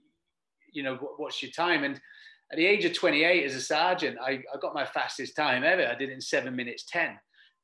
[0.72, 2.00] you know what's your time and.
[2.50, 5.86] At the age of 28 as a sergeant, I, I got my fastest time ever.
[5.86, 7.10] I did it in seven minutes 10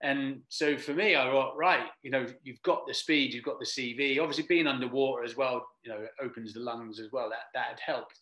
[0.04, 3.58] and so for me, I thought, right, you know, you've got the speed, you've got
[3.58, 4.20] the CV.
[4.20, 7.30] Obviously, being underwater as well, you know, opens the lungs as well.
[7.30, 8.20] That that had helped.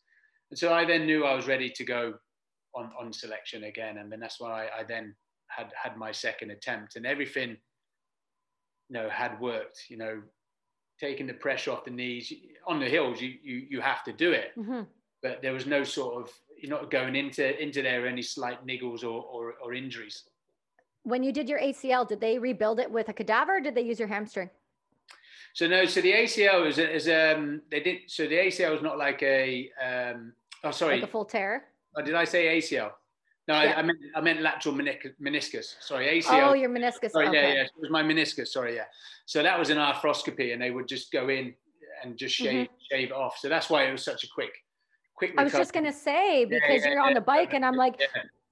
[0.51, 2.15] And so I then knew I was ready to go
[2.77, 3.99] on on selection again.
[3.99, 5.17] And then that's why I, I then
[5.49, 7.51] had had my second attempt, and everything,
[8.89, 9.87] you know, had worked.
[9.89, 10.23] You know,
[11.01, 12.33] taking the pressure off the knees
[12.65, 14.53] on the hills, you you you have to do it.
[14.57, 14.83] Mm-hmm.
[15.21, 19.03] But there was no sort of you're not going into into there any slight niggles
[19.03, 20.23] or, or, or injuries
[21.05, 23.61] when you did your ACL, did they rebuild it with a cadaver?
[23.61, 24.51] did they use your hamstring?
[25.55, 28.97] So no, so the ACL is, is um they did so the ACL is not
[28.97, 30.33] like a um
[30.65, 31.65] oh sorry like a full tear.
[31.97, 32.93] Oh, did I say ACL?
[33.49, 33.73] No, yeah.
[33.73, 35.74] I, I, meant I meant lateral meniscus.
[35.81, 36.51] Sorry, ACL.
[36.51, 37.11] Oh, your meniscus.
[37.11, 37.43] Sorry, okay.
[37.43, 37.62] yeah, yeah.
[37.62, 38.49] It was my meniscus.
[38.49, 38.85] Sorry, yeah.
[39.27, 41.53] So that was an arthroscopy, and they would just go in
[42.03, 42.74] and just shave mm-hmm.
[42.91, 43.37] shave it off.
[43.39, 44.53] So that's why it was such a quick,
[45.16, 45.31] quick.
[45.31, 45.41] Recovery.
[45.41, 48.01] I was just gonna say because yeah, yeah, you're on the bike, and I'm like,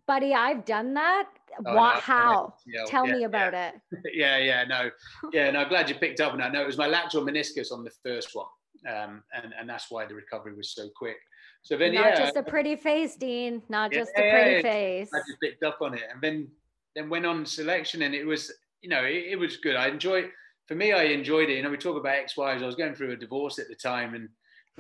[0.07, 1.29] buddy, I've done that.
[1.67, 1.95] Oh, what?
[1.97, 2.55] No, how?
[2.87, 3.73] Tell yeah, me about yeah.
[3.93, 4.01] it.
[4.15, 4.91] yeah, yeah, no,
[5.33, 5.65] yeah, no.
[5.65, 6.53] Glad you picked up on that.
[6.53, 8.47] No, it was my lateral meniscus on the first one,
[8.89, 11.17] um, and and that's why the recovery was so quick.
[11.63, 13.63] So then, not yeah, just a pretty face, Dean.
[13.69, 15.11] Not just a pretty face.
[15.15, 16.49] I just picked up on it, and then
[16.95, 18.53] then went on selection, and it was,
[18.83, 19.77] you know, it, it was good.
[19.77, 20.31] I enjoyed.
[20.67, 21.57] For me, I enjoyed it.
[21.57, 22.63] You know, we talk about ex-wives.
[22.63, 24.29] I was going through a divorce at the time, and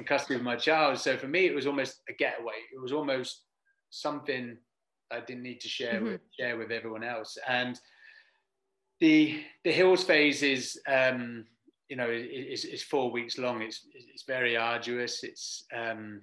[0.00, 0.98] in custody of my child.
[0.98, 2.54] So for me, it was almost a getaway.
[2.74, 3.42] It was almost
[3.90, 4.56] something
[5.10, 6.04] I didn't need to share mm-hmm.
[6.04, 7.36] with share with everyone else.
[7.48, 7.78] And
[9.00, 11.44] the the hills phase is um,
[11.88, 13.62] you know is, is four weeks long.
[13.62, 15.24] It's it's very arduous.
[15.24, 16.22] It's um,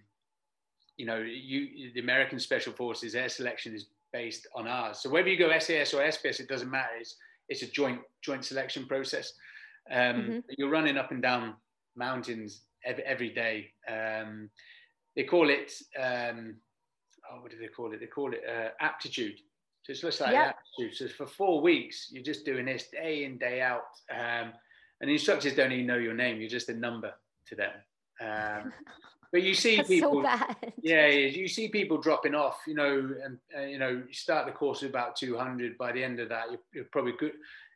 [0.98, 5.00] you know you the American Special Forces air selection is based on ours.
[5.00, 6.96] So whether you go SAS or SBS, it doesn't matter.
[7.00, 7.16] It's
[7.50, 9.34] it's a joint joint selection process.
[9.92, 10.40] Um, mm-hmm.
[10.58, 11.56] You're running up and down
[11.96, 13.72] mountains every, every day.
[13.88, 14.50] Um,
[15.16, 16.58] they call it um,
[17.32, 18.00] oh, what do they call it?
[18.00, 19.40] They call it uh, aptitude.
[19.84, 20.58] So it's just like yep.
[20.58, 20.98] aptitude.
[20.98, 23.84] So for four weeks, you're just doing this day in, day out.
[24.12, 24.52] Um,
[25.00, 26.42] and the instructors don't even know your name.
[26.42, 27.14] You're just a number
[27.48, 27.72] to them.
[28.20, 28.74] Um,
[29.32, 32.60] but you see people, so yeah, you see people dropping off.
[32.68, 35.78] You know, and uh, you know, you start the course with about 200.
[35.78, 37.34] By the end of that, you're, you're probably good,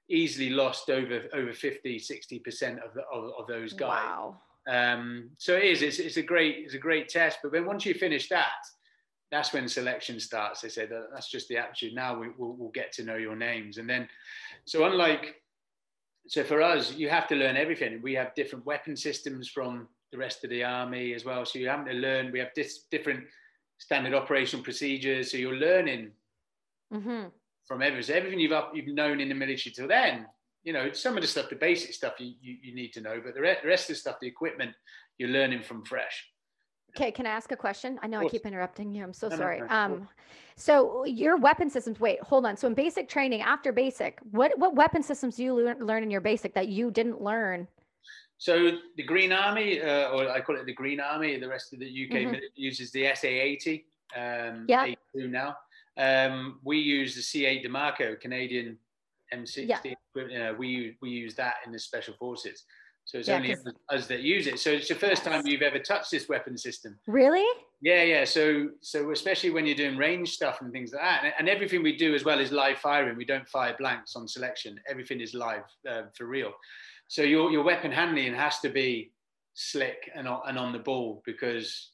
[0.09, 4.03] easily lost over over 50, 60 percent of, the, of, of those guys.
[4.03, 4.41] Wow.
[4.67, 5.81] Um, so it is.
[5.81, 6.57] It's, it's a great.
[6.59, 7.39] It's a great test.
[7.43, 8.49] But then once you finish that,
[9.31, 10.61] that's when selection starts.
[10.61, 11.95] They say that that's just the aptitude.
[11.95, 13.77] Now we, will we'll get to know your names.
[13.77, 14.07] And then,
[14.65, 15.41] so unlike,
[16.27, 18.01] so for us, you have to learn everything.
[18.01, 21.45] We have different weapon systems from the rest of the army as well.
[21.45, 23.23] So you have to learn, we have dis, different
[23.77, 25.31] standard operational procedures.
[25.31, 26.11] So you're learning
[26.93, 27.27] mm-hmm.
[27.65, 28.03] from everything.
[28.03, 30.27] So everything you've, up, you've known in the military till then,
[30.63, 33.21] you know, some of the stuff, the basic stuff you, you, you need to know,
[33.23, 34.71] but the, re- the rest of the stuff, the equipment,
[35.17, 36.30] you're learning from fresh.
[36.95, 37.99] Okay, can I ask a question?
[38.01, 39.03] I know I keep interrupting you.
[39.03, 39.59] I'm so no, sorry.
[39.59, 40.09] No, no, um,
[40.55, 41.99] so your weapon systems.
[41.99, 42.57] Wait, hold on.
[42.57, 46.11] So in basic training, after basic, what what weapon systems do you learn, learn in
[46.11, 47.67] your basic that you didn't learn?
[48.37, 51.79] So the Green Army, uh, or I call it the Green Army, the rest of
[51.79, 52.39] the UK mm-hmm.
[52.55, 53.83] uses the SA80.
[54.17, 54.93] um, Yeah.
[55.13, 55.57] Now.
[55.97, 58.77] Um, we use the C8 Diemaco Canadian
[59.33, 59.67] M60.
[59.67, 59.79] Yeah.
[60.15, 62.63] Know, we use- we use that in the special forces.
[63.11, 63.57] So it's Yeah, only
[63.89, 64.57] us that use it.
[64.57, 65.33] So it's the first Yes.
[65.33, 66.97] time you've ever touched this weapon system.
[67.07, 67.45] Really?
[67.81, 68.23] Yeah, yeah.
[68.23, 71.83] So, so especially when you're doing range stuff and things like that, and, and everything
[71.83, 73.17] we do as well is live firing.
[73.17, 74.79] We don't fire blanks on selection.
[74.89, 76.53] Everything is live uh, for real.
[77.09, 79.11] So your your weapon handling has to be
[79.55, 81.91] slick and on, and on the ball because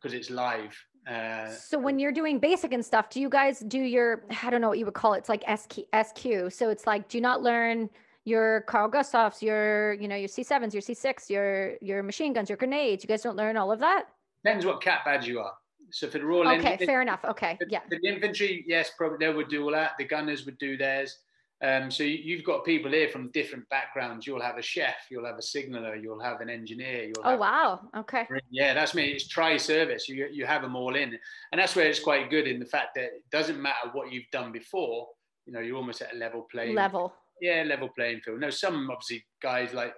[0.00, 0.74] because it's live.
[1.06, 4.62] Uh, So when you're doing basic and stuff, do you guys do your I don't
[4.62, 5.18] know what you would call it.
[5.18, 6.50] It's like SQ, SQ.
[6.50, 7.90] So it's like do not learn
[8.24, 12.56] your Carl Gustavs, your you know your C7s, your C6, your your machine guns, your
[12.56, 13.04] grenades.
[13.04, 14.06] You guys don't learn all of that?
[14.44, 15.54] depends what cap badge you are.
[15.90, 17.24] So for the Royal Okay, Engineers- fair enough.
[17.24, 17.80] Okay, yeah.
[17.80, 19.92] for the infantry, yes, probably they would do all that.
[19.98, 21.18] The gunners would do theirs.
[21.62, 24.26] Um, so you, you've got people here from different backgrounds.
[24.26, 27.04] You'll have a chef, you'll have a signaller, you'll have an engineer.
[27.04, 27.80] You'll Oh wow.
[27.96, 28.26] Okay.
[28.50, 29.12] Yeah, that's me.
[29.12, 30.08] It's tri-service.
[30.08, 31.18] You you have them all in,
[31.52, 34.28] and that's where it's quite good in the fact that it doesn't matter what you've
[34.30, 35.08] done before.
[35.46, 37.14] You know, you're almost at a level playing Level.
[37.40, 38.40] Yeah, level playing field.
[38.40, 39.94] No, some obviously guys like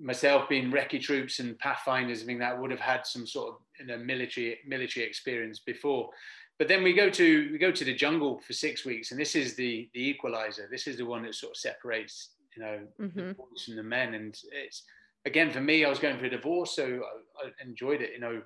[0.00, 3.60] myself being recce troops and pathfinders, I think that would have had some sort of
[3.80, 6.10] you know military military experience before.
[6.58, 9.34] But then we go to we go to the jungle for six weeks, and this
[9.34, 10.68] is the the equalizer.
[10.70, 13.14] This is the one that sort of separates you know Mhm.
[13.14, 14.84] the boys from the men, and it's
[15.24, 15.84] again for me.
[15.84, 17.02] I was going through a divorce, so
[17.42, 18.12] I, I enjoyed it.
[18.12, 18.42] You know,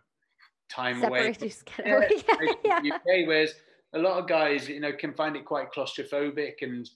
[0.70, 1.32] time away.
[1.32, 2.24] Separate
[2.64, 2.94] Yeah, yeah.
[2.97, 3.55] UK, whereas
[3.94, 6.89] a lot of guys, you know, can find it quite claustrophobic and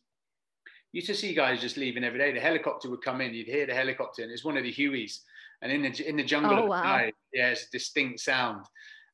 [0.96, 2.32] used to see guys just leaving every day.
[2.32, 5.20] The helicopter would come in, you'd hear the helicopter, and it's one of the Hueys.
[5.60, 6.82] And in the in the jungle Oh, wow.
[6.82, 8.64] night, yeah, it's a distinct sound.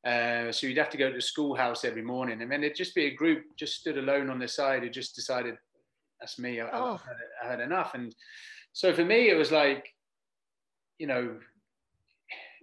[0.05, 2.95] Uh, so you'd have to go to the schoolhouse every morning, and then it'd just
[2.95, 5.55] be a group just stood alone on the side who just decided,
[6.19, 6.59] "That's me.
[6.61, 6.97] I, Oh.
[6.97, 8.13] Had, I had enough." And
[8.73, 9.93] so for me, it was like,
[10.99, 11.39] you know,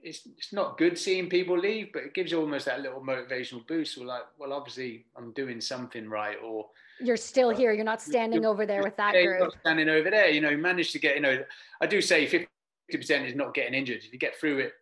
[0.03, 3.67] it's it's not good seeing people leave, but it gives you almost that little motivational
[3.67, 3.99] boost.
[3.99, 6.69] Or like, well, obviously, I'm doing something right, or
[7.03, 7.73] You're still here.
[7.73, 9.53] You're not standing over there with that you're group.
[9.55, 10.29] not standing over there.
[10.29, 11.17] You know, you managed to get.
[11.17, 11.45] You know,
[11.81, 12.49] I do say fifty
[12.93, 13.99] percent is not getting injured.
[14.05, 14.73] If you get through it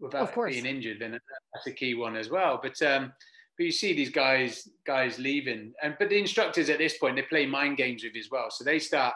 [0.00, 2.58] without being injured, then that's a key one as well.
[2.62, 3.12] But um,
[3.56, 7.22] but you see these guys guys leaving, and but the instructors at this point they
[7.22, 8.50] play mind games with you as well.
[8.50, 9.14] So they start.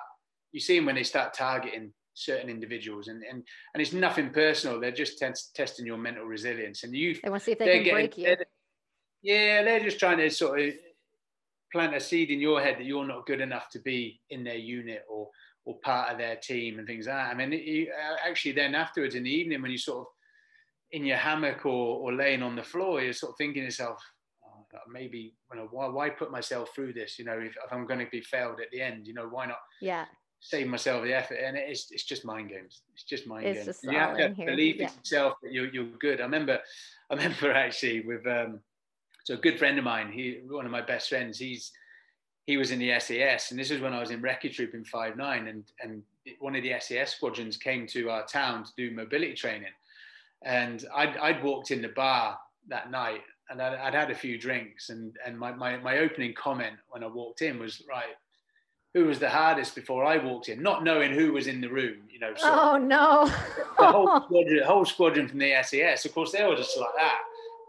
[0.53, 3.43] You see them when they start targeting certain individuals, and and
[3.75, 4.79] and it's nothing personal.
[4.81, 7.65] They're just test, testing your mental resilience, and you They want to see if they
[7.67, 8.25] can getting- break you.
[8.25, 8.45] they're-
[9.23, 10.75] Yeah, they're just trying to sort of
[11.73, 14.57] plant a seed in your head that you're not good enough to be in their
[14.57, 15.29] unit or
[15.65, 17.31] or part of their team and things like that.
[17.31, 20.07] I mean, you, uh, actually, then afterwards in the evening when you sort of
[20.91, 24.03] in your hammock or, or laying on the floor, you're sort of thinking to yourself,
[24.45, 27.17] oh, maybe you know, why, why put myself through this?
[27.17, 29.47] You know, if, if I'm going to be failed at the end, you know, why
[29.47, 30.07] not Yeah.
[30.41, 31.37] save myself the effort?
[31.37, 32.83] And it's it's just mind games.
[32.95, 33.67] It's just mind It's games.
[33.67, 34.89] just you have to in have here, believe yeah.
[34.89, 36.21] in yourself that you're you're good.
[36.21, 36.59] I remember,
[37.09, 38.59] I remember actually with um,
[39.25, 41.73] so a good friend of mine, he one of my best friends, he's
[42.47, 44.85] he was in the SAS, and this is when I was in Recce Troop in
[44.85, 46.03] five nine, and and
[46.41, 49.73] one of the SAS squadrons came to our town to do mobility training,
[50.43, 52.39] and I'd I'd walked in the bar
[52.69, 56.35] that night, and I'd, I'd had a few drinks, and and my, my my opening
[56.35, 58.17] comment when I walked in was right.
[58.95, 60.63] Who was the hardest before I walked in?
[60.63, 62.35] Not knowing who was in the room, you know.
[62.37, 63.25] So Oh no.
[63.79, 66.05] the whole squadron, whole squadron from the SAS.
[66.05, 67.21] Of course, they were just like that.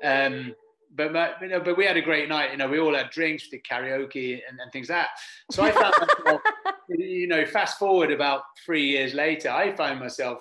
[0.04, 0.54] Um,
[0.96, 2.52] but but, you know, but we had a great night.
[2.52, 5.10] You know, we all had drinks, we did karaoke and, and things like that.
[5.52, 5.94] So I found
[6.26, 6.42] myself,
[6.90, 10.40] you know, fast forward about three years later, I found myself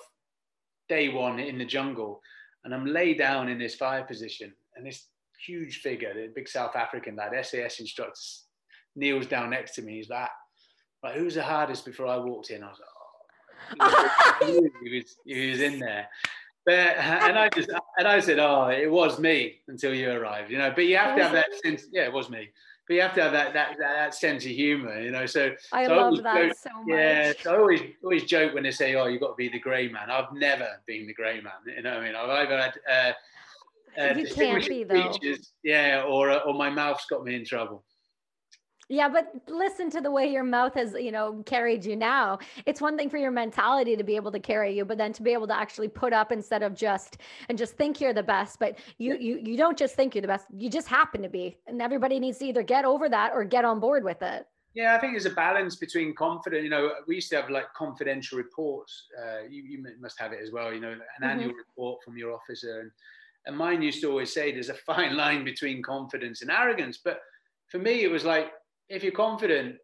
[0.89, 2.21] day one in the jungle,
[2.63, 5.07] and I'm laid down in this fire position, and this
[5.45, 8.19] huge figure, the big South African lad, SAS instructor,
[8.95, 9.95] kneels down next to me.
[9.95, 10.29] He's like,
[11.01, 12.89] "Like, who's the hardest?" Before I walked in, I was like,
[13.79, 16.07] "Oh." he was he was in there.
[16.65, 20.57] But and I just and I said, oh, it was me until you arrived, you
[20.57, 20.71] know.
[20.73, 21.83] But you have to have that sense.
[21.91, 22.49] Yeah, it was me.
[22.87, 25.25] But you have to have that that that, that sense of humor, you know.
[25.25, 26.87] So I so love always that joke- so much.
[26.87, 29.59] yeah, so I always always joke when they say, "Oh, you've got to be the
[29.59, 31.53] grey man." I've never been the grey man.
[31.65, 32.15] You know what I mean?
[32.15, 35.11] I've either had uh, uh, You can't be, though.
[35.13, 37.83] features, yeah, or uh, or my mouth's got me in trouble.
[38.89, 42.39] Yeah, but listen to the way your mouth has, you know, carried you now.
[42.65, 45.23] It's one thing for your mentality to be able to carry you, but then to
[45.23, 47.17] be able to actually put up instead of just
[47.49, 48.59] and just think you're the best.
[48.59, 50.47] But you you you don't just think you're the best.
[50.57, 51.57] You just happen to be.
[51.67, 54.47] And everybody needs to either get over that or get on board with it.
[54.73, 56.63] Yeah, I think there's a balance between confident.
[56.63, 59.05] You know, we used to have like confidential reports.
[59.17, 60.73] Uh, you, you must have it as well.
[60.73, 61.29] You know, an Mhm.
[61.29, 62.91] annual report from your officer, and
[63.45, 66.97] and mine used to always say there's a fine line between confidence and arrogance.
[66.97, 67.21] But
[67.67, 68.51] for me, it was like
[68.93, 69.77] if you're confident,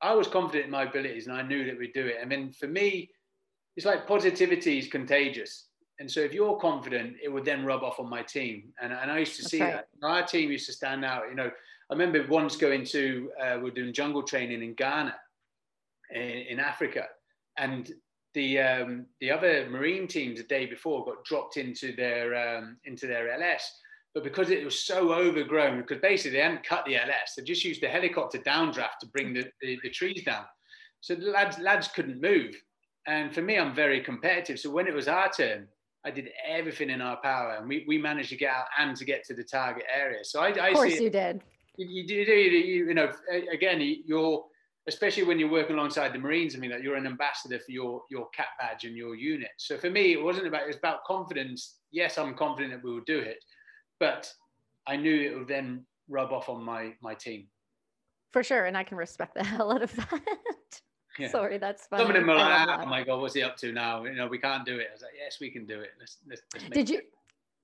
[0.00, 2.16] I was confident in my abilities, and I knew that we'd do it.
[2.22, 3.10] I mean, for me,
[3.76, 5.66] it's like positivity is contagious.
[5.98, 8.72] And so if you're confident, it would then rub off on my team.
[8.80, 9.84] And, and I used to That's see right.
[10.00, 10.06] that.
[10.06, 11.24] Our team used to stand out.
[11.28, 11.50] You know,
[11.90, 15.14] I remember once going to, uh, we are doing jungle training in Ghana,
[16.14, 17.06] in, in Africa.
[17.56, 17.90] And
[18.34, 23.06] the, um, the other Marine teams the day before got dropped into their, um, into
[23.06, 23.72] their LS.
[24.16, 27.62] But because it was so overgrown, because basically they hadn't cut the LS, they just
[27.66, 30.46] used the helicopter downdraft to bring the, the, the trees down.
[31.02, 32.54] So the lads, lads couldn't move.
[33.06, 34.58] And for me, I'm very competitive.
[34.58, 35.68] So when it was our turn,
[36.02, 39.04] I did everything in our power, and we, we managed to get out and to
[39.04, 40.24] get to the target area.
[40.24, 41.42] So I, I Of course see you did.
[41.76, 43.12] you, you do you, you know
[43.52, 44.44] again you're
[44.88, 46.56] especially when you're working alongside the Marines.
[46.56, 49.50] I mean that you're an ambassador for your your cap badge and your unit.
[49.58, 51.80] So for me, it wasn't about it was about confidence.
[51.90, 53.38] Yes, I'm confident that we will do it,
[53.98, 54.32] but
[54.86, 57.48] I knew it would then rub off on my my team.
[58.32, 58.66] For sure.
[58.66, 60.80] And I can respect the hell out of that.
[61.18, 61.28] Yeah.
[61.28, 62.02] Sorry, that's funny.
[62.02, 64.04] Some of them are like, oh my god, what's he up to now?
[64.04, 64.88] You know, we can't do it.
[64.90, 65.90] I was like, yes, we can do it.
[65.98, 67.00] Let's, let's, let's Did you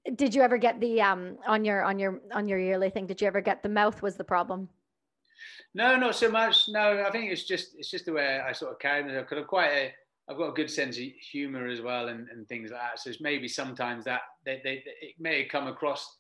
[0.06, 0.16] it.
[0.16, 3.06] did you ever get the um on your on your on your yearly thing?
[3.06, 4.70] Did you ever get the mouth was the problem?
[5.74, 6.64] No, not so much.
[6.68, 9.26] No, I think it's just it's just the way I sort of carry myself.
[9.28, 9.92] Because I'm quite a,
[10.30, 13.00] I've got a good sense of humour as well, and, and things like that.
[13.00, 16.18] So it's maybe sometimes that they, they it may come across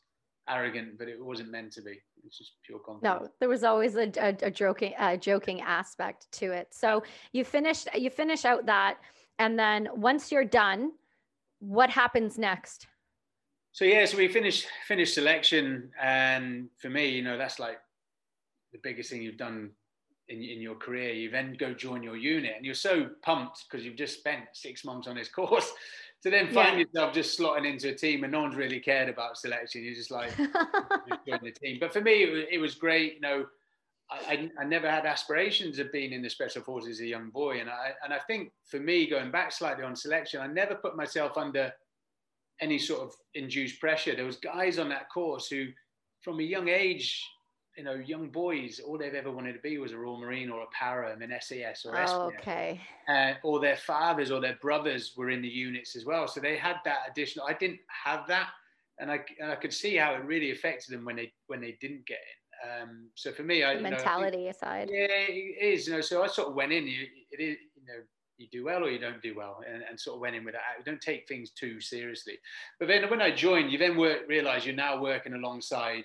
[0.48, 2.00] arrogant, but it wasn't meant to be.
[2.24, 3.22] It's just pure confidence.
[3.22, 6.68] No, there was always a, a, a joking a joking aspect to it.
[6.70, 7.02] So
[7.32, 8.98] you finished you finish out that,
[9.38, 10.92] and then once you're done,
[11.60, 12.86] what happens next?
[13.72, 17.78] So yeah, so we finished finished selection, and for me, you know, that's like
[18.72, 19.70] the biggest thing you've done
[20.28, 21.12] in, in your career.
[21.12, 24.84] You then go join your unit, and you're so pumped because you've just spent six
[24.84, 25.72] months on this course.
[26.22, 26.84] To then find Yeah.
[26.86, 29.82] yourself just slotting into a team, and no one's really cared about selection.
[29.84, 31.78] You're just like just join the team.
[31.80, 33.14] But for me, it was, it was great.
[33.14, 33.46] You know,
[34.10, 37.30] I, I, I never had aspirations of being in the special forces as a young
[37.30, 40.76] boy, and I and I think for me, going back slightly on selection, I never
[40.76, 41.72] put myself under
[42.60, 44.14] any sort of induced pressure.
[44.14, 45.66] There was guys on that course who,
[46.20, 47.20] from a young age,
[47.76, 50.62] you know, young boys, all they've ever wanted to be was a Royal Marine or
[50.62, 52.80] a para, an SAS or oh, okay.
[53.08, 56.28] Uh, or their fathers or their brothers were in the units as well.
[56.28, 57.46] So they had that additional.
[57.46, 58.50] I didn't have that,
[58.98, 61.78] and I and I could see how it really affected them when they when they
[61.80, 62.82] didn't get in.
[62.82, 64.90] Um, so for me, I you know, I think- mentality aside.
[64.92, 65.86] yeah, it is.
[65.86, 66.86] You know, so I sort of went in.
[66.86, 67.56] You, it is.
[67.74, 68.02] You know,
[68.38, 70.54] you do well or you don't do well, and, and sort of went in with
[70.54, 70.62] that.
[70.78, 72.38] You don't take things too seriously.
[72.78, 76.04] But then when I joined, you then work, realize you're now working alongside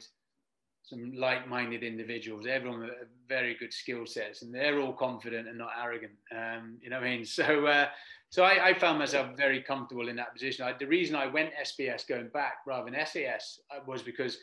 [0.88, 2.48] some like-minded individuals.
[2.48, 2.92] Everyone with
[3.28, 6.14] very good skill sets, and they're all confident and not arrogant.
[6.32, 7.26] Um, you know what I mean?
[7.38, 7.88] So, uh,
[8.30, 10.66] so I, I found myself very comfortable in that position.
[10.66, 14.38] I, the reason I went SBS going back rather than SAS uh, was because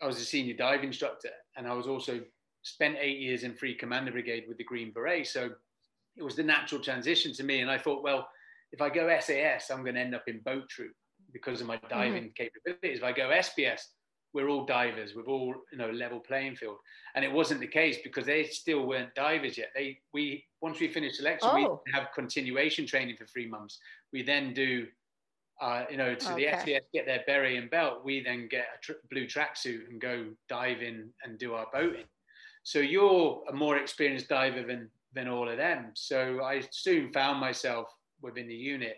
[0.00, 2.20] I was a senior dive instructor, and I was also
[2.62, 5.26] spent eight years in Free Commando Brigade with the Green Beret.
[5.26, 5.50] So
[6.16, 7.60] it was the natural transition to me.
[7.60, 8.28] And I thought, well,
[8.72, 10.92] if I go SAS, I'm going to end up in boat troop
[11.32, 12.98] because of my diving capabilities.
[12.98, 13.82] If I go SBS,
[14.32, 15.14] we're all divers.
[15.14, 16.76] We're all, you know, level playing field.
[17.14, 19.70] And it wasn't the case because they still weren't divers yet.
[19.74, 21.82] They, we, once we finished selection, Oh.
[21.84, 23.78] we have continuation training for three months.
[24.12, 24.86] We then do,
[25.60, 26.50] uh, you know, the Okay.
[26.64, 28.04] SAS get their beret and belt.
[28.04, 32.06] We then get a tr- blue tracksuit and go diving and do our boating.
[32.62, 35.90] So you're a more experienced diver than than all of them.
[35.94, 37.88] So I soon found myself
[38.22, 38.96] within the unit,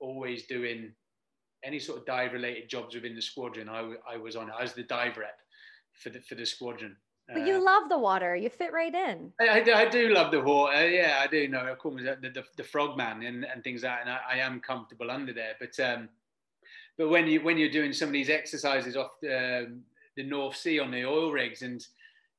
[0.00, 0.94] always doing
[1.64, 3.68] any sort of dive related jobs within the squadron.
[3.68, 4.50] I, w- I was on.
[4.50, 5.38] I was the dive rep
[5.94, 6.96] for the for the squadron.
[7.28, 8.36] But Uh, you love the water.
[8.36, 9.32] You fit right in.
[9.40, 10.88] I, I, do, I do love the water.
[10.88, 11.58] Yeah, I do know.
[11.60, 14.00] I call me the, the, the frog man and, and things like that.
[14.02, 15.54] And I, I am comfortable under there.
[15.58, 16.08] But um,
[16.96, 19.76] but when you when you're doing some of these exercises off the,
[20.16, 21.84] the North Sea on the oil rigs and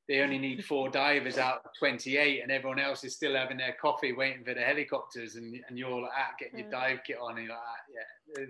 [0.08, 3.76] they only need four divers out of 28 and everyone else is still having their
[3.78, 6.70] coffee waiting for the helicopters and, and you're like, ah, getting your Mm.
[6.70, 8.44] dive kit on and you're like, ah, yeah.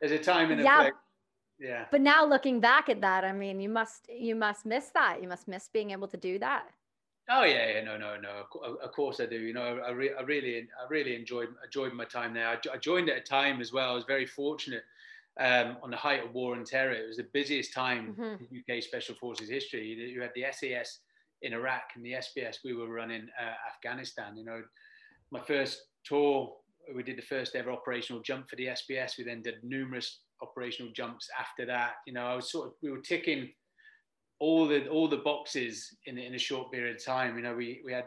[0.00, 0.82] There's a time and Yeah.
[0.82, 0.92] place.
[1.58, 1.86] Yeah.
[1.90, 5.22] But now looking back at that, I mean, you must you must miss that.
[5.22, 6.68] You must miss being able to do that.
[7.28, 8.44] Oh yeah, yeah, no, no, no.
[8.82, 9.36] Of course I do.
[9.40, 12.46] You know, I, re- I really, I really enjoyed enjoyed my time there.
[12.48, 13.90] I, I joined at a time as well.
[13.90, 14.84] I was very fortunate
[15.40, 16.92] um, on the height of war and terror.
[16.92, 18.40] It was the busiest time Mhm.
[18.50, 19.86] in UK Special Forces history.
[19.86, 21.00] You, you had the SAS
[21.42, 24.36] in Iraq and the SBS we were running uh, Afghanistan.
[24.36, 24.62] You know,
[25.30, 26.54] my first tour,
[26.94, 29.18] we did the first ever operational jump for the SBS.
[29.18, 31.94] We then did numerous operational jumps after that.
[32.06, 33.50] You know, I was sort of we were ticking
[34.38, 37.36] all the all the boxes in in a short period of time.
[37.36, 38.06] You know, we we had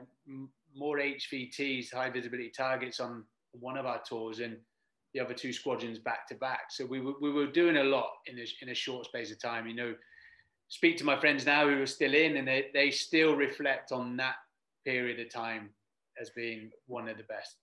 [0.76, 4.58] more HVTs, high visibility targets, on one of our tours, and
[5.14, 6.72] the other two squadrons back to back.
[6.72, 9.42] So we were we were doing a lot in a, in a short space of
[9.42, 9.68] time.
[9.68, 9.96] You know,
[10.68, 14.18] speak to my friends now who are still in, and they they still reflect on
[14.18, 14.36] that
[14.86, 15.70] period of time
[16.20, 17.59] as being one of the best.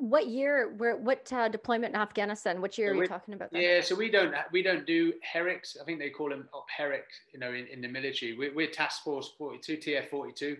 [0.00, 0.72] What year?
[0.78, 0.96] Where?
[0.96, 2.62] What uh, deployment in Afghanistan?
[2.62, 3.52] Which year So are you we- talking about?
[3.52, 3.60] Then?
[3.60, 5.76] Yeah, so we don't we don't do Herricks.
[5.80, 8.36] I think they call them Op Herrick, you know, in, in the military.
[8.36, 10.56] We're, we're Task Force 42, TF 42,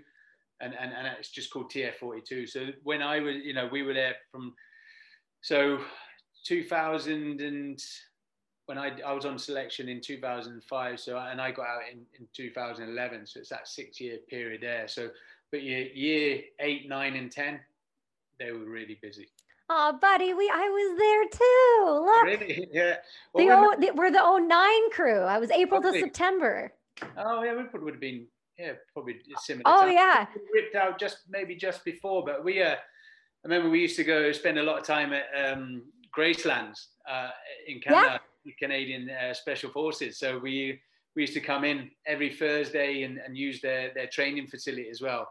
[0.60, 2.46] and, and and it's just called TF 42.
[2.46, 4.54] So when I was, you know, we were there from
[5.40, 5.78] so
[6.44, 7.82] 2000 and
[8.66, 11.00] when I, I was on selection in 2005.
[11.00, 13.26] So and I got out in, in 2011.
[13.26, 14.86] So it's that six year period there.
[14.86, 15.08] So
[15.50, 17.58] but year year eight, nine, and ten,
[18.40, 19.28] they were really busy.
[19.68, 22.38] Oh, buddy, we I was there too.
[22.40, 22.68] Look, Really?
[22.72, 22.96] Yeah.
[23.36, 25.20] the Well, o, the, we're the 09 crew.
[25.20, 26.72] I was April to September.
[27.16, 28.26] Oh yeah, we probably would have been
[28.58, 29.62] yeah probably similar.
[29.66, 29.92] Oh time.
[29.92, 32.76] yeah, We ripped out just maybe just before, but we uh, I
[33.44, 35.82] remember we used to go spend a lot of time at um,
[36.16, 37.30] Gracelands uh,
[37.68, 40.18] in Canada, the Canadian uh, Special Forces.
[40.18, 40.80] So we
[41.14, 45.00] we used to come in every Thursday and, and use their their training facility as
[45.00, 45.28] well.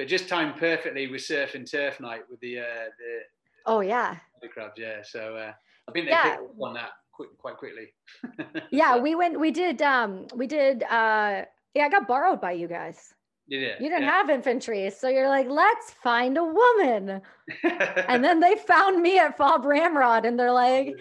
[0.00, 3.18] But just timed perfectly with surf and turf night with the uh, the,
[3.66, 4.72] oh yeah, the crabs.
[4.78, 5.52] Yeah, so uh,
[5.86, 6.38] I think they Yeah.
[6.58, 7.92] on that quick, quite quickly.
[8.70, 8.96] yeah.
[8.96, 9.38] We went.
[9.38, 9.82] We did.
[9.82, 10.84] Um, we did.
[10.84, 11.44] Uh,
[11.74, 13.12] yeah, I got borrowed by you guys.
[13.46, 14.10] Yeah, You didn't yeah.
[14.10, 17.20] have infantry, so you're like, let's find a woman.
[18.08, 20.96] And then they found me at FOB Ramrod, and they're like,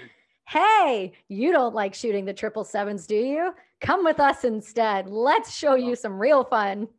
[0.45, 3.53] hey, you don't like shooting the triple sevens, do you?
[3.79, 5.07] Come with us instead.
[5.09, 6.89] Let's show you some real fun.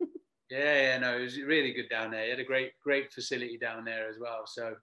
[0.51, 2.25] Yeah, yeah, no, it was really good down there.
[2.25, 4.43] You had a great, great facility down there as well.
[4.45, 4.75] So,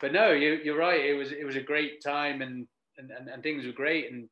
[0.00, 1.04] but no, you, you're right.
[1.04, 2.66] It was, it was a great time, and
[2.98, 4.12] and, and, and things were great.
[4.12, 4.28] And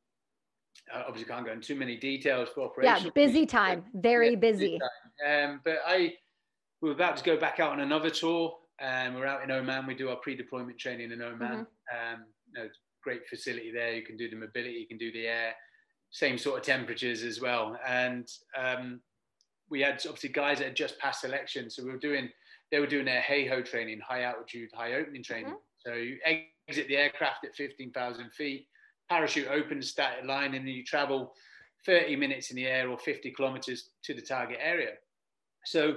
[0.93, 4.79] I obviously can't go into too many details for Yeah, busy time, very Yeah, busy.
[5.27, 6.13] Um, but I,
[6.81, 8.57] we were about to go back out on another tour.
[8.79, 9.85] and we're out in Oman.
[9.85, 11.39] We do our pre-deployment training in Oman.
[11.39, 12.13] Mm-hmm.
[12.13, 12.69] Um, you know,
[13.03, 13.93] great facility there.
[13.93, 15.53] You can do the mobility, you can do the air,
[16.11, 17.77] same sort of temperatures as well.
[17.87, 18.27] And
[18.57, 19.01] um,
[19.71, 22.29] we had obviously guys that had just passed selection, so we were doing.
[22.71, 25.55] They were doing their HAHO training, high altitude, high opening training.
[25.79, 26.19] So you
[26.69, 28.67] exit the aircraft at 15,000 feet,
[29.09, 31.33] parachute opens, static line, and then you travel
[31.85, 34.91] 30 minutes in the air or 50 kilometers to the target area.
[35.65, 35.95] So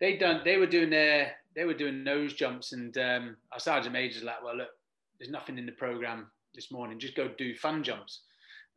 [0.00, 3.92] they done they were doing their they were doing nose jumps and um, our sergeant
[3.92, 4.70] major's like, well look,
[5.18, 8.22] there's nothing in the program this morning, just go do fun jumps.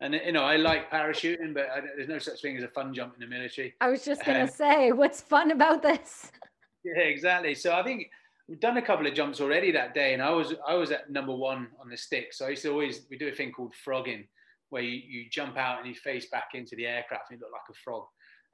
[0.01, 2.93] And you know, I like parachuting, but I, there's no such thing as a fun
[2.93, 3.75] jump in the military.
[3.79, 6.31] I was just gonna Uh, say, what's fun about this?
[6.83, 7.53] Yeah, exactly.
[7.53, 8.09] So I think
[8.49, 11.11] we've done a couple of jumps already that day, and I was I was at
[11.11, 12.33] number one on the stick.
[12.33, 14.27] So I used to always we do a thing called frogging,
[14.69, 17.51] where you, you jump out and you face back into the aircraft and you look
[17.53, 18.05] like a frog,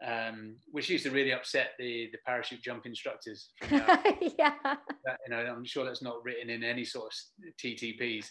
[0.05, 3.51] um, which used to really upset the the parachute jump instructors.
[4.37, 4.55] Yeah.
[5.05, 8.29] that, you know, I'm sure that's not written in any sort of TTPs.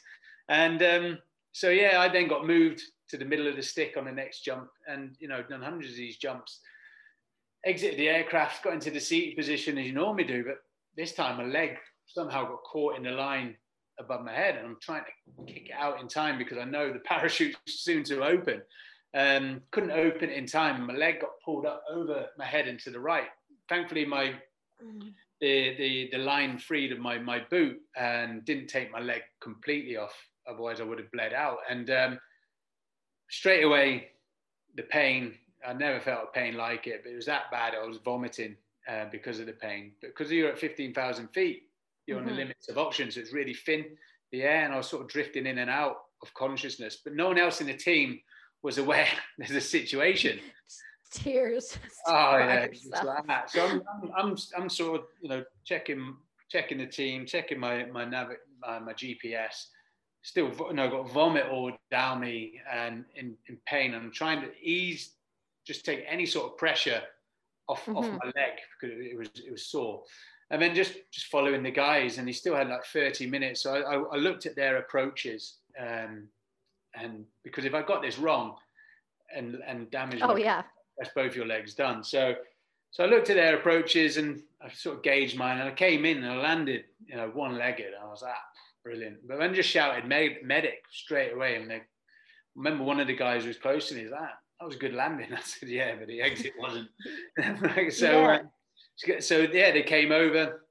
[0.50, 1.18] And um,
[1.52, 4.44] so yeah, I then got moved to the middle of the stick on the next
[4.44, 6.60] jump, and you know, done hundreds of these jumps.
[7.64, 10.58] Exited the aircraft, got into the seat position as you normally do, but
[10.96, 11.76] this time my leg
[12.06, 13.56] somehow got caught in the line
[13.98, 16.92] above my head, and I'm trying to kick it out in time because I know
[16.92, 18.62] the parachute's soon to open.
[19.14, 22.68] Um, couldn't open it in time, and my leg got pulled up over my head
[22.68, 23.28] and to the right.
[23.68, 24.34] Thankfully, my
[25.40, 29.96] the the the line freed of my my boot and didn't take my leg completely
[29.96, 30.14] off.
[30.48, 31.58] Otherwise, I would have bled out.
[31.68, 32.18] And um,
[33.28, 34.08] straight away,
[34.76, 35.34] the pain.
[35.66, 37.74] I never felt a pain like it, but it was that bad.
[37.74, 38.56] I was vomiting
[38.88, 39.92] uh, because of the pain.
[40.00, 41.64] But because you're at fifteen thousand feet,
[42.06, 42.28] you're on Mhm.
[42.28, 43.96] the limits of oxygen, so it's really thin
[44.32, 46.96] the air, and I was sort of drifting in and out of consciousness.
[47.02, 48.20] But no one else in the team
[48.62, 49.08] was aware
[49.38, 50.38] there's a situation.
[51.12, 51.78] Tears.
[52.06, 52.66] Oh yeah,
[53.04, 53.50] like that.
[53.50, 56.16] So I'm, I'm, I'm, I'm sort of, you know, checking,
[56.50, 59.66] checking the team, checking my my nav, my, my GPS.
[60.26, 63.94] Still, you know, got vomit all down me and in, in pain.
[63.94, 65.12] I'm trying to ease,
[65.64, 67.00] just take any sort of pressure
[67.68, 68.18] off off Mhm.
[68.24, 70.02] my leg because it was it was sore.
[70.50, 73.60] And then just just following the guys, and he still had like 30 minutes.
[73.60, 76.28] So I, I, I looked at their approaches, um,
[76.94, 78.56] and because if I got this wrong,
[79.32, 80.64] and and damaged Oh my yeah.
[80.98, 82.02] that's both your legs done.
[82.02, 82.34] So,
[82.90, 86.04] so I looked at their approaches and I sort of gauged mine, and I came
[86.04, 87.86] in and I landed, you know, one-legged.
[87.94, 88.44] And I was like, ah,
[88.86, 89.16] brilliant.
[89.26, 91.82] But then just shouted med- medic straight away, and they
[92.54, 94.02] remember one of the guys who was close to me.
[94.02, 95.32] Is that that was a good landing?
[95.36, 96.88] I said, yeah, but the exit wasn't.
[97.92, 98.38] so, Yeah.
[99.16, 100.62] uh, so yeah, they came over.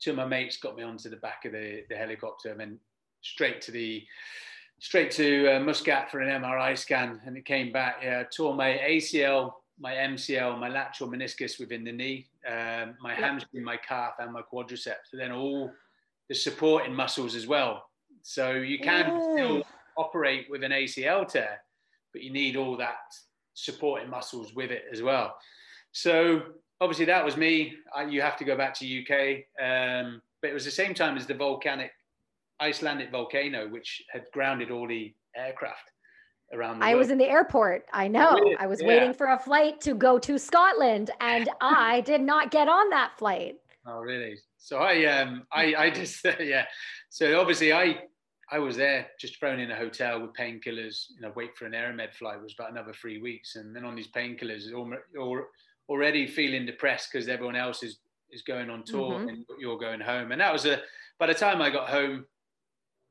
[0.00, 2.78] Two of my mates got me onto the back of the, the helicopter, and then
[3.22, 4.04] straight to the
[4.80, 7.96] straight to uh, Muscat for an MRI scan, and it came back.
[8.02, 13.18] Yeah, tore my ACL, my MCL, my lateral meniscus within the knee, um, my Yep.
[13.20, 15.12] hamstring, my calf, and my quadriceps.
[15.12, 15.72] And then all
[16.28, 17.84] the supporting muscles as well.
[18.22, 19.62] So you can still
[19.96, 21.60] operate with an ACL tear,
[22.12, 22.96] but you need all that
[23.54, 25.36] supporting muscles with it as well.
[25.92, 26.42] So
[26.80, 27.74] obviously that was me.
[27.94, 31.16] I, you have to go back to UK, um, but it was the same time
[31.16, 31.90] as the volcanic
[32.60, 35.90] Icelandic volcano, which had grounded all the aircraft
[36.52, 36.98] around the I world.
[37.00, 37.84] was in the airport.
[37.92, 38.34] I know.
[38.34, 38.56] Really?
[38.58, 38.88] I was Yeah.
[38.88, 43.18] waiting for a flight to go to Scotland and I did not get on that
[43.18, 43.56] flight.
[43.86, 44.36] Oh, really?
[44.64, 46.64] So I, um, I, I just, yeah.
[47.10, 47.98] So obviously, I,
[48.50, 51.06] I was there, just thrown in a hotel with painkillers.
[51.14, 53.94] You know, wait for an Aeromed flight was about another three weeks, and then on
[53.94, 55.46] these painkillers, almo- al-
[55.90, 57.98] already feeling depressed because everyone else is
[58.30, 59.28] is going on tour Mhm.
[59.28, 60.32] and you're going home.
[60.32, 60.80] And that was a.
[61.18, 62.24] By the time I got home,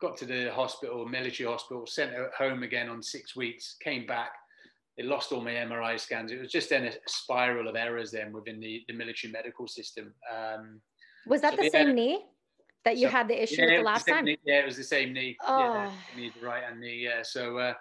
[0.01, 4.31] got to the hospital, military hospital, sent home again on six weeks, came back.
[4.97, 6.31] They lost all my MRI scans.
[6.31, 10.13] It was just then a spiral of errors then within the, the military medical system.
[10.31, 10.81] Um,
[11.27, 11.69] Was that So, the yeah.
[11.71, 12.23] same knee
[12.85, 14.25] that you So, had the issue yeah, with the last same time?
[14.25, 14.37] knee.
[14.45, 15.37] Yeah, it was the same knee.
[15.41, 16.17] Yeah, Oh.
[16.17, 16.97] knee, the right hand knee.
[16.97, 17.21] Yeah.
[17.23, 17.73] So, uh,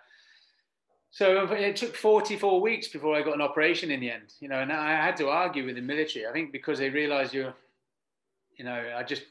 [1.11, 4.33] so it took 44 weeks before I got an operation in the end.
[4.41, 6.27] You know, and I had to argue with the military.
[6.27, 7.55] I think because they realised you're,
[8.57, 9.25] you know, I just,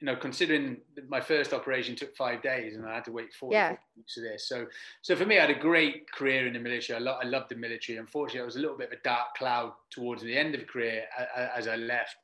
[0.00, 0.78] you know, considering
[1.08, 3.76] my first operation took five days and I had to wait 44 Yeah.
[3.96, 4.48] weeks for this.
[4.48, 4.66] So,
[5.02, 6.96] so for me, I had a great career in the military.
[6.96, 7.98] I, lo- I loved the military.
[7.98, 10.66] Unfortunately, I was a little bit of a dark cloud towards the end of the
[10.66, 11.04] career
[11.54, 12.16] as I left.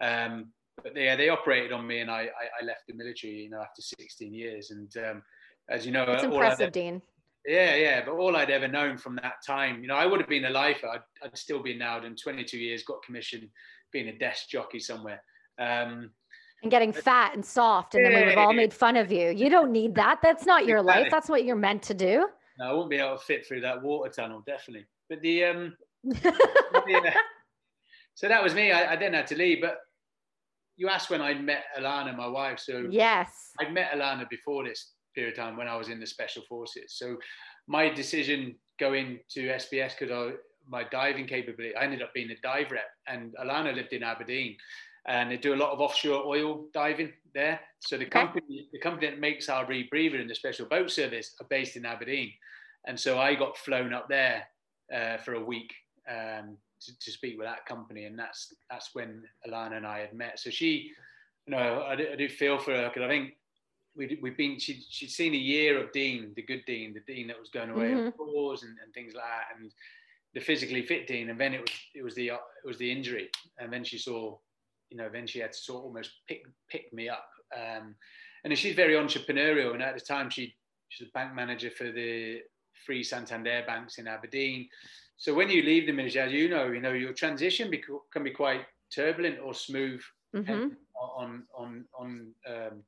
[0.00, 0.52] Um,
[0.82, 3.60] but they, they operated on me and I, I, I left the military, you know,
[3.60, 4.70] after 16 years.
[4.70, 5.22] And um,
[5.68, 7.02] as you know, It's impressive, ever- Dean.
[7.46, 8.04] yeah, yeah.
[8.04, 10.50] But all I'd ever known from that time, you know, I would have been a
[10.50, 10.88] lifer.
[10.88, 13.48] I'd, I'd still been now done 22 years, got commissioned,
[13.92, 15.22] being a desk jockey somewhere.
[15.58, 16.10] Um,
[16.62, 19.30] And getting fat and soft, and then we would have all made fun of you.
[19.30, 20.20] You don't need that.
[20.22, 21.08] That's not your life.
[21.10, 22.28] That's what you're meant to do.
[22.58, 24.86] no, I won't be able to fit through that water tunnel, definitely.
[25.10, 27.14] But the, um, yeah.
[28.14, 28.72] so that was me.
[28.72, 29.60] I, I then had to leave.
[29.60, 29.78] But
[30.76, 32.58] you asked when I met Alana, my wife.
[32.58, 33.28] So yes.
[33.60, 36.94] I'd met Alana before this period of time when I was in the special forces.
[36.96, 37.16] So
[37.66, 40.34] my decision going to SBS because
[40.68, 44.56] my diving capability, I ended up being a dive rep, and Alana lived in Aberdeen,
[45.06, 47.60] and they do a lot of offshore oil diving there.
[47.80, 48.10] So the Okay.
[48.20, 51.84] company, the company that makes our rebreather in the special boat service, are based in
[51.84, 52.32] Aberdeen,
[52.86, 54.46] and so I got flown up there
[54.94, 55.72] uh, for a week
[56.08, 60.14] um, to, to speak with that company, and that's that's when Alana and I had
[60.14, 60.38] met.
[60.38, 60.90] So she,
[61.46, 63.34] you know, I do, I do feel for her because I think
[63.96, 67.26] we'd, we'd been she she'd seen a year of Dean, the good Dean, the Dean
[67.28, 68.16] that was going away on Mhm.
[68.16, 69.72] tours and, and things like that, and
[70.34, 73.30] the physically fit Dean, and then it was it was the it was the injury,
[73.58, 74.38] and then she saw,
[74.90, 77.94] you know, then she had to sort of almost pick pick me up, um,
[78.44, 80.54] and she's very entrepreneurial, and at the time she
[80.88, 82.40] she's a bank manager for the
[82.86, 84.68] Free Santander banks in Aberdeen.
[85.22, 87.70] So when you leave the military, as you know, you know your transition
[88.12, 88.62] can be quite
[88.92, 90.02] turbulent or smooth
[90.34, 90.66] hmm
[91.16, 92.82] on on on, um,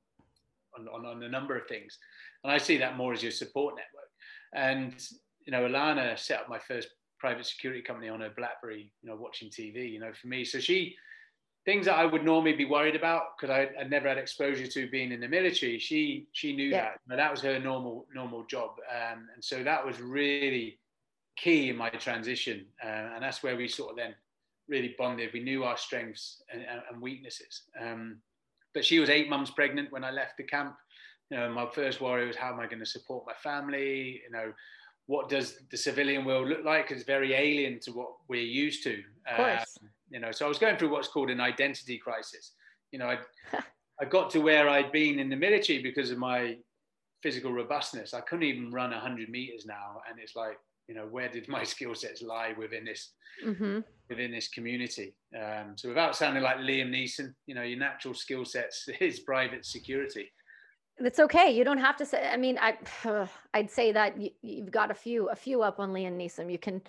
[0.76, 1.96] on on on a number of things,
[2.42, 4.10] and I see that more as your support network.
[4.52, 4.92] And
[5.46, 6.88] you know, Alana set up my first
[7.20, 8.92] private security company on her BlackBerry.
[9.02, 9.92] You know, watching TV.
[9.92, 10.96] You know, for me, so she
[11.64, 14.90] things that I would normally be worried about because I would never had exposure to
[14.90, 15.78] being in the military.
[15.78, 16.82] She she knew Yeah.
[16.82, 17.00] that.
[17.06, 20.80] You know, that was her normal normal job, um, and so that was really
[21.36, 24.14] key in my transition, uh, and that's where we sort of then
[24.68, 25.30] really bonded.
[25.32, 27.64] We knew our strengths and, and, weaknesses.
[27.80, 28.18] Um,
[28.72, 30.74] but she was eight months pregnant when I left the camp.
[31.30, 34.22] You know, my first worry was how am I going to support my family?
[34.24, 34.52] You know,
[35.06, 36.90] what does the civilian world look like?
[36.90, 39.02] It's very alien to what we're used to.
[39.36, 39.58] Um,
[40.10, 42.52] you know, so I was going through what's called an identity crisis.
[42.90, 43.18] You know, I
[44.00, 46.56] I got to where I'd been in the military because of my
[47.22, 48.12] physical robustness.
[48.12, 50.58] I couldn't even run 100 meters now, and it's like,
[50.88, 53.12] you know, where did my skill sets lie within this
[53.42, 53.80] hmm
[54.10, 55.14] within this community?
[55.34, 59.64] Um, so without sounding like Liam Neeson, you know, your natural skill sets is private
[59.64, 60.30] security.
[61.00, 61.50] that's okay.
[61.50, 62.28] You don't have to say.
[62.32, 62.78] I mean, I
[63.54, 66.50] I'd say that you, you've got a few a few up on Liam Neeson.
[66.52, 66.80] You can,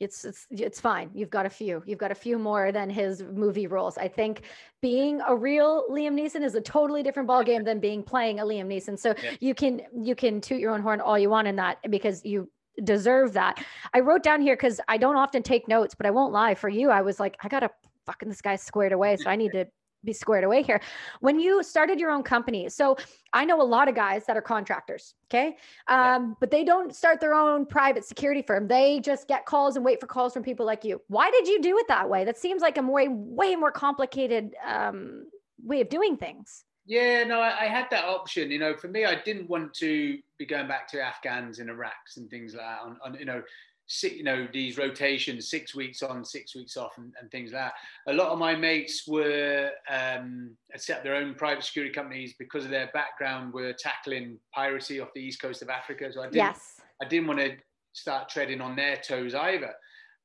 [0.00, 1.10] it's it's it's fine.
[1.14, 1.82] You've got a few.
[1.86, 3.96] You've got a few more than his movie roles.
[3.96, 4.42] I think
[4.82, 8.66] being a real Liam Neeson is a totally different ballgame than being playing a Liam
[8.66, 8.98] Neeson.
[8.98, 9.30] So Yeah.
[9.40, 12.50] you can you can toot your own horn all you want in that because you
[12.82, 13.62] deserve that.
[13.92, 16.54] I wrote down here because I don't often take notes, but I won't lie.
[16.54, 17.70] For you, I was like, I gotta
[18.06, 19.66] fucking this guy squared away, so I need to
[20.04, 20.80] be squared away here.
[21.20, 22.96] When you started your own company, so
[23.32, 25.56] I know a lot of guys that are contractors, okay?
[25.88, 26.16] Yeah.
[26.16, 28.68] Um, but they don't start their own private security firm.
[28.68, 31.00] They just get calls and wait for calls from people like you.
[31.08, 32.24] Why did you do it that way?
[32.24, 35.24] That seems like a way, way more complicated um,
[35.62, 36.64] way of doing things.
[36.86, 38.50] Yeah, no, I, I had that option.
[38.50, 42.16] You know, for me, I didn't want to be going back to Afghans and Iraqs
[42.18, 42.80] and things like that.
[42.82, 43.42] On, on you know,
[43.86, 47.62] si you know these rotations, six weeks on, six weeks off, and, and things like
[47.62, 48.12] that.
[48.12, 52.64] A lot of my mates were um, set up their own private security companies because
[52.64, 53.54] of their background.
[53.54, 56.12] Were tackling piracy off the east coast of Africa.
[56.12, 56.80] So I didn't, Yes.
[57.02, 57.56] I didn't want to
[57.92, 59.72] start treading on their toes either.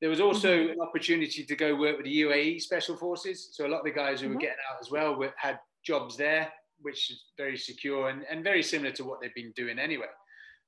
[0.00, 3.50] There was also an opportunity to go work with the UAE Special Forces.
[3.52, 4.40] So a lot of the guys who were Mhm.
[4.40, 8.62] getting out as well were, had jobs there, which is very secure and, and very
[8.62, 10.06] similar to what they've been doing anyway.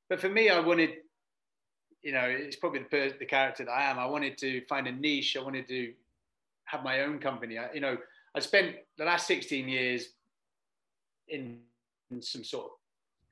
[0.08, 0.90] But for me, I wanted,
[2.02, 3.98] you know, it's probably the, the character that I am.
[3.98, 5.36] I wanted to find a niche.
[5.36, 5.92] I wanted to
[6.64, 7.58] have my own company.
[7.58, 7.96] I, you know,
[8.34, 10.08] I spent the last 16 years
[11.28, 11.58] in,
[12.10, 12.70] in some sort of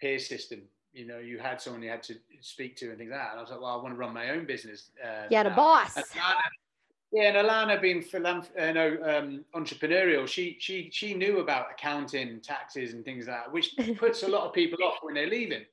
[0.01, 0.63] peer system.
[0.93, 3.31] You know, you had someone you had to speak to and things like that.
[3.31, 4.91] And I was like, well, I want to run my own business.
[5.03, 5.97] Uh, you had a boss.
[7.13, 12.41] Yeah, and Alana being philanth- uh, no, um, entrepreneurial, she she she knew about accounting,
[12.41, 15.65] taxes, and things like that, which puts a lot of people off when they're leaving.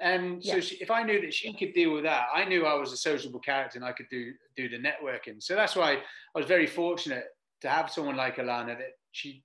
[0.00, 2.74] And so, she, if I knew that she could deal with that, I knew I
[2.74, 5.40] was a sociable character and I could do do the networking.
[5.42, 5.98] So that's why I
[6.34, 7.26] was very fortunate
[7.60, 9.44] to have someone like Alana that she,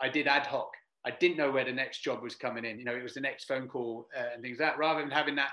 [0.00, 0.70] I did ad hoc.
[1.04, 2.78] I didn't know where the next job was coming in.
[2.78, 4.78] You know, it was the next phone call uh, and things like that.
[4.78, 5.50] Rather than having that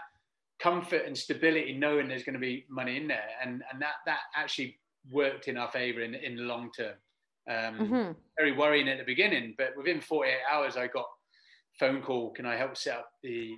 [0.60, 4.22] comfort and stability, knowing there's going to be money in there, and and that that
[4.36, 4.80] actually
[5.12, 6.96] worked in our favor in, in the long term.
[7.50, 8.12] Um, mm-hmm.
[8.38, 11.06] Very worrying at the beginning, but within 48 hours, I got
[11.80, 12.32] phone call.
[12.32, 13.56] Can I help set up the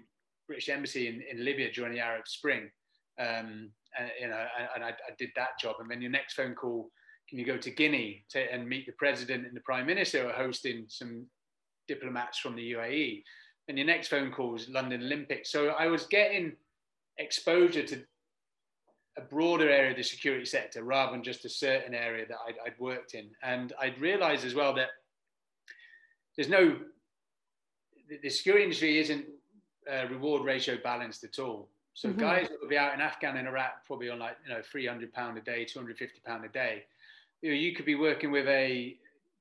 [0.47, 2.69] British Embassy in, in Libya during the Arab Spring?
[3.19, 4.45] Um, and, you know,
[4.75, 5.75] and I, I, did that job.
[5.79, 6.89] And then your next phone call,
[7.29, 10.33] can you go to Guinea to, and meet the president and the prime minister are
[10.33, 11.25] hosting some
[11.87, 13.23] diplomats from the UAE?
[13.67, 15.51] And your next phone call is London Olympics.
[15.51, 16.53] So I was getting
[17.17, 18.03] exposure to
[19.17, 22.55] a broader area of the security sector rather than just a certain area that I'd,
[22.65, 23.29] I'd worked in.
[23.41, 24.89] And I'd realized as well that
[26.35, 26.77] there's no,
[28.21, 29.25] the security industry isn't
[29.91, 31.69] uh, reward ratio balanced at all.
[31.93, 32.19] So mm-hmm.
[32.19, 35.13] guys that will be out in Afghan and Iraq probably on like, you know, 300
[35.13, 36.83] pound a day, 250 pound a day.
[37.41, 38.97] You know, you could be working with a,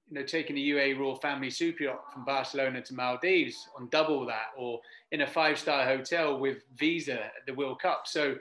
[0.09, 4.25] you know, taking a UA Royal Family super yacht from Barcelona to Maldives on double
[4.27, 4.81] that, or
[5.11, 8.03] in a five-star hotel with Visa at the World Cup.
[8.07, 8.37] So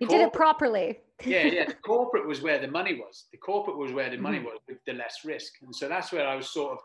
[0.00, 1.00] you did it properly.
[1.24, 1.66] yeah, yeah.
[1.66, 3.26] The corporate was where the money was.
[3.30, 4.46] The corporate was where the money mm-hmm.
[4.46, 6.78] was with the less risk, and so that's where I was sort of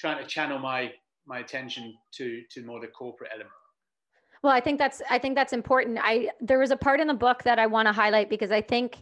[0.00, 0.92] trying to channel my
[1.26, 3.52] my attention to to more the corporate element.
[4.42, 5.98] Well, I think that's I think that's important.
[6.02, 8.60] I there was a part in the book that I want to highlight because I
[8.60, 8.98] think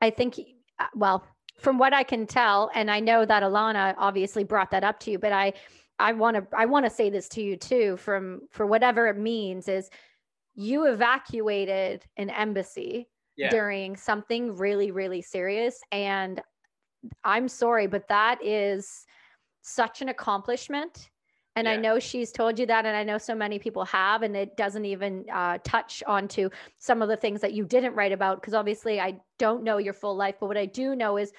[0.00, 0.38] I think
[0.78, 1.24] uh, well
[1.58, 5.10] from what I can tell, and I know that Alana obviously brought that up to
[5.10, 5.54] you, but I
[5.98, 9.16] I want to I want to say this to you too from for whatever it
[9.16, 9.90] means is
[10.56, 13.50] you evacuated an embassy yeah.
[13.50, 15.78] during something really, really serious.
[15.92, 16.40] And
[17.24, 19.04] I'm sorry, but that is
[19.62, 21.10] such an accomplishment.
[21.54, 21.72] And yeah.
[21.72, 24.56] I know she's told you that, and I know so many people have, and it
[24.56, 28.52] doesn't even uh, touch onto some of the things that you didn't write about because
[28.52, 30.36] obviously I don't know your full life.
[30.38, 31.32] But what I do know is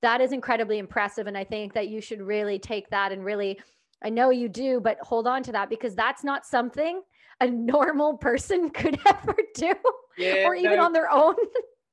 [0.00, 3.58] that is incredibly impressive, and I think that you should really take that and really,
[4.02, 7.02] I know you do, but hold on to that because that's not something
[7.40, 9.74] a normal person could ever do
[10.18, 11.34] yeah, or even no, on their own?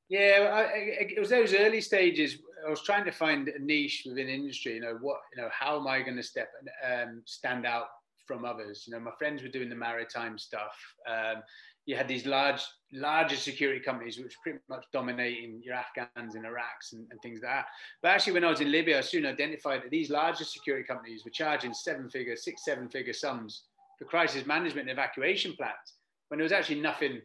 [0.09, 2.37] Yeah I, it was those early stages
[2.67, 5.79] i was trying to find a niche within industry you know what you know how
[5.79, 6.49] am i going to step
[6.85, 7.85] and um, stand out
[8.27, 8.85] from others?
[8.87, 10.73] You know my friends were doing the maritime stuff
[11.09, 11.41] um,
[11.85, 12.61] you had these large
[12.93, 17.39] larger security companies which were pretty much dominating your afghans and iraqs and, and, things
[17.41, 17.65] like that.
[18.01, 21.25] But actually when i was in libya i soon identified that these larger security companies
[21.25, 23.63] were charging seven figure six seven figure sums
[24.01, 25.93] for crisis management and evacuation plans
[26.29, 27.21] when there was actually nothing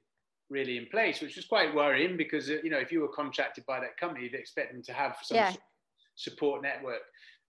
[0.50, 3.64] really in place, which was quite worrying because uh, you know if you were contracted
[3.66, 5.54] by that company, you'd expect them to have some yeah.
[6.16, 7.00] support network,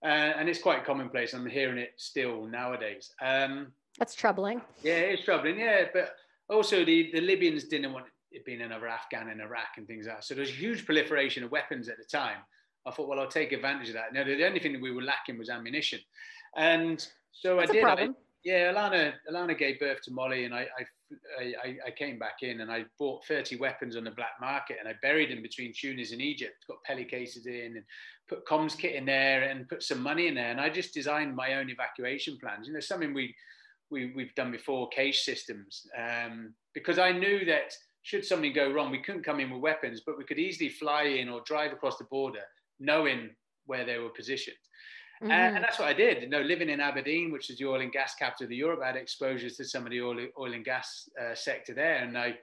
[0.02, 0.06] uh,
[0.38, 1.34] and it's quite commonplace.
[1.34, 3.10] I'm hearing it still nowadays.
[3.20, 3.68] Um,
[3.98, 4.62] That's troubling.
[4.82, 5.58] Yeah, it's troubling.
[5.58, 6.14] Yeah, but
[6.48, 10.16] also the the Libyans didn't want it being another Afghan in Iraq and things like
[10.16, 10.24] that.
[10.24, 12.38] So there was a huge proliferation of weapons at the time.
[12.86, 14.14] I thought, well, I'll take advantage of that.
[14.14, 16.00] Now, the only thing that we were lacking was ammunition,
[16.56, 17.84] and so That's I did.
[17.84, 18.08] I,
[18.44, 22.60] yeah, Alana, Alana gave birth to Molly, and I, I, I, I, came back in
[22.60, 26.12] and I bought 30 weapons on the black market and I buried them between Tunis
[26.12, 26.66] and Egypt.
[26.68, 27.84] Got Peli cases in and
[28.28, 30.50] put comms kit in there and put some money in there.
[30.50, 32.66] And I just designed my own evacuation plans.
[32.66, 33.34] You know, something we,
[33.90, 38.90] we we've done before, cage systems, um, because I knew that should something go wrong,
[38.90, 41.98] we couldn't come in with weapons, but we could easily fly in or drive across
[41.98, 42.44] the border,
[42.78, 43.30] knowing
[43.66, 44.56] where they were positioned.
[45.22, 45.30] Mm-hmm.
[45.30, 46.22] And, and, that's what I did.
[46.22, 48.88] You know, living in Aberdeen, which is the oil and gas capital of Europe, I
[48.88, 51.96] had exposures to some of the oil, oil and gas uh, sector there.
[51.96, 52.36] And I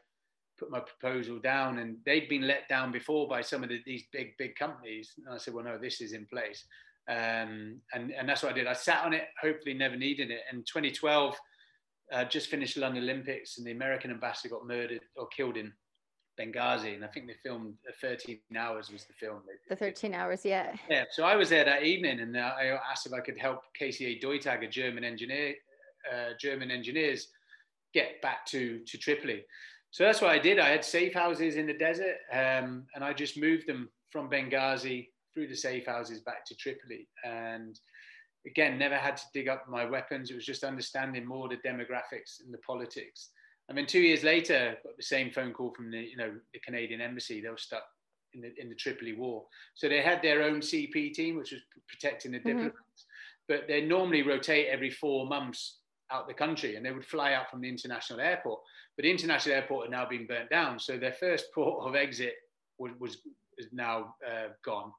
[0.60, 4.04] put my proposal down, and they'd been let down before by some of the, these
[4.12, 5.14] big, big companies.
[5.26, 6.66] And I said, well, no, this is in place.
[7.08, 8.68] Um, and, and that's what I did.
[8.68, 10.42] I sat on it, hopefully never needed it.
[10.52, 11.36] And 2012,
[12.12, 15.72] uh, just finished London Olympics, and the American ambassador got murdered or killed in
[16.40, 19.42] Benghazi, and I think they filmed uh, 13 hours was the film.
[19.70, 20.76] The 13 hours, yeah.
[20.90, 23.62] Yeah, so I was there that evening, and uh, I asked if I could help
[23.80, 25.56] KCA Deutag, a German engineer,
[26.12, 27.28] uh, German engineers,
[27.94, 29.44] get back to to Tripoli.
[29.92, 30.60] So that's what I did.
[30.60, 35.10] I had safe houses in the desert, um, and I just moved them from Benghazi
[35.34, 37.80] through the safe houses back to Tripoli, and
[38.46, 40.30] again, never had to dig up my weapons.
[40.30, 43.30] It was just understanding more the demographics and the politics.
[43.70, 46.60] I mean, two years later, got the same phone call from the, you know, the
[46.60, 47.42] Canadian embassy.
[47.42, 47.84] They were stuck
[48.34, 51.62] in the in the Tripoli war, so they had their own CP team, which was
[51.88, 52.50] protecting the mm-hmm.
[52.50, 52.76] diplomats.
[52.78, 53.48] Mm-hmm.
[53.48, 55.80] But they normally rotate every four months
[56.12, 58.60] out the country, and they would fly out from the international airport.
[58.96, 62.34] But the international airport had now been burnt down, so their first port of exit
[62.78, 63.18] was was
[63.58, 64.92] is now uh, gone.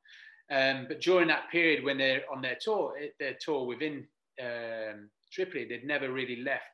[0.50, 4.06] Um, but during that period when they're on their tour, their tour within
[4.40, 6.64] um, Tripoli, they'd never really left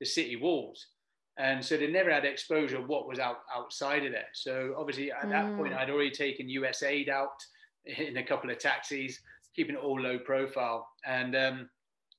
[0.00, 0.86] the city walls.
[1.38, 4.28] And so they never had exposure of what was out outside of there.
[4.34, 5.78] So obviously at that point, mm.
[5.78, 7.42] I'd already taken USAID out
[7.84, 9.18] in a couple of taxis,
[9.54, 11.70] keeping it all low profile, and um,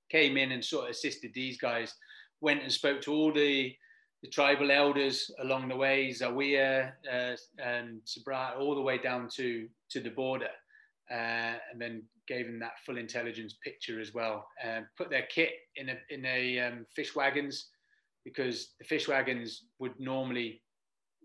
[0.09, 1.93] came in and sort of assisted these guys.
[2.41, 3.73] Went and spoke to all the
[4.21, 9.67] the tribal elders along the way, Zawiya uh, and Sabra, all the way down to
[9.89, 10.47] to the border
[11.11, 14.47] uh, and then gave them that full intelligence picture as well.
[14.63, 17.69] And put their kit in a in a um, fish wagons
[18.23, 20.61] because the fish wagons would normally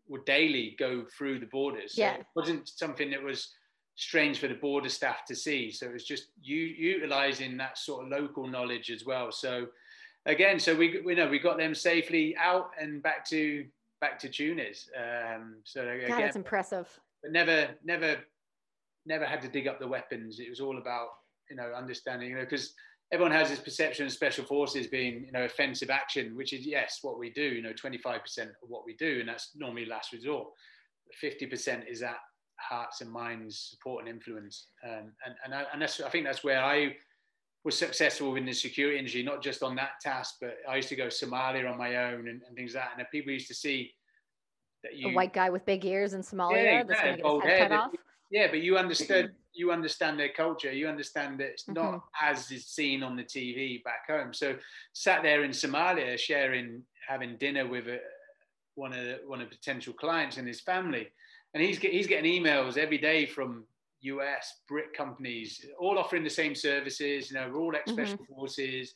[0.08, 1.94] would daily go through the borders.
[1.94, 2.14] So yeah.
[2.14, 3.52] it wasn't something that was
[3.94, 5.70] strange for the border staff to see.
[5.70, 9.30] So it was just you utilizing that sort of local knowledge as well.
[9.30, 9.66] So
[10.26, 13.66] again, so we we know we got them safely out and back to
[14.00, 14.88] back to Tunis.
[14.96, 16.88] Um, so again, God, that's impressive.
[17.22, 18.18] But never never
[19.04, 20.38] never had to dig up the weapons.
[20.38, 21.08] It was all about
[21.50, 22.74] you know understanding, you know, because
[23.12, 26.98] everyone has this perception of special forces being you know offensive action, which is yes
[27.02, 27.42] what we do.
[27.42, 30.48] You know, 25% of what we do, and that's normally last resort.
[31.22, 32.18] 50% is that
[32.56, 36.44] hearts and minds support and influence, um, and and I, and that's I think that's
[36.44, 36.96] where I
[37.64, 40.96] was successful in the security industry, not just on that task, but I used to
[40.96, 42.98] go Somalia on my own and, and things like that.
[42.98, 43.92] And people used to see
[44.84, 47.32] that you, a white guy with big ears in Somalia yeah, that's going to get
[47.32, 47.90] his head cut off.
[48.30, 50.72] Yeah, but you understood, you understand their culture.
[50.72, 52.30] You understand that it's not mm-hmm.
[52.30, 54.32] as is seen on the TV back home.
[54.32, 54.56] So
[54.92, 57.98] sat there in Somalia, sharing, having dinner with a,
[58.76, 61.08] one of the, one of the potential clients and his family,
[61.52, 63.64] and he's he's getting emails every day from
[64.02, 67.30] US brick companies, all offering the same services.
[67.30, 68.34] You know, we're all ex special mm-hmm.
[68.34, 68.94] forces.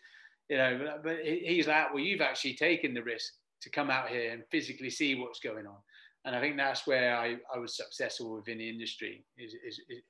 [0.48, 4.32] You know, but he's like, well, you've actually taken the risk to come out here
[4.32, 5.76] and physically see what's going on
[6.24, 9.24] and I think that's where I, I was successful within the industry.
[9.36, 10.03] Is, is, is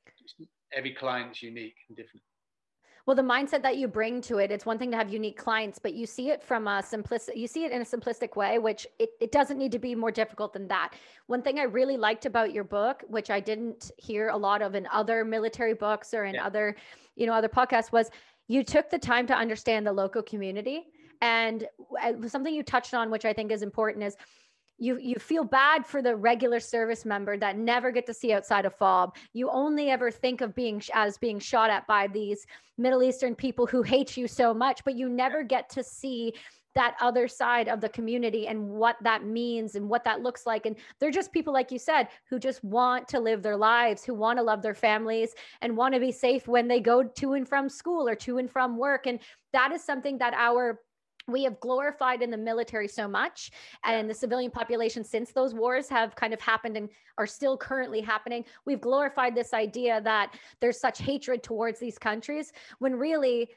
[0.77, 2.23] every client's unique and different.
[3.05, 5.81] Well, the mindset that you bring to it, it's one thing to have unique clients,
[5.81, 8.87] but you see it from a simplistic, you see it in a simplistic way, which
[9.01, 10.95] it, it doesn't need to be more difficult than that.
[11.27, 14.77] One thing I really liked about your book, which I didn't hear a lot of
[14.77, 16.47] in other military books or in yeah.
[16.47, 16.77] other,
[17.17, 18.09] you know, other podcasts was
[18.47, 20.85] you took the time to understand the local community.
[21.23, 21.67] And
[22.01, 24.17] uh, something you touched on, which I think is important is
[24.79, 28.65] you you feel bad for the regular service member that never get to see outside
[28.65, 32.47] of fob you only ever think of being as being shot at by these
[32.79, 36.33] middle eastern people who hate you so much but you never get to see
[36.75, 40.67] that other side of the community and what that means and what that looks like.
[40.67, 44.15] And they're just people like you said who just want to live their lives who
[44.15, 47.49] want to love their families and want to be safe when they go to and
[47.49, 49.07] from school or to and from work.
[49.07, 49.19] And
[49.53, 50.81] that is something that our
[51.29, 53.51] we have glorified in the military so much
[53.85, 56.89] and the civilian population since those wars have kind of happened and
[57.19, 58.45] are still currently happening.
[58.67, 63.51] We've glorified this idea that there's such hatred towards these countries when really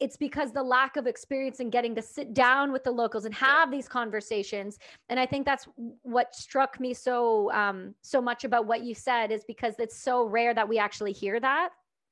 [0.00, 3.34] it's because the lack of experience in getting to sit down with the locals and
[3.34, 4.78] have these conversations.
[5.08, 5.68] And i think that's
[6.02, 10.24] what struck me so um so much about what you said is because it's so
[10.24, 11.70] rare that we actually hear that.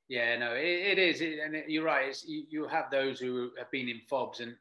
[0.09, 0.63] Yeah no it,
[0.93, 1.21] it is.
[1.21, 2.17] It, and it, you're right.
[2.27, 4.55] You, you have those who have been in fobs and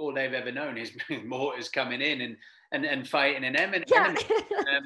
[0.00, 0.92] all they've ever known is
[1.24, 2.36] mortars coming in and
[2.72, 3.84] and, and fighting an enemy.
[3.88, 4.14] Yeah.
[4.76, 4.84] um,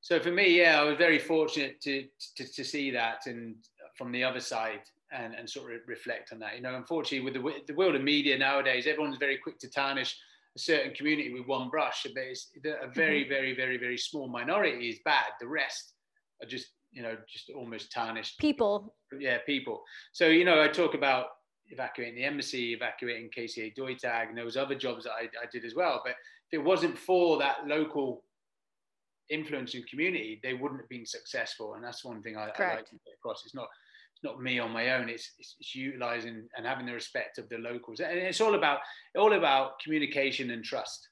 [0.00, 2.06] so for me, yeah, I was very fortunate to,
[2.36, 3.56] to, to see that and
[3.96, 4.80] from the other side
[5.12, 6.56] and, and sort of reflect on that.
[6.56, 10.16] You know, unfortunately, with the, the world of media nowadays, everyone's very quick to tarnish
[10.56, 12.06] a certain community with one brush.
[12.14, 13.28] But it's a very, mm-hmm.
[13.28, 15.26] very, very, very small minority is bad.
[15.40, 15.92] The rest
[16.42, 18.38] are just, you know, just almost tarnished.
[18.38, 18.94] People.
[19.18, 19.82] Yeah, people.
[20.12, 21.26] So, you know, I talk about
[21.70, 25.74] evacuating the embassy, evacuating KCA Deutag, and was other jobs that I, I did as
[25.74, 26.00] well.
[26.04, 26.14] But
[26.50, 28.24] if it wasn't for that local
[29.30, 31.74] influence and community, they wouldn't have been successful.
[31.74, 33.42] And that's one thing I, I like to get across.
[33.44, 33.68] It's not
[34.12, 35.08] it's not me on my own.
[35.08, 38.80] It's, it's, it's utilizing and having the respect of the locals, and it's all about
[39.16, 41.08] all about communication and trust.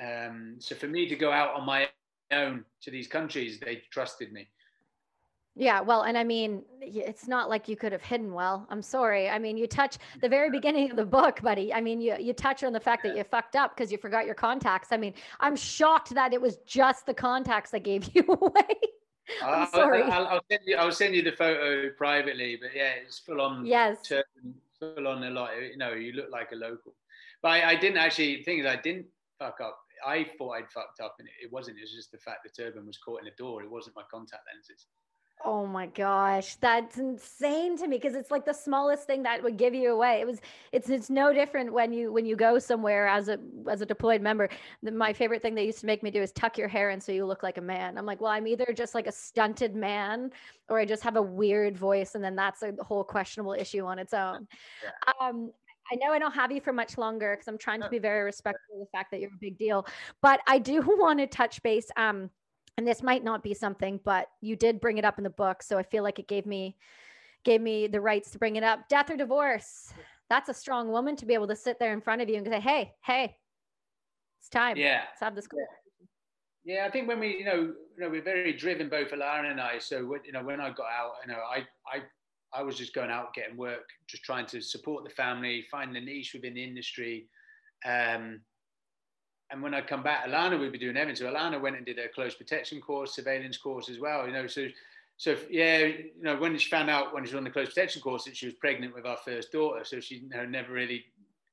[0.00, 1.88] Um, so for me to go out on my
[2.30, 4.48] own to these countries, they trusted me.
[5.56, 8.66] Yeah, well, and I mean, it's not like you could have hidden well.
[8.70, 9.28] I'm sorry.
[9.28, 11.74] I mean, you touch the very beginning of the book, buddy.
[11.74, 14.26] I mean, you you touch on the fact that you fucked up because you forgot
[14.26, 14.88] your contacts.
[14.92, 18.76] I mean, I'm shocked that it was just the contacts that gave you away.
[19.42, 20.02] I'm uh, sorry.
[20.02, 20.76] I'll, I'll, send you.
[20.76, 23.66] I'll send you the photo privately, but yeah, it's full on.
[23.66, 24.06] Yes.
[24.78, 25.50] full on a lot.
[25.60, 26.94] You know, you look like a local.
[27.42, 28.36] But I, I didn't actually.
[28.36, 29.06] The thing is, I didn't
[29.38, 29.78] fuck up.
[30.06, 31.78] I thought I'd fucked up, and it, it wasn't.
[31.78, 33.62] It was just the fact the turban was caught in the door.
[33.62, 34.86] It wasn't my contact lenses.
[35.42, 39.56] Oh my gosh, that's insane to me because it's like the smallest thing that would
[39.56, 40.20] give you away.
[40.20, 40.40] It was
[40.70, 43.38] it's it's no different when you when you go somewhere as a
[43.68, 44.50] as a deployed member.
[44.82, 47.00] The, my favorite thing they used to make me do is tuck your hair in
[47.00, 47.96] so you look like a man.
[47.96, 50.30] I'm like, well, I'm either just like a stunted man
[50.68, 53.98] or I just have a weird voice and then that's a whole questionable issue on
[53.98, 54.46] its own.
[54.82, 55.26] Yeah.
[55.26, 55.52] Um
[55.92, 58.22] I know I don't have you for much longer because I'm trying to be very
[58.22, 59.86] respectful of the fact that you're a big deal.
[60.22, 61.90] But I do want to touch base.
[61.96, 62.30] Um,
[62.80, 65.62] and this might not be something, but you did bring it up in the book.
[65.62, 66.78] So I feel like it gave me
[67.44, 68.88] gave me the rights to bring it up.
[68.88, 69.92] Death or divorce.
[70.30, 72.46] That's a strong woman to be able to sit there in front of you and
[72.46, 73.36] say, Hey, hey,
[74.38, 74.78] it's time.
[74.78, 75.02] Yeah.
[75.10, 76.08] Let's have this conversation.
[76.64, 79.60] Yeah, I think when we, you know, you know, we're very driven, both Alana and
[79.60, 79.78] I.
[79.78, 82.00] So, you know, when I got out, you know, I, I,
[82.54, 86.00] I was just going out getting work, just trying to support the family, find the
[86.00, 87.28] niche within the industry.
[87.84, 88.40] Um,
[89.50, 91.26] and when I come back, Alana would be doing everything.
[91.26, 94.26] So Alana went and did a close protection course, surveillance course as well.
[94.26, 94.68] You know, so
[95.16, 98.00] so yeah, you know, when she found out when she was on the close protection
[98.00, 101.04] course that she was pregnant with our first daughter, so she you know, never really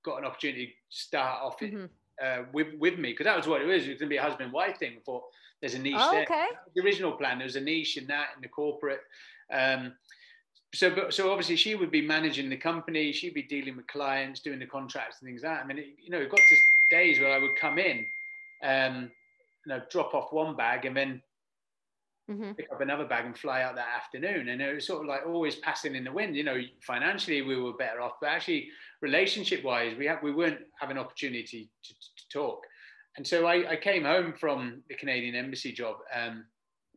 [0.04, 1.86] got an opportunity to start off mm-hmm.
[2.24, 3.84] uh, with with me because that was what it was.
[3.84, 4.94] It was going to be a husband wife thing.
[5.06, 5.24] Thought
[5.60, 6.24] there's a niche oh, there.
[6.24, 6.48] Okay.
[6.76, 9.02] The original plan there was a niche in that in the corporate.
[9.52, 9.94] Um,
[10.74, 13.12] so, but, so obviously she would be managing the company.
[13.12, 15.64] She'd be dealing with clients, doing the contracts and things like that.
[15.64, 16.56] I mean, it, you know, it got to
[16.90, 18.06] days where I would come in,
[18.64, 19.12] um,
[19.66, 21.22] you know, drop off one bag and then
[22.30, 22.52] mm-hmm.
[22.54, 24.50] pick up another bag and fly out that afternoon.
[24.50, 26.36] And it was sort of like always passing in the wind.
[26.36, 28.70] You know, financially we were better off, but actually
[29.02, 32.64] relationship wise, we have we weren't having opportunity to, to talk.
[33.18, 35.96] And so I, I, came home from the Canadian embassy job.
[36.16, 36.46] Um,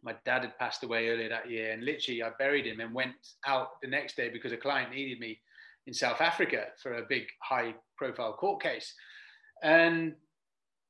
[0.02, 3.14] my dad had passed away earlier that year, and literally I buried him and went
[3.46, 5.40] out the next day because a client needed me
[5.86, 8.94] in South Africa for a big high profile court case.
[9.62, 10.14] And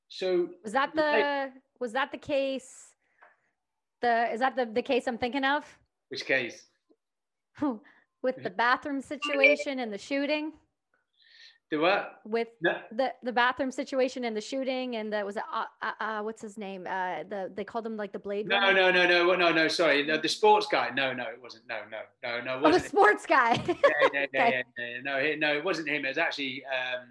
[0.09, 2.71] so was that the was that the case?
[4.03, 5.65] The is that the the case I'm thinking of?
[6.09, 6.67] Which case?
[8.23, 10.53] With the bathroom situation and the shooting.
[11.71, 12.21] The what?
[12.25, 12.79] With no.
[12.91, 15.41] the the bathroom situation and the shooting and that was uh,
[15.81, 16.85] uh, uh, what's his name?
[16.87, 18.49] Uh, the they called him like the Blade.
[18.49, 18.93] No, runner?
[18.93, 19.69] no, no, no, no, no.
[19.69, 20.91] Sorry, no, the sports guy.
[20.91, 21.69] No, no, it wasn't.
[21.69, 22.57] No, no, no, no.
[22.57, 23.53] It wasn't oh, the sports guy.
[23.53, 23.75] yeah,
[24.13, 24.63] yeah, yeah, okay.
[24.79, 26.05] yeah, no, no, no, it wasn't him.
[26.05, 27.07] It was actually um,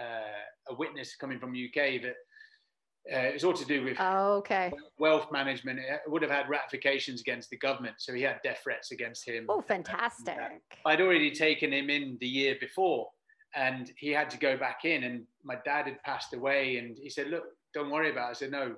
[0.00, 2.16] uh, a witness coming from UK that
[3.12, 4.72] uh, it was all to do with oh, okay.
[4.98, 5.80] wealth management.
[5.80, 9.46] It would have had ratifications against the government, so he had death threats against him.
[9.48, 10.36] Oh, fantastic!
[10.86, 13.08] I'd already taken him in the year before,
[13.56, 15.02] and he had to go back in.
[15.02, 17.44] And my dad had passed away, and he said, "Look,
[17.74, 18.30] don't worry about." it.
[18.30, 18.76] I said, "No,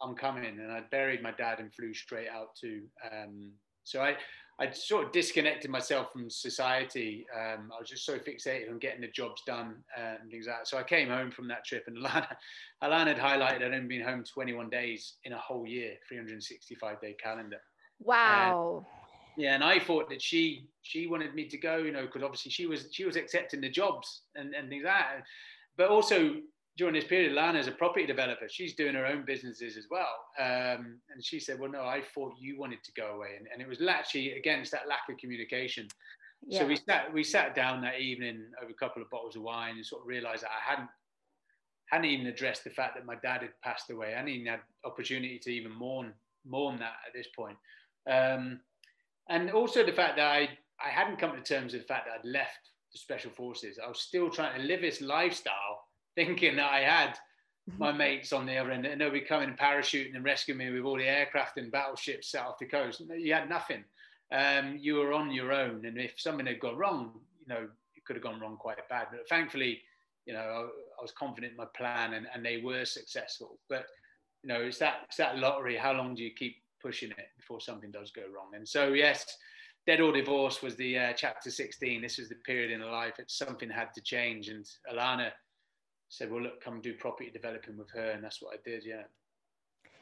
[0.00, 2.82] I'm coming." And I buried my dad and flew straight out to.
[3.10, 3.50] Um,
[3.82, 4.16] so I,
[4.62, 7.26] I sort of disconnected myself from society.
[7.36, 10.58] Um, I was just so fixated on getting the jobs done uh, and things like
[10.58, 10.68] that.
[10.68, 12.28] So I came home from that trip, and Alana,
[12.80, 17.16] Alana had highlighted I'd only been home 21 days in a whole year, 365 day
[17.20, 17.56] calendar.
[17.98, 18.86] Wow.
[19.36, 22.22] And, yeah, and I thought that she she wanted me to go, you know, because
[22.22, 25.24] obviously she was she was accepting the jobs and, and things like that.
[25.76, 26.36] But also
[26.76, 28.48] during this period, Lana is a property developer.
[28.48, 30.08] She's doing her own businesses as well.
[30.38, 33.34] Um, and she said, Well, no, I thought you wanted to go away.
[33.36, 35.88] And, and it was actually against that lack of communication.
[36.46, 36.60] Yeah.
[36.60, 39.76] So we sat we sat down that evening over a couple of bottles of wine
[39.76, 40.88] and sort of realized that I hadn't
[41.86, 44.14] hadn't even addressed the fact that my dad had passed away.
[44.14, 46.12] I hadn't even had opportunity to even mourn
[46.44, 47.56] mourn that at this point.
[48.10, 48.60] Um,
[49.28, 50.48] and also the fact that I
[50.84, 53.78] I hadn't come to terms with the fact that I'd left the special forces.
[53.82, 57.18] I was still trying to live this lifestyle thinking that I had
[57.78, 60.84] my mates on the other end, and they'll be coming parachuting and rescuing me with
[60.84, 63.02] all the aircraft and battleships set off the coast.
[63.16, 63.84] You had nothing.
[64.32, 68.04] Um, you were on your own, and if something had gone wrong, you know, it
[68.04, 69.08] could have gone wrong quite bad.
[69.10, 69.82] But thankfully,
[70.26, 70.60] you know, I,
[70.98, 73.58] I was confident in my plan, and, and they were successful.
[73.68, 73.86] But
[74.42, 75.76] you know, it's that it's that lottery.
[75.76, 78.54] How long do you keep pushing it before something does go wrong?
[78.54, 79.36] And so, yes,
[79.86, 82.02] Dead or Divorce was the uh, chapter 16.
[82.02, 85.30] This was the period in life that something had to change, and Alana
[86.12, 88.10] said, well, look, come do property developing with her.
[88.10, 88.84] And that's what I did.
[88.84, 89.04] Yeah.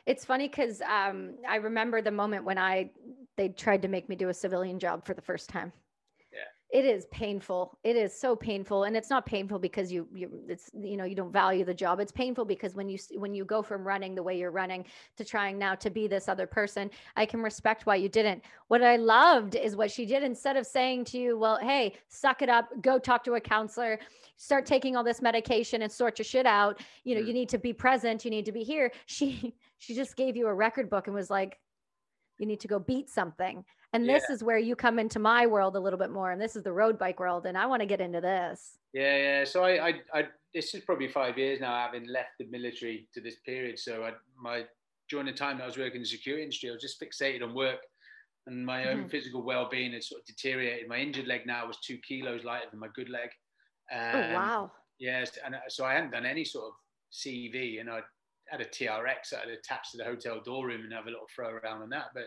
[0.06, 2.90] It's funny because um, I remember the moment when I
[3.36, 5.72] they tried to make me do a civilian job for the first time
[6.72, 7.76] it is painful.
[7.82, 11.16] It is so painful and it's not painful because you you it's you know you
[11.16, 11.98] don't value the job.
[11.98, 14.84] It's painful because when you when you go from running the way you're running
[15.16, 18.42] to trying now to be this other person i can respect why you didn't.
[18.68, 20.22] What i loved is what she did.
[20.22, 23.98] Instead of saying to you well hey suck it up go talk to a counselor
[24.36, 26.80] start taking all this medication and sort your shit out.
[27.02, 27.26] You know mm.
[27.26, 28.24] you need to be present.
[28.24, 28.92] You need to be here.
[29.06, 31.58] She she just gave you a record book and was like
[32.38, 33.64] you need to go beat something.
[33.92, 34.34] And this yeah.
[34.34, 36.30] is where you come into my world a little bit more.
[36.30, 37.46] And this is the road bike world.
[37.46, 38.78] And I want to get into this.
[38.92, 39.44] Yeah, yeah.
[39.44, 43.20] So I, I, I, this is probably five years now, having left the military to
[43.20, 43.78] this period.
[43.78, 44.64] So I, my,
[45.08, 47.42] during the time that I was working in the security industry, I was just fixated
[47.42, 47.80] on work
[48.46, 49.08] and my own mm-hmm.
[49.08, 50.88] physical well-being had sort of deteriorated.
[50.88, 53.30] My injured leg now was two kilos lighter than my good leg.
[53.92, 54.72] Um, oh wow!
[54.98, 56.72] Yes, and uh, so I hadn't done any sort of
[57.12, 58.00] CV, and I
[58.48, 61.26] had a TRX that I'd attached to the hotel door room and have a little
[61.34, 62.24] throw around on that, but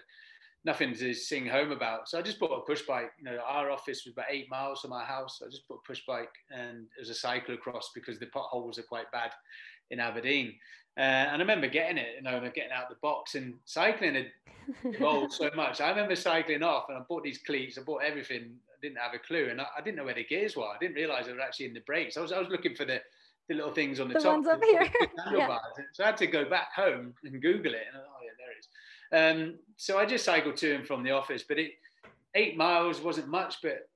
[0.66, 2.10] nothing to sing home about.
[2.10, 3.12] So I just bought a push bike.
[3.18, 5.40] You know, our office was about eight miles from my house.
[5.40, 8.80] So I just bought a push bike and it was a cyclocross because the potholes
[8.80, 9.32] are quite bad
[9.92, 10.56] in Aberdeen.
[10.96, 14.32] Uh, and I remember getting it, you know, getting out the box and cycling had
[14.84, 15.82] evolved so much.
[15.82, 18.56] I remember cycling off and I bought these cleats, I bought everything.
[18.70, 20.66] I didn't have a clue, and I, I didn't know where the gears were.
[20.66, 22.18] I didn't realize they were actually in the brakes.
[22.18, 23.02] I was, I was looking for the,
[23.48, 24.34] the little things on the, the top.
[24.34, 24.82] Ones up here.
[25.34, 25.58] yeah.
[25.94, 27.86] So I had to go back home and Google it.
[27.92, 28.68] And oh yeah, there it is.
[29.14, 31.72] Um, so I just cycled to and from the office, but it
[32.36, 33.88] eight miles wasn't much, but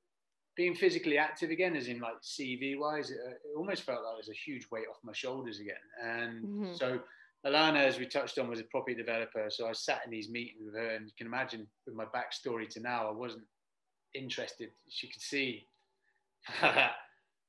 [0.56, 4.18] being physically active again, as in like CV wise, it, it almost felt like there
[4.18, 5.76] was a huge weight off my shoulders again.
[6.03, 6.73] And mm-hmm.
[6.73, 6.99] so
[7.45, 9.48] Alana, as we touched on, was a property developer.
[9.49, 12.68] So I sat in these meetings with her, and you can imagine with my backstory
[12.69, 13.45] to now, I wasn't
[14.15, 14.69] interested.
[14.89, 15.68] She could see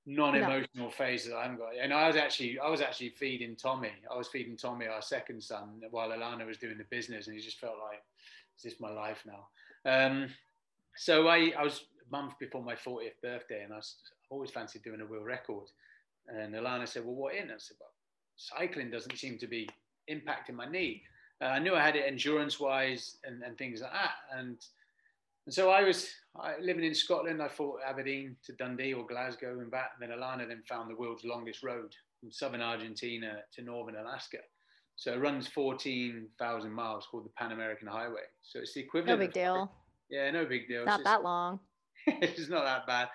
[0.09, 0.91] non-emotional no.
[0.91, 1.73] phase that I haven't got.
[1.81, 3.93] And I was actually, I was actually feeding Tommy.
[4.11, 7.43] I was feeding Tommy, our second son, while Alana was doing the business, and he
[7.43, 8.03] just felt like,
[8.57, 9.49] "Is this my life now?"
[9.85, 10.31] Um,
[10.97, 13.97] so I, I was month before my 40th birthday, and I, was,
[14.31, 15.71] always fancied doing a world record.
[16.27, 17.91] And Alana said, "Well, what in?" I said, "Well,
[18.37, 19.69] cycling doesn't seem to be
[20.11, 21.03] impacting my knee."
[21.41, 24.57] Uh, I knew I had it endurance-wise and, and things like that, and
[25.49, 27.41] and so I was I, living in Scotland.
[27.41, 29.93] I thought Aberdeen to Dundee or Glasgow and back.
[29.99, 34.41] And then Alana then found the world's longest road from southern Argentina to northern Alaska.
[34.97, 38.29] So it runs 14,000 miles called the Pan American Highway.
[38.43, 39.21] So it's the equivalent.
[39.21, 39.73] No big deal.
[40.11, 40.85] Yeah, no big deal.
[40.85, 41.61] Not that long.
[42.07, 43.09] it's not that bad.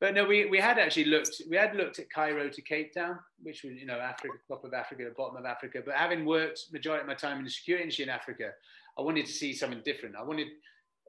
[0.00, 3.18] But no, we, we had actually looked, we had looked at Cairo to Cape Town,
[3.42, 5.80] which was, you know, Africa, top of Africa, the bottom of Africa.
[5.84, 8.50] But having worked majority of my time in the security industry in Africa,
[8.96, 10.14] I wanted to see something different.
[10.14, 10.46] I wanted,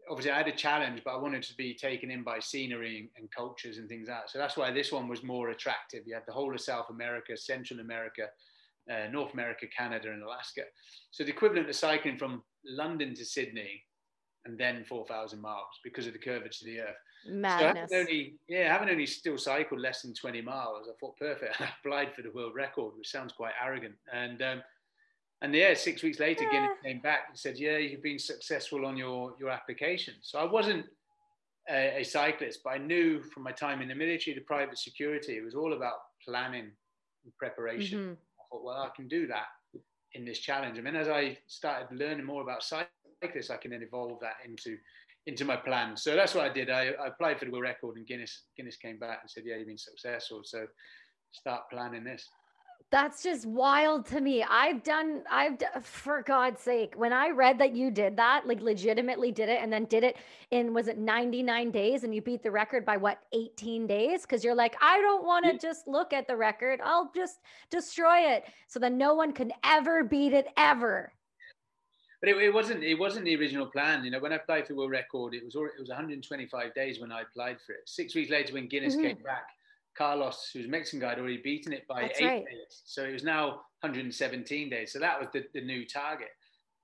[0.09, 3.29] obviously I had a challenge, but I wanted to be taken in by scenery and,
[3.31, 4.29] cultures and things like that.
[4.29, 6.03] So that's why this one was more attractive.
[6.05, 8.27] You had the whole of South America, Central America,
[8.91, 10.63] uh, North America, Canada, and Alaska.
[11.11, 13.83] So the equivalent of cycling from London to Sydney
[14.45, 16.95] and then 4,000 miles because of the curvature of the earth.
[17.27, 17.91] Madness.
[17.91, 21.55] So only, yeah, having only still cycled less than 20 miles, I thought perfect.
[21.61, 23.95] I applied for the world record, which sounds quite arrogant.
[24.11, 24.63] And um,
[25.41, 26.51] and yeah, six weeks later, yeah.
[26.51, 30.45] Guinness came back and said, "Yeah, you've been successful on your your application." So I
[30.45, 30.85] wasn't
[31.69, 35.37] a, a cyclist, but I knew from my time in the military, the private security,
[35.37, 36.71] it was all about planning
[37.23, 37.99] and preparation.
[37.99, 38.11] Mm-hmm.
[38.11, 39.47] I thought, well, I can do that
[40.13, 40.77] in this challenge.
[40.77, 44.77] I mean, as I started learning more about cyclists, I can then evolve that into
[45.27, 45.95] into my plan.
[45.97, 46.69] So that's what I did.
[46.69, 49.55] I, I applied for the world record, and Guinness Guinness came back and said, "Yeah,
[49.55, 50.67] you've been successful." So
[51.31, 52.27] start planning this.
[52.91, 54.43] That's just wild to me.
[54.43, 59.31] I've done, I've, for God's sake, when I read that you did that, like legitimately
[59.31, 60.17] did it and then did it
[60.51, 64.25] in, was it 99 days and you beat the record by what, 18 days?
[64.25, 66.81] Cause you're like, I don't want to just look at the record.
[66.83, 67.39] I'll just
[67.69, 68.43] destroy it.
[68.67, 71.13] So then no one can ever beat it ever.
[72.19, 74.03] But it, it wasn't, it wasn't the original plan.
[74.03, 77.13] You know, when I applied for world record, it was, it was 125 days when
[77.13, 77.83] I applied for it.
[77.85, 79.05] Six weeks later, when Guinness mm-hmm.
[79.05, 79.47] came back,
[79.97, 82.45] Carlos, who's Mexican guy, had already beaten it by That's eight right.
[82.45, 82.81] days.
[82.85, 84.91] So it was now 117 days.
[84.91, 86.29] So that was the, the new target.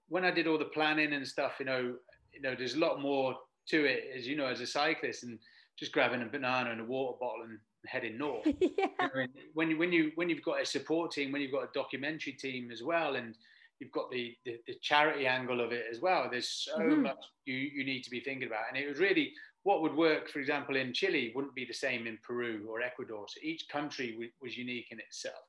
[0.09, 1.95] When I did all the planning and stuff, you know,
[2.33, 3.35] you know, there's a lot more
[3.69, 5.39] to it, as you know, as a cyclist, and
[5.77, 8.47] just grabbing a banana and a water bottle and heading north.
[8.59, 9.07] yeah.
[9.53, 12.33] When you when you when you've got a support team, when you've got a documentary
[12.33, 13.35] team as well, and
[13.79, 16.27] you've got the, the, the charity angle of it as well.
[16.29, 17.03] There's so mm-hmm.
[17.03, 18.63] much you, you need to be thinking about.
[18.69, 19.33] And it was really
[19.67, 23.25] what would work, for example, in Chile wouldn't be the same in Peru or Ecuador.
[23.27, 25.43] So each country was unique in itself.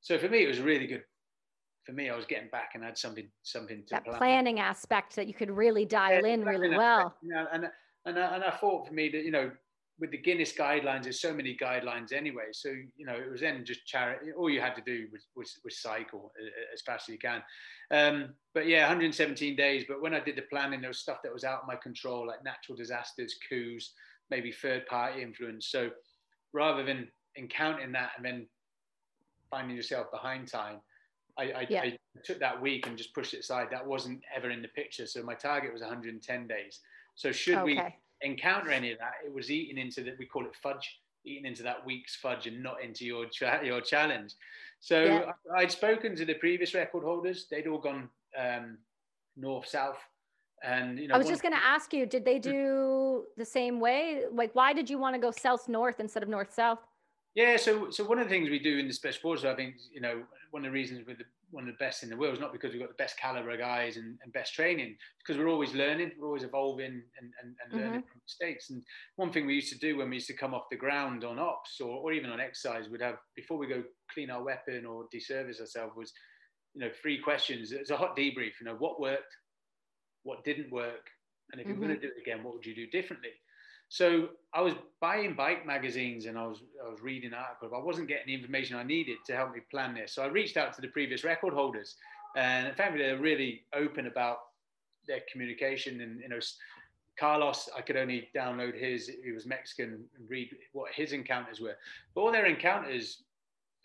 [0.00, 1.02] So for me, it was really good.
[1.84, 4.16] For me, I was getting back and had something, something to that plan.
[4.18, 7.16] planning aspect that you could really dial yeah, in really well.
[7.20, 7.64] Yeah, and,
[8.06, 9.50] and, and I thought for me that you know
[10.00, 12.46] with the Guinness guidelines, there's so many guidelines anyway.
[12.52, 14.32] So you know, it was then just charity.
[14.32, 16.32] All you had to do was was, was cycle
[16.72, 17.42] as fast as you can.
[17.90, 19.84] Um, but yeah, 117 days.
[19.88, 22.26] But when I did the planning, there was stuff that was out of my control,
[22.26, 23.92] like natural disasters, coups,
[24.30, 25.68] maybe third party influence.
[25.68, 25.90] So
[26.52, 27.08] rather than
[27.38, 28.46] encountering that and then
[29.50, 30.80] finding yourself behind time,
[31.38, 31.82] I, I, yeah.
[31.82, 33.68] I took that week and just pushed it aside.
[33.70, 35.06] That wasn't ever in the picture.
[35.06, 36.80] So my target was 110 days.
[37.16, 37.64] So should okay.
[37.64, 37.80] we
[38.24, 40.14] encounter any of that, it was eating into that.
[40.18, 43.80] We call it fudge, eating into that week's fudge and not into your cha- your
[43.80, 44.34] challenge.
[44.80, 45.32] So yeah.
[45.56, 47.46] I'd spoken to the previous record holders.
[47.50, 48.78] They'd all gone um,
[49.36, 49.98] north south
[50.62, 53.80] And you know, I was just going to ask you, did they do the same
[53.80, 54.22] way?
[54.32, 56.78] Like, why did you want to go south north instead of north south?
[57.34, 59.74] Yeah, so so one of the things we do in the special forces, I think,
[59.92, 60.22] you know,
[60.52, 61.24] one of the reasons we're the,
[61.54, 63.56] one of the best in the world is not because we've got the best caliber
[63.56, 67.72] guys and, and best training, because we're always learning, we're always evolving and, and, and
[67.72, 68.10] learning mm-hmm.
[68.10, 68.70] from mistakes.
[68.70, 68.82] And
[69.16, 71.38] one thing we used to do when we used to come off the ground on
[71.38, 75.06] ops or, or even on exercise, we'd have before we go clean our weapon or
[75.12, 76.12] deservice ourselves was,
[76.74, 77.70] you know, three questions.
[77.70, 78.52] It's a hot debrief.
[78.60, 79.36] You know, what worked,
[80.24, 81.08] what didn't work,
[81.52, 81.78] and if mm-hmm.
[81.78, 83.30] you're going to do it again, what would you do differently?
[83.94, 87.70] So I was buying bike magazines and I was I was reading articles.
[87.72, 90.12] I wasn't getting the information I needed to help me plan this.
[90.12, 91.94] So I reached out to the previous record holders,
[92.34, 94.38] and fact they're really open about
[95.06, 96.00] their communication.
[96.00, 96.40] And you know,
[97.16, 99.08] Carlos, I could only download his.
[99.24, 101.76] He was Mexican and read what his encounters were.
[102.16, 103.22] But all their encounters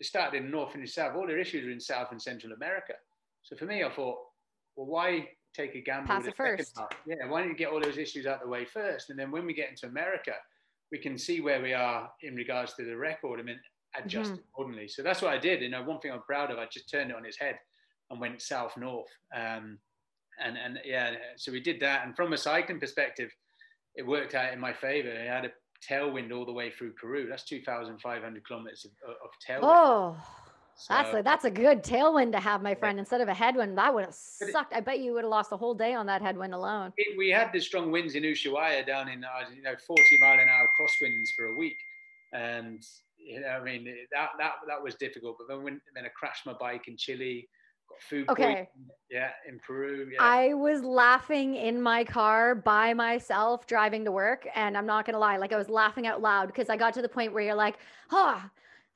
[0.02, 1.14] started in North and South.
[1.14, 2.94] All their issues were in South and Central America.
[3.44, 4.18] So for me, I thought,
[4.74, 6.08] well, why take a gamble.
[6.08, 6.78] Pass it first.
[7.06, 9.30] Yeah, why don't you get all those issues out of the way first, and then
[9.30, 10.32] when we get into America,
[10.92, 13.40] we can see where we are in regards to the record.
[13.40, 13.60] I mean,
[13.96, 14.40] adjust mm-hmm.
[14.52, 14.88] accordingly.
[14.88, 15.62] So that's what I did.
[15.62, 17.58] You know, one thing I'm proud of, I just turned it on its head
[18.10, 19.10] and went south north.
[19.34, 19.78] Um,
[20.42, 22.04] and and yeah, so we did that.
[22.04, 23.30] And from a cycling perspective,
[23.94, 25.12] it worked out in my favor.
[25.12, 25.50] I had a
[25.88, 27.26] tailwind all the way through Peru.
[27.28, 29.60] That's 2,500 kilometers of, of tailwind.
[29.64, 30.16] Oh.
[30.80, 33.00] So, that's a that's a good tailwind to have, my friend, yeah.
[33.00, 33.76] instead of a headwind.
[33.76, 34.72] That would have sucked.
[34.72, 36.94] I bet you would have lost a whole day on that headwind alone.
[36.96, 40.38] It, we had the strong winds in Ushuaia down in uh, you know 40 mile
[40.38, 41.76] an hour crosswinds for a week,
[42.32, 42.82] and
[43.18, 45.36] you know, I mean that that that was difficult.
[45.38, 47.46] But then when then I crashed my bike in Chile,
[47.90, 48.30] got food.
[48.30, 48.66] Okay.
[49.10, 50.08] Yeah, in Peru.
[50.10, 50.16] Yeah.
[50.18, 55.18] I was laughing in my car by myself driving to work, and I'm not gonna
[55.18, 57.54] lie, like I was laughing out loud because I got to the point where you're
[57.54, 57.76] like,
[58.12, 58.42] oh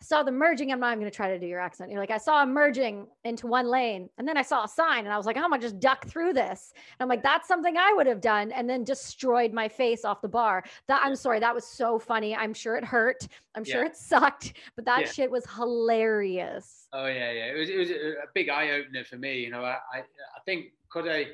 [0.05, 0.71] saw them merging.
[0.71, 1.91] And I'm not even going to try to do your accent.
[1.91, 4.09] You're like, I saw them merging into one lane.
[4.19, 6.07] And then I saw a sign and I was like, I'm going to just duck
[6.07, 6.73] through this.
[6.75, 8.53] And I'm like, that's something I would have done.
[8.53, 10.65] And then destroyed my face off the bar.
[10.89, 11.41] That I'm sorry.
[11.41, 12.35] That was so funny.
[12.35, 13.27] I'm sure it hurt.
[13.55, 13.91] I'm sure yeah.
[13.91, 15.13] it sucked, but that yeah.
[15.13, 16.89] shit was hilarious.
[16.93, 17.33] Oh yeah.
[17.33, 17.47] Yeah.
[17.47, 19.41] It was, it was a big eye opener for me.
[19.41, 21.27] You know, I, I, I think could I,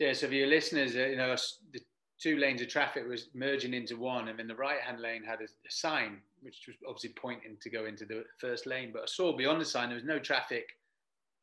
[0.00, 0.12] yeah.
[0.12, 1.34] So for your listeners, uh, you know,
[1.72, 1.80] the
[2.22, 5.40] two lanes of traffic was merging into one, and then the right hand lane had
[5.40, 8.90] a, a, sign which was obviously pointing to go into the first lane.
[8.92, 10.64] But I saw beyond the sign there was no traffic.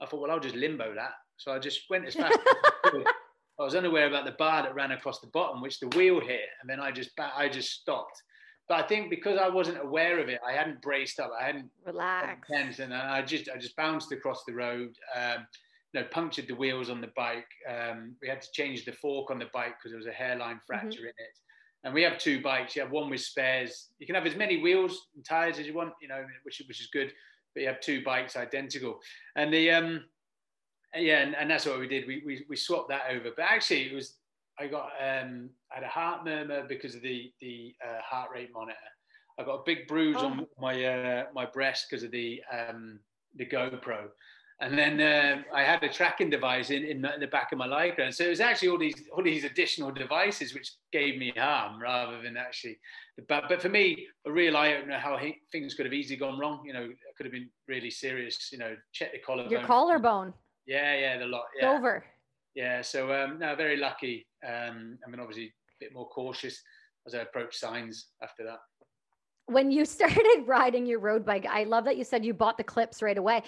[0.01, 1.13] I thought, well, I'll just limbo that.
[1.37, 2.37] So I just went as fast
[2.85, 3.03] as I.
[3.59, 6.47] I was unaware about the bar that ran across the bottom, which the wheel hit,
[6.61, 8.23] and then I just I just stopped.
[8.69, 11.69] But I think because I wasn't aware of it, I hadn't braced up, I hadn't
[11.85, 14.95] relaxed, and I just I just bounced across the road.
[15.13, 15.45] Um,
[15.93, 17.47] know, punctured the wheels on the bike.
[17.69, 20.55] Um, we had to change the fork on the bike because there was a hairline
[20.55, 20.65] mm-hmm.
[20.67, 21.05] fracture mm-hmm.
[21.05, 21.37] in it.
[21.83, 22.75] And we have two bikes.
[22.75, 23.89] You have one with spares.
[23.99, 26.81] You can have as many wheels and tires as you want, you know, which which
[26.81, 27.13] is good.
[27.53, 28.99] But you have two bikes identical.
[29.35, 30.03] And the um,
[30.93, 32.05] yeah, and, and that's what we did.
[32.05, 33.29] We, we we swapped that over.
[33.35, 34.15] But actually, it was
[34.59, 38.49] I got um, I had a heart murmur because of the the uh, heart rate
[38.53, 38.77] monitor.
[39.39, 40.25] I got a big bruise oh.
[40.25, 42.99] on my uh, my breast because of the um,
[43.37, 44.09] the GoPro.
[44.61, 48.05] And then uh, I had a tracking device in, in the back of my Lycra.
[48.05, 51.81] And so it was actually all these all these additional devices which gave me harm
[51.81, 52.77] rather than actually.
[53.29, 56.37] But, but for me, a real eye opener how he, things could have easily gone
[56.37, 56.63] wrong.
[56.65, 58.49] You know, it could have been really serious.
[58.51, 59.51] You know, check the collarbone.
[59.51, 60.33] Your collarbone.
[60.67, 61.45] Yeah, yeah, the lot.
[61.59, 61.71] Yeah.
[61.71, 62.03] Over.
[62.53, 64.27] Yeah, so um, no, very lucky.
[64.45, 66.61] Um, I mean, obviously, a bit more cautious
[67.07, 68.59] as I approach signs after that
[69.49, 72.63] when you started riding your road bike, I love that you said you bought the
[72.63, 73.43] clips right away.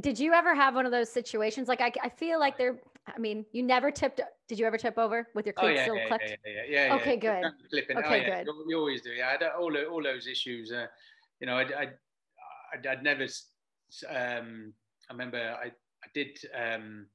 [0.00, 1.68] Did you ever have one of those situations?
[1.68, 2.76] Like I, I feel like they're.
[3.06, 4.20] I mean, you never tipped.
[4.48, 6.24] Did you ever tip over with your cleats oh, yeah, still yeah, clipped?
[6.28, 6.86] Yeah, yeah, yeah.
[6.88, 7.44] yeah okay, good.
[7.70, 7.98] Flipping.
[7.98, 8.52] Okay, oh, good.
[8.68, 9.10] You always do.
[9.10, 10.72] Yeah, I had all all those issues.
[10.72, 10.86] Uh,
[11.40, 11.88] you know, I, I,
[12.74, 13.26] I'd, I'd never.
[14.08, 14.72] Um,
[15.08, 17.06] I remember I, I did um,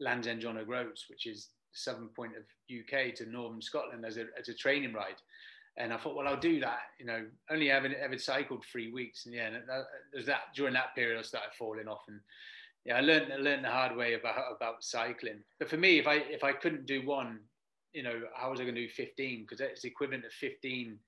[0.00, 4.26] Land's End John O'Groats, which is southern point of UK to northern Scotland as a
[4.38, 5.20] as a training ride.
[5.78, 6.80] And I thought, well, I'll do that.
[6.98, 10.94] You know, only having ever cycled three weeks, and yeah, that, there's that during that
[10.94, 12.20] period I started falling off, and
[12.84, 15.38] yeah, I learned I learned the hard way about about cycling.
[15.58, 17.40] But for me, if I if I couldn't do one,
[17.92, 19.42] you know, how was I going to do 15?
[19.42, 20.98] Because it's equivalent of 15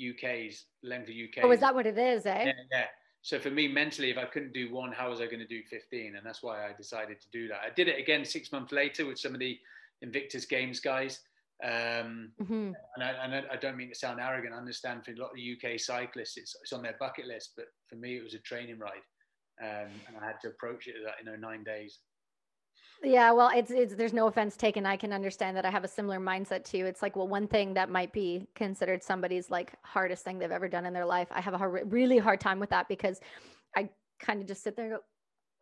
[0.00, 1.44] UK's length of UK.
[1.44, 2.26] Oh, is that what it is?
[2.26, 2.44] Eh?
[2.46, 2.84] Yeah, yeah.
[3.22, 5.62] So for me, mentally, if I couldn't do one, how was I going to do
[5.68, 6.16] 15?
[6.16, 7.60] And that's why I decided to do that.
[7.64, 9.58] I did it again six months later with some of the
[10.00, 11.20] Invictus Games guys.
[11.62, 12.72] Um, mm-hmm.
[12.96, 14.54] and, I, and, I, don't mean to sound arrogant.
[14.54, 17.50] I understand for a lot of UK cyclists, it's, it's on their bucket list.
[17.54, 19.04] But for me, it was a training ride,
[19.62, 21.98] um, and I had to approach it that you know nine days.
[23.02, 24.84] Yeah, well, it's it's there's no offense taken.
[24.84, 25.64] I can understand that.
[25.64, 26.84] I have a similar mindset too.
[26.86, 30.68] It's like, well, one thing that might be considered somebody's like hardest thing they've ever
[30.68, 31.28] done in their life.
[31.30, 33.20] I have a hard, really hard time with that because
[33.74, 33.88] I
[34.18, 35.00] kind of just sit there and go,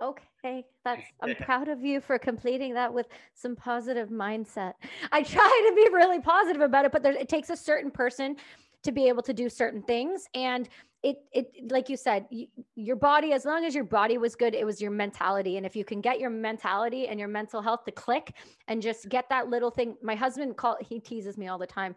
[0.01, 4.75] Okay, that's I'm proud of you for completing that with some positive mindset.
[5.11, 8.37] I try to be really positive about it, but there, it takes a certain person
[8.85, 10.69] to be able to do certain things and
[11.03, 14.55] it it like you said you, your body as long as your body was good
[14.55, 17.85] it was your mentality and if you can get your mentality and your mental health
[17.85, 18.35] to click
[18.67, 21.95] and just get that little thing my husband call he teases me all the time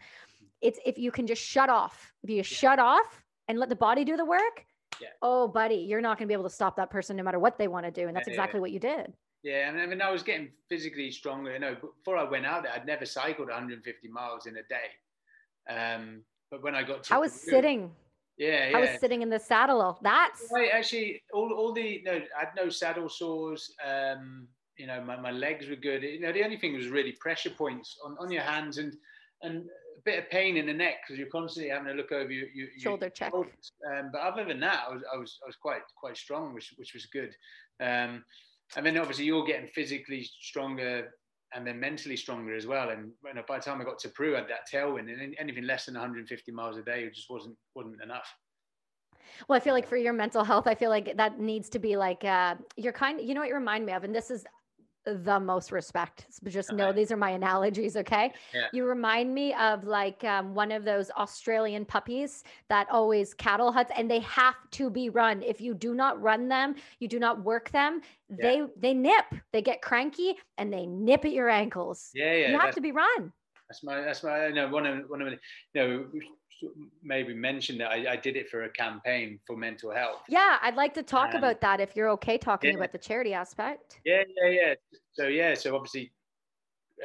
[0.62, 2.44] it's if you can just shut off if you yeah.
[2.44, 4.66] shut off and let the body do the work
[5.02, 5.10] yeah.
[5.22, 7.58] oh buddy you're not going to be able to stop that person no matter what
[7.58, 9.14] they want to do and that's yeah, exactly what you did
[9.44, 11.54] yeah, and I mean, I was getting physically stronger.
[11.54, 15.74] You know, before I went out there, I'd never cycled 150 miles in a day.
[15.74, 16.22] Um,
[16.52, 17.92] but when I got to I was Peru, sitting.
[18.38, 18.78] Yeah, yeah.
[18.78, 20.00] I was sitting in the saddle.
[20.04, 20.70] That's right.
[20.72, 23.74] Actually, all, all the no, I had no saddle sores.
[23.86, 24.48] Um,
[24.78, 26.04] you know, my, my legs were good.
[26.04, 28.96] You know, the only thing was really pressure points on, on your hands and
[29.42, 29.66] and
[30.06, 32.68] bit of pain in the neck because you're constantly having to look over your, your
[32.78, 33.34] shoulder your check.
[33.34, 36.74] Um, but other than that, I was I was I was quite quite strong, which
[36.78, 37.36] which was good.
[37.82, 38.24] Um,
[38.76, 41.10] and then obviously you're getting physically stronger
[41.54, 42.90] and then mentally stronger as well.
[42.90, 45.36] And you know, by the time I got to Peru, I had that tailwind, and
[45.40, 48.28] anything less than 150 miles a day just wasn't wasn't enough.
[49.48, 51.96] Well, I feel like for your mental health, I feel like that needs to be
[51.96, 53.22] like uh, you're kind.
[53.22, 54.46] You know what you remind me of, and this is
[55.06, 56.28] the most respect.
[56.48, 58.34] Just know these are my analogies, okay?
[58.54, 58.68] Yeah.
[58.74, 63.92] You remind me of like um, one of those Australian puppies that always cattle huts,
[63.96, 65.42] and they have to be run.
[65.42, 68.02] If you do not run them, you do not work them.
[68.30, 68.36] Yeah.
[68.42, 69.26] They they nip.
[69.52, 72.12] They get cranky and they nip at your ankles.
[72.14, 72.52] Yeah, yeah.
[72.52, 73.34] You have to be run.
[73.70, 75.38] That's my that's my you know one of one of you
[75.74, 76.06] know
[77.04, 80.22] maybe mention that I, I, did it for a campaign for mental health.
[80.28, 82.78] Yeah, I'd like to talk um, about that if you're okay talking yeah.
[82.78, 84.00] about the charity aspect.
[84.06, 84.74] Yeah, yeah, yeah.
[85.14, 86.12] So yeah, so obviously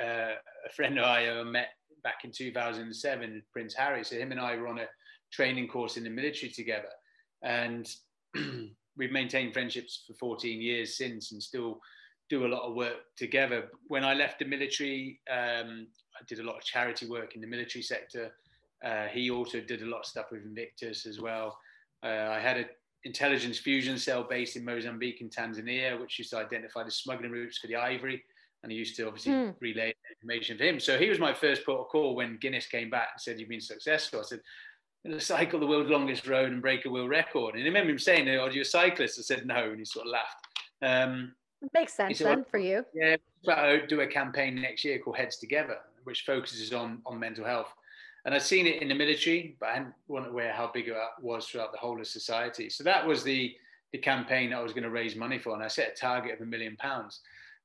[0.01, 0.35] uh,
[0.67, 1.69] a friend of I uh, met
[2.03, 4.05] back in 2007, Prince Harry.
[4.05, 4.87] So him and I were on a
[5.33, 6.91] training course in the military together,
[7.43, 7.89] and
[8.97, 11.81] we've maintained friendships for 14 years since, and still
[12.29, 13.69] do a lot of work together.
[13.89, 17.47] When I left the military, um, I did a lot of charity work in the
[17.47, 18.33] military sector.
[18.85, 21.59] Uh, he also did a lot of stuff with Invictus as well.
[22.03, 22.67] Uh, I had an
[23.05, 27.59] intelligence fusion cell based in Mozambique and Tanzania, which used to identify the smuggling routes
[27.59, 28.23] for the ivory.
[28.63, 29.55] And he used to obviously mm.
[29.61, 30.81] relay information for him.
[30.81, 33.49] So he was my first port of call when Guinness came back and said, You've
[33.49, 34.21] been successful.
[34.21, 34.41] I said,
[35.05, 37.55] I'm going to cycle the world's longest road and break a world record.
[37.55, 39.19] And I remember him saying, Are you a cyclist?
[39.19, 39.71] I said, No.
[39.71, 40.47] And he sort of laughed.
[40.83, 41.35] Um,
[41.73, 42.85] Makes sense said, then for you.
[42.93, 43.17] Yeah,
[43.49, 47.73] I'll do a campaign next year called Heads Together, which focuses on, on mental health
[48.27, 51.47] and I'd seen it in the military, but I wasn't aware how big it was
[51.47, 52.69] throughout the whole of society.
[52.69, 53.55] So that was the
[53.93, 56.41] the campaign I was going to raise money for, and I set a target of
[56.41, 57.21] a million pounds.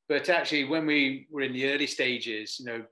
[0.07, 2.83] But actually, when we were in the early stages, you know,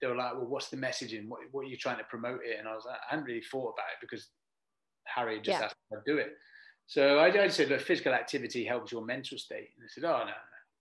[0.00, 1.28] they were like, "Well, what's the messaging?
[1.28, 3.42] What, what are you trying to promote it?" And I was like, I hadn't really
[3.42, 4.28] thought about it because
[5.04, 5.66] Harry just yeah.
[5.66, 6.32] asked me to do it.
[6.88, 10.24] So I, I said, "Look, physical activity helps your mental state." And they said, "Oh
[10.24, 10.32] no,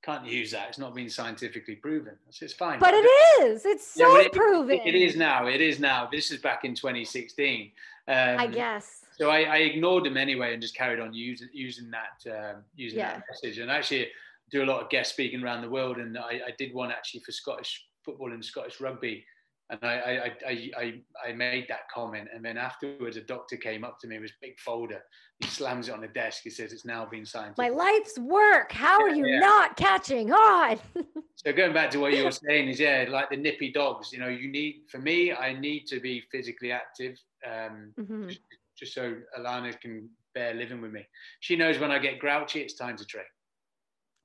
[0.07, 0.69] can't use that.
[0.69, 2.13] It's not been scientifically proven.
[2.29, 2.79] It's, it's fine.
[2.79, 3.07] But, but it
[3.43, 3.65] is.
[3.65, 4.79] It's so yeah, it, proven.
[4.79, 5.47] It, it is now.
[5.47, 6.07] It is now.
[6.09, 7.71] This is back in 2016.
[8.07, 9.01] Um, I guess.
[9.17, 12.99] So I, I, ignored them anyway and just carried on using using that um, using
[12.99, 13.15] yeah.
[13.15, 13.57] that message.
[13.57, 14.07] And actually,
[14.49, 15.97] do a lot of guest speaking around the world.
[15.97, 19.25] And I, I did one actually for Scottish football and Scottish rugby
[19.69, 20.93] and I, I, I, I,
[21.29, 22.29] I made that comment.
[22.33, 25.01] And then afterwards, a doctor came up to me with a big folder.
[25.39, 26.41] He slams it on the desk.
[26.43, 27.55] He says, It's now been signed.
[27.57, 28.71] My life's work.
[28.71, 29.39] How are you yeah.
[29.39, 30.79] not catching on?
[31.35, 34.19] so, going back to what you were saying, is yeah, like the nippy dogs, you
[34.19, 38.29] know, you need, for me, I need to be physically active um, mm-hmm.
[38.29, 38.41] just,
[38.77, 41.05] just so Alana can bear living with me.
[41.41, 43.25] She knows when I get grouchy, it's time to train.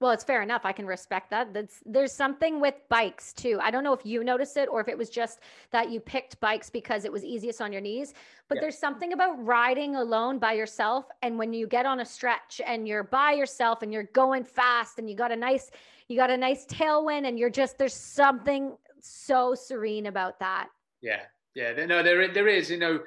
[0.03, 0.63] Well, it's fair enough.
[0.65, 1.55] I can respect that.
[1.55, 3.61] That's there's something with bikes too.
[3.63, 5.39] I don't know if you noticed it or if it was just
[5.71, 8.13] that you picked bikes because it was easiest on your knees,
[8.49, 8.63] but yeah.
[8.63, 12.89] there's something about riding alone by yourself and when you get on a stretch and
[12.89, 15.71] you're by yourself and you're going fast and you got a nice
[16.09, 20.67] you got a nice tailwind and you're just there's something so serene about that.
[21.01, 21.21] Yeah.
[21.55, 22.99] Yeah, no there there is, you know,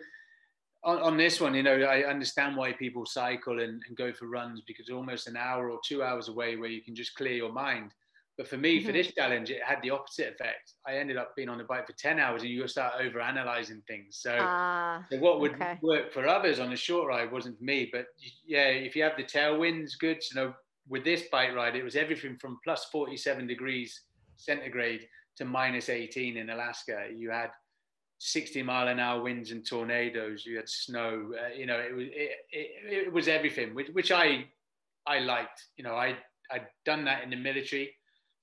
[0.86, 4.28] on, on, this one, you know, I understand why people cycle and, and, go for
[4.28, 7.52] runs because almost an hour or two hours away where you can just clear your
[7.52, 7.92] mind.
[8.38, 8.88] But for me, mm-hmm.
[8.88, 10.74] for this challenge, it had the opposite effect.
[10.86, 13.82] I ended up being on the bike for 10 hours and you start over analyzing
[13.88, 14.18] things.
[14.22, 15.80] So, uh, so what would okay.
[15.82, 17.90] work for others on a short ride wasn't for me.
[17.92, 18.08] But
[18.46, 20.22] yeah, if you have the tailwinds, good.
[20.34, 20.54] You know,
[20.88, 24.02] with this bike ride, it was everything from plus 47 degrees
[24.36, 25.08] centigrade
[25.38, 27.08] to minus 18 in Alaska.
[27.16, 27.50] You had
[28.18, 30.46] 60 mile an hour winds and tornadoes.
[30.46, 31.32] You had snow.
[31.34, 34.46] Uh, you know, it was it, it, it, was everything, which, which I
[35.08, 35.64] I liked.
[35.78, 36.16] You know, I
[36.52, 37.94] I'd done that in the military.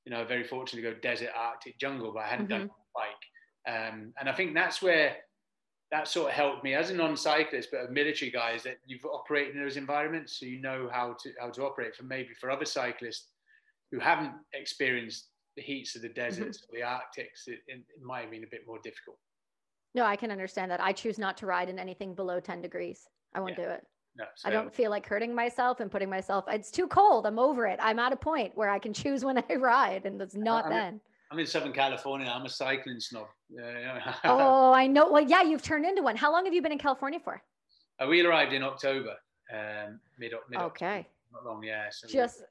[0.05, 2.67] You know, very fortunate to go desert, Arctic, jungle, but I hadn't mm-hmm.
[2.67, 3.73] done bike.
[3.73, 5.17] Um, and I think that's where
[5.93, 9.05] that sort of helped me as a non-cyclist, but a military guy, is that you've
[9.05, 11.95] operated in those environments, so you know how to how to operate.
[11.95, 13.29] For maybe for other cyclists
[13.93, 16.77] who haven't experienced the heats of the deserts mm-hmm.
[16.77, 19.19] or the Arctics, it, it, might have been a bit more difficult.
[19.95, 20.83] No, I can understand that.
[20.83, 23.09] I choose not to ride in anything below 10 degrees.
[23.35, 23.65] I won't yeah.
[23.65, 23.87] do it.
[24.17, 24.49] No, so.
[24.49, 26.45] I don't feel like hurting myself and putting myself.
[26.49, 27.27] It's too cold.
[27.27, 27.79] I'm over it.
[27.83, 30.71] I'm at a point where I can choose when I ride, and it's not I'm
[30.71, 30.95] then.
[30.95, 31.01] In,
[31.31, 32.31] I'm in Southern California.
[32.31, 33.27] I'm a cycling snob.
[34.25, 35.11] oh, I know.
[35.11, 36.17] Well, yeah, you've turned into one.
[36.17, 37.43] How long have you been in California for?
[37.99, 39.15] Uh, we arrived in October,
[39.53, 40.33] um, mid.
[40.51, 41.07] mid okay.
[41.33, 41.87] Not long, yeah.
[41.91, 42.43] So just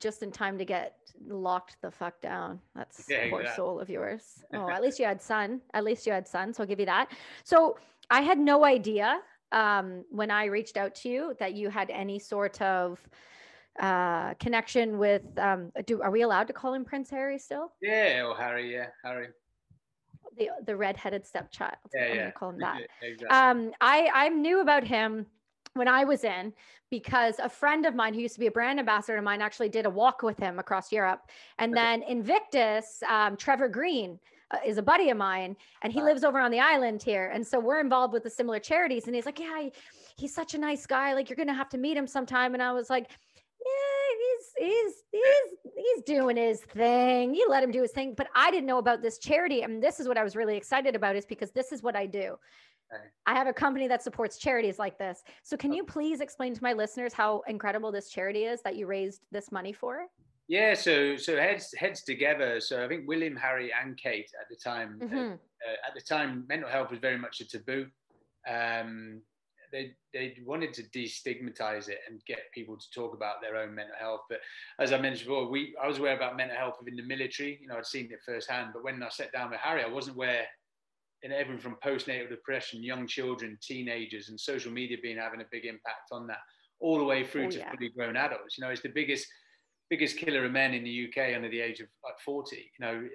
[0.00, 0.96] just in time to get
[1.26, 2.60] locked the fuck down.
[2.74, 4.44] That's yeah, poor soul of yours.
[4.54, 5.60] Oh, at least you had sun.
[5.74, 6.52] At least you had sun.
[6.52, 7.10] So I'll give you that.
[7.44, 7.78] So
[8.10, 9.20] I had no idea
[9.52, 12.98] um, when I reached out to you that you had any sort of
[13.80, 15.22] uh, connection with.
[15.38, 17.72] Um, do are we allowed to call him Prince Harry still?
[17.82, 18.72] Yeah, or Harry.
[18.72, 19.28] Yeah, Harry.
[20.36, 21.76] The the redheaded stepchild.
[21.94, 22.16] Yeah, I'm yeah.
[22.16, 22.80] gonna call him that.
[23.02, 23.28] exactly.
[23.28, 25.26] Um, I I knew about him
[25.76, 26.52] when I was in
[26.90, 29.68] because a friend of mine who used to be a brand ambassador of mine actually
[29.68, 31.22] did a walk with him across Europe.
[31.58, 34.18] And then Invictus, um, Trevor Greene
[34.52, 37.30] uh, is a buddy of mine and he lives over on the island here.
[37.34, 39.06] And so we're involved with the similar charities.
[39.06, 39.68] And he's like, yeah,
[40.16, 41.14] he's such a nice guy.
[41.14, 42.54] Like you're going to have to meet him sometime.
[42.54, 43.10] And I was like,
[43.66, 47.34] yeah, he's, he's, he's, he's doing his thing.
[47.34, 48.14] You let him do his thing.
[48.16, 49.62] But I didn't know about this charity.
[49.62, 52.06] And this is what I was really excited about is because this is what I
[52.06, 52.36] do.
[53.26, 55.22] I have a company that supports charities like this.
[55.42, 58.86] So can you please explain to my listeners how incredible this charity is that you
[58.86, 60.06] raised this money for?
[60.48, 62.60] Yeah, so so heads heads together.
[62.60, 65.32] So I think William, Harry, and Kate at the time uh, mm-hmm.
[65.32, 67.86] uh, at the time mental health was very much a taboo.
[68.48, 69.22] Um,
[69.72, 73.96] they they wanted to destigmatize it and get people to talk about their own mental
[73.98, 74.20] health.
[74.28, 74.38] But
[74.78, 77.58] as I mentioned before, we I was aware about mental health within the military.
[77.60, 78.70] You know, I'd seen it firsthand.
[78.72, 80.46] But when I sat down with Harry, I wasn't aware
[81.26, 85.64] in everything from postnatal depression, young children, teenagers, and social media being having a big
[85.64, 86.38] impact on that,
[86.80, 87.70] all the way through oh, to yeah.
[87.72, 88.56] fully grown adults.
[88.56, 89.26] You know, it's the biggest
[89.90, 92.56] biggest killer of men in the UK under the age of like 40.
[92.56, 93.08] You know,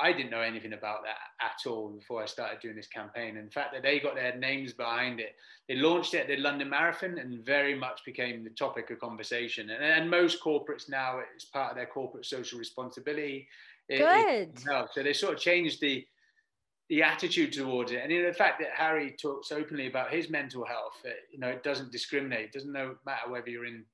[0.00, 3.36] I didn't know anything about that at all before I started doing this campaign.
[3.36, 5.36] And the fact that they got their names behind it,
[5.68, 9.70] they launched it at the London Marathon and very much became the topic of conversation.
[9.70, 13.46] And, and most corporates now, it's part of their corporate social responsibility.
[13.88, 14.00] Good.
[14.00, 16.04] It, no, so they sort of changed the
[16.90, 20.64] the attitude towards it, and know, the fact that Harry talks openly about his mental
[20.64, 21.00] health,
[21.32, 22.46] you know, it doesn't discriminate.
[22.46, 23.84] It doesn't matter whether you're in,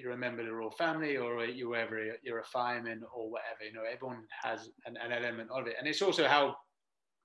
[0.00, 3.64] you're a member of the royal family or you're whether you're a fireman or whatever.
[3.66, 6.56] You know, everyone has an, an element of it, and it's also how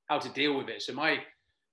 [0.08, 0.82] how to deal with it.
[0.82, 1.20] So my,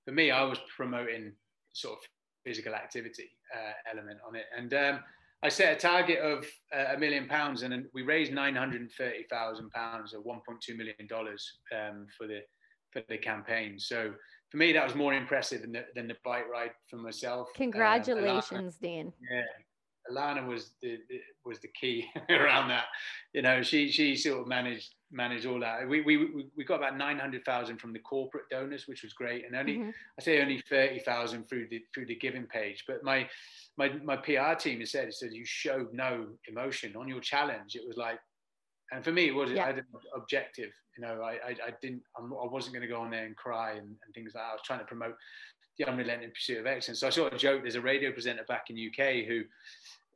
[0.04, 1.32] for me, I was promoting
[1.72, 2.04] sort of
[2.44, 5.00] physical activity uh, element on it, and um,
[5.42, 8.92] I set a target of uh, a million pounds, and we raised nine hundred and
[8.92, 12.40] thirty thousand pounds, or one point two million dollars um, for the
[12.94, 13.78] for the campaign.
[13.78, 14.14] So
[14.50, 17.48] for me, that was more impressive than the, than the bike ride for myself.
[17.50, 19.12] Uh, Congratulations, uh, Dean.
[19.30, 19.42] Yeah,
[20.10, 22.84] Alana was the, the, was the key around that.
[23.32, 25.88] You know, she she sort of managed managed all that.
[25.88, 29.44] We we we got about nine hundred thousand from the corporate donors, which was great,
[29.44, 29.90] and only mm-hmm.
[30.18, 32.84] I say only thirty thousand through the through the giving page.
[32.86, 33.28] But my
[33.76, 37.74] my my PR team has said it said you showed no emotion on your challenge.
[37.74, 38.20] It was like
[38.92, 39.64] and for me, it was yeah.
[39.64, 40.70] I had an objective.
[40.96, 43.24] You know, I I, I didn't I'm, I was not going to go on there
[43.24, 44.50] and cry and, and things like that.
[44.50, 45.16] I was trying to promote
[45.78, 47.00] the unrelenting pursuit of excellence.
[47.00, 47.62] So I sort of joked.
[47.62, 49.42] There's a radio presenter back in UK who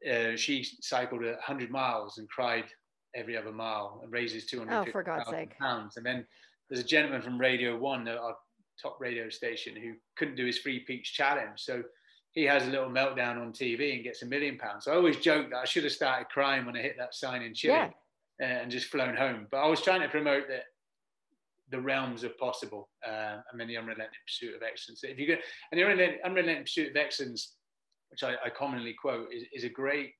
[0.09, 2.65] uh, she cycled 100 miles and cried
[3.17, 5.59] every other mile and raises 250 oh, for God's sake.
[5.59, 5.97] pounds.
[5.97, 6.25] And then
[6.71, 8.37] there's a gentleman from Radio One, our
[8.81, 11.61] top radio station, who couldn't do his Three Peaks challenge.
[11.61, 11.83] So
[12.33, 14.85] he has a little meltdown on TV and gets a million pounds.
[14.85, 17.43] So I always joke that I should have started crying when I hit that sign
[17.43, 17.75] in Chile.
[17.75, 17.91] Yeah
[18.41, 19.47] and just flown home.
[19.50, 20.65] But I was trying to promote that
[21.70, 25.00] the realms of possible uh, and then the unrelenting pursuit of excellence.
[25.05, 25.34] If you go,
[25.70, 27.57] and the unrelenting, unrelenting pursuit of excellence,
[28.10, 30.12] which I, I commonly quote, is, is, a great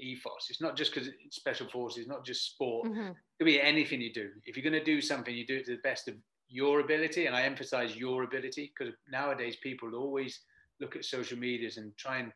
[0.00, 0.46] ethos.
[0.48, 2.88] It's not just because it's special forces, not just sport.
[2.88, 3.08] Mm-hmm.
[3.08, 4.30] It could be anything you do.
[4.46, 6.14] If you're going to do something, you do it to the best of
[6.48, 7.26] your ability.
[7.26, 10.40] And I emphasize your ability because nowadays people always
[10.80, 12.32] look at social medias and try and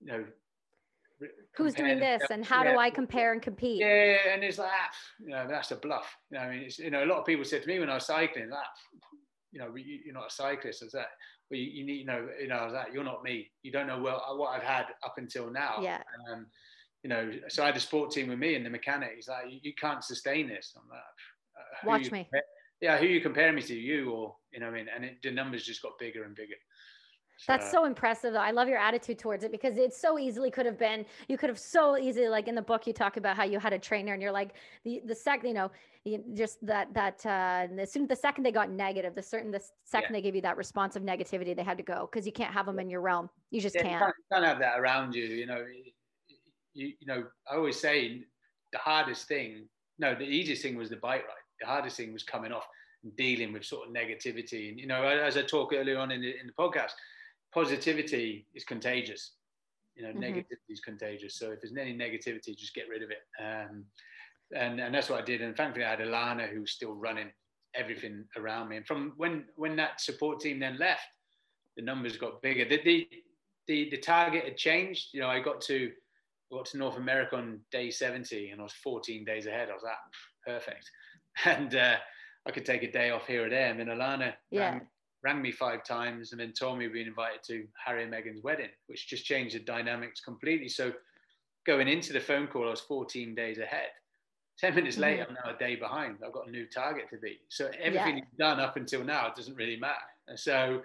[0.00, 0.24] you know
[1.56, 2.72] who's doing this and how yeah.
[2.72, 3.80] do I compare and compete?
[3.80, 4.90] Yeah, and it's like, ah,
[5.20, 6.16] you know, that's a bluff.
[6.30, 7.90] You know, I mean, it's, you know, a lot of people said to me when
[7.90, 8.66] I was cycling, that,
[9.52, 11.08] you know, you're not a cyclist, is that?
[11.50, 13.50] Well, you, you, need, you know, you know, that you're not me.
[13.62, 15.78] You don't know well what I've had up until now.
[15.82, 16.02] Yeah.
[16.32, 16.46] Um,
[17.02, 19.12] you know, so I had a sport team with me and the mechanic.
[19.16, 20.74] He's like, you, can't sustain this.
[20.76, 22.24] I'm like, uh, watch me.
[22.24, 22.42] Compare,
[22.80, 25.30] yeah, who you compare me to, you or you know, I mean, and it, the
[25.30, 26.54] numbers just got bigger and bigger.
[27.46, 28.32] That's so impressive.
[28.32, 28.40] Though.
[28.40, 31.04] I love your attitude towards it because it so easily could have been.
[31.28, 33.72] You could have so easily, like in the book, you talk about how you had
[33.72, 34.54] a trainer, and you're like
[34.84, 35.70] the the second, you know,
[36.34, 40.14] just that that uh, as soon the second they got negative, the certain the second
[40.14, 40.18] yeah.
[40.18, 42.66] they give you that response of negativity, they had to go because you can't have
[42.66, 43.30] them in your realm.
[43.50, 43.92] You just yeah, can't.
[43.94, 44.14] You can't.
[44.32, 44.44] can't.
[44.44, 45.24] have that around you.
[45.24, 45.64] You know,
[46.74, 47.24] you you know.
[47.50, 48.22] I always say
[48.72, 49.66] the hardest thing.
[49.98, 51.44] No, the easiest thing was the bike ride.
[51.60, 52.66] The hardest thing was coming off
[53.02, 54.70] and dealing with sort of negativity.
[54.70, 56.92] And you know, as I talk earlier on in the, in the podcast,
[57.52, 59.32] positivity is contagious.
[59.96, 60.22] You know, mm-hmm.
[60.22, 61.38] negativity is contagious.
[61.38, 63.22] So if there's any negativity, just get rid of it.
[63.42, 63.84] Um,
[64.54, 65.42] and and that's what I did.
[65.42, 67.30] And thankfully, I had Alana who's still running
[67.74, 68.76] everything around me.
[68.76, 71.06] And from when when that support team then left,
[71.76, 72.68] the numbers got bigger.
[72.68, 73.08] The the
[73.66, 75.08] the, the target had changed.
[75.12, 75.90] You know, I got to
[76.52, 79.68] I got to North America on day 70, and I was 14 days ahead.
[79.70, 79.94] I was like,
[80.44, 80.90] perfect,
[81.44, 81.96] and uh,
[82.46, 83.70] I could take a day off here or there.
[83.70, 84.70] And then Alana yeah.
[84.70, 84.80] rang,
[85.22, 88.42] rang me five times, and then told me we'd been invited to Harry and Meghan's
[88.42, 90.68] wedding, which just changed the dynamics completely.
[90.68, 90.92] So
[91.66, 93.90] going into the phone call, I was 14 days ahead
[94.60, 95.02] 10 minutes mm-hmm.
[95.02, 96.18] later, I'm now a day behind.
[96.24, 97.40] I've got a new target to beat.
[97.48, 98.24] So everything yeah.
[98.24, 99.94] you've done up until now it doesn't really matter.
[100.36, 100.82] So,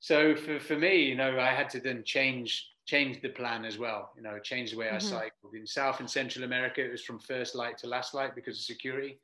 [0.00, 3.78] so for, for me, you know, I had to then change change the plan as
[3.78, 4.12] well.
[4.16, 4.96] You know, change the way mm-hmm.
[4.96, 5.54] I cycled.
[5.54, 8.64] In South and Central America, it was from first light to last light because of
[8.64, 9.18] security.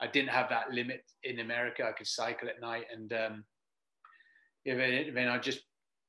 [0.00, 1.84] I didn't have that limit in America.
[1.84, 3.44] I could cycle at night, and um,
[4.66, 5.60] then I just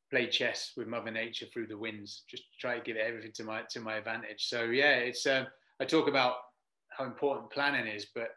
[0.10, 2.24] play chess with Mother Nature through the winds.
[2.30, 4.48] Just try to give everything to my to my advantage.
[4.48, 5.26] So yeah, it's.
[5.26, 5.46] Uh,
[5.80, 6.36] I talk about
[6.90, 8.08] how important planning is.
[8.14, 8.30] But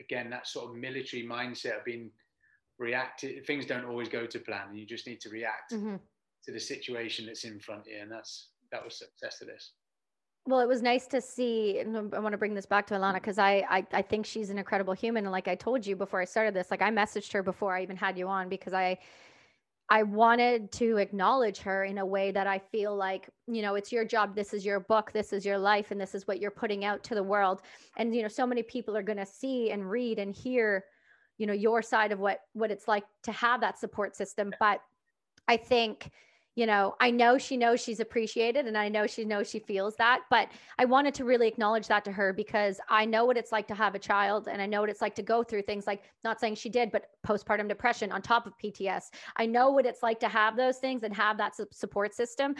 [0.00, 2.10] again, that sort of military mindset of being
[2.78, 4.74] reactive, things don't always go to plan.
[4.74, 5.96] You just need to react mm-hmm.
[6.44, 8.00] to the situation that's in front of you.
[8.00, 9.72] And that's, that was success to this.
[10.46, 13.14] Well, it was nice to see, and I want to bring this back to Alana
[13.14, 15.24] because I, I I think she's an incredible human.
[15.24, 17.82] And like I told you before I started this, like I messaged her before I
[17.82, 18.98] even had you on because I
[19.90, 23.92] I wanted to acknowledge her in a way that I feel like, you know, it's
[23.92, 24.34] your job.
[24.34, 25.12] This is your book.
[25.12, 25.90] This is your life.
[25.90, 27.60] And this is what you're putting out to the world.
[27.98, 30.84] And, you know, so many people are going to see and read and hear,
[31.36, 34.54] you know, your side of what, what it's like to have that support system.
[34.58, 34.80] But
[35.48, 36.10] I think,
[36.54, 39.96] you know, I know she knows she's appreciated and I know she knows she feels
[39.96, 43.50] that, but I wanted to really acknowledge that to her because I know what it's
[43.50, 45.86] like to have a child and I know what it's like to go through things
[45.86, 49.10] like not saying she did, but postpartum depression on top of PTS.
[49.36, 52.54] I know what it's like to have those things and have that support system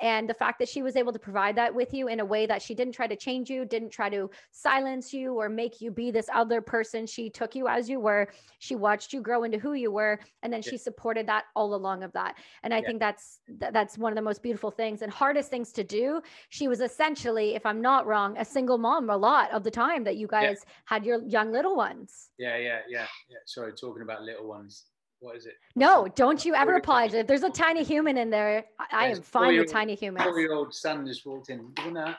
[0.00, 2.46] and the fact that she was able to provide that with you in a way
[2.46, 5.90] that she didn't try to change you didn't try to silence you or make you
[5.90, 9.58] be this other person she took you as you were she watched you grow into
[9.58, 10.70] who you were and then yeah.
[10.70, 12.86] she supported that all along of that and i yeah.
[12.86, 16.68] think that's that's one of the most beautiful things and hardest things to do she
[16.68, 20.16] was essentially if i'm not wrong a single mom a lot of the time that
[20.16, 20.72] you guys yeah.
[20.84, 24.84] had your young little ones yeah yeah yeah yeah sorry talking about little ones
[25.20, 25.54] what is it?
[25.74, 27.14] No, don't you ever apologize.
[27.14, 30.24] If there's a tiny human in there, I, am fine with tiny humans.
[30.24, 31.72] Four-year-old son just walked in.
[31.84, 32.16] You know, let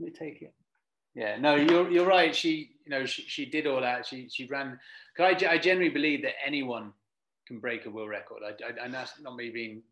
[0.00, 0.52] me take it.
[1.14, 2.34] Yeah, no, you're you're right.
[2.34, 4.06] She, you know, she, she did all that.
[4.06, 4.78] She she ran.
[5.18, 6.92] I, I generally believe that anyone
[7.46, 8.42] can break a world record.
[8.44, 9.82] I, I, and that's not me being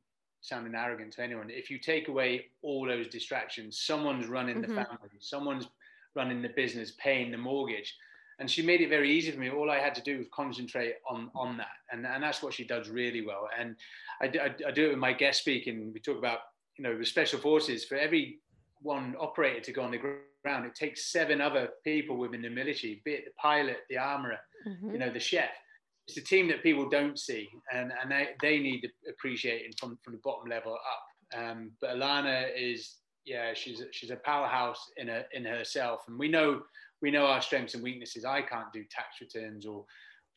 [0.40, 1.50] sounding arrogant to anyone.
[1.50, 4.74] If you take away all those distractions, someone's running mm-hmm.
[4.74, 5.68] the family, someone's
[6.16, 7.94] running the business, paying the mortgage
[8.40, 9.50] and she made it very easy for me.
[9.50, 12.64] All I had to do was concentrate on on that, and and that's what she
[12.64, 13.48] does really well.
[13.56, 13.76] And
[14.20, 15.92] I, I, I do it with my guest speaking.
[15.92, 16.38] We talk about
[16.76, 17.84] you know the special forces.
[17.84, 18.40] For every
[18.82, 19.98] one operator to go on the
[20.42, 24.38] ground, it takes seven other people within the military, be it the pilot, the armorer,
[24.66, 24.92] mm-hmm.
[24.92, 25.50] you know, the chef.
[26.08, 30.14] It's a team that people don't see, and and they, they need appreciating from from
[30.14, 31.38] the bottom level up.
[31.38, 32.96] Um, but Alana is
[33.26, 36.62] yeah, she's she's a powerhouse in a in herself, and we know
[37.02, 38.24] we know our strengths and weaknesses.
[38.24, 39.84] I can't do tax returns or,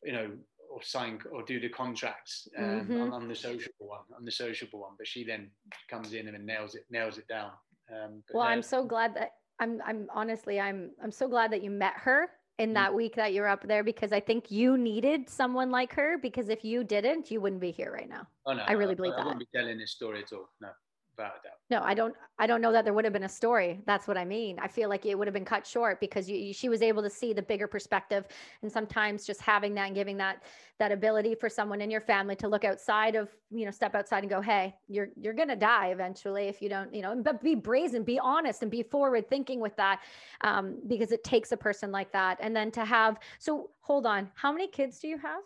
[0.02, 0.30] you know,
[0.70, 3.00] or sign or do the contracts um, mm-hmm.
[3.02, 4.92] on, on, the sociable one, on the sociable one.
[4.98, 5.50] But she then
[5.90, 7.50] comes in and nails it, nails it down.
[7.90, 11.70] Um, well, I'm so glad that I'm, I'm honestly, I'm, I'm so glad that you
[11.70, 12.96] met her in that mm-hmm.
[12.96, 16.64] week that you're up there because I think you needed someone like her because if
[16.64, 18.26] you didn't, you wouldn't be here right now.
[18.46, 19.22] Oh no, I really believe I, that.
[19.22, 20.48] I wouldn't be telling this story at all.
[20.60, 20.68] No
[21.16, 21.53] without a doubt.
[21.70, 22.14] No, I don't.
[22.38, 23.80] I don't know that there would have been a story.
[23.86, 24.58] That's what I mean.
[24.58, 27.08] I feel like it would have been cut short because you, she was able to
[27.08, 28.26] see the bigger perspective,
[28.60, 30.42] and sometimes just having that and giving that
[30.78, 34.24] that ability for someone in your family to look outside of you know step outside
[34.24, 37.54] and go, hey, you're you're gonna die eventually if you don't you know, but be
[37.54, 40.00] brazen, be honest, and be forward thinking with that,
[40.42, 43.18] um, because it takes a person like that, and then to have.
[43.38, 45.40] So hold on, how many kids do you have?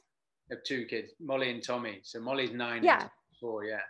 [0.51, 2.01] I have two kids, Molly and Tommy.
[2.03, 2.83] So Molly's nine.
[2.83, 3.07] Yeah.
[3.41, 3.65] Four.
[3.67, 3.81] Yeah.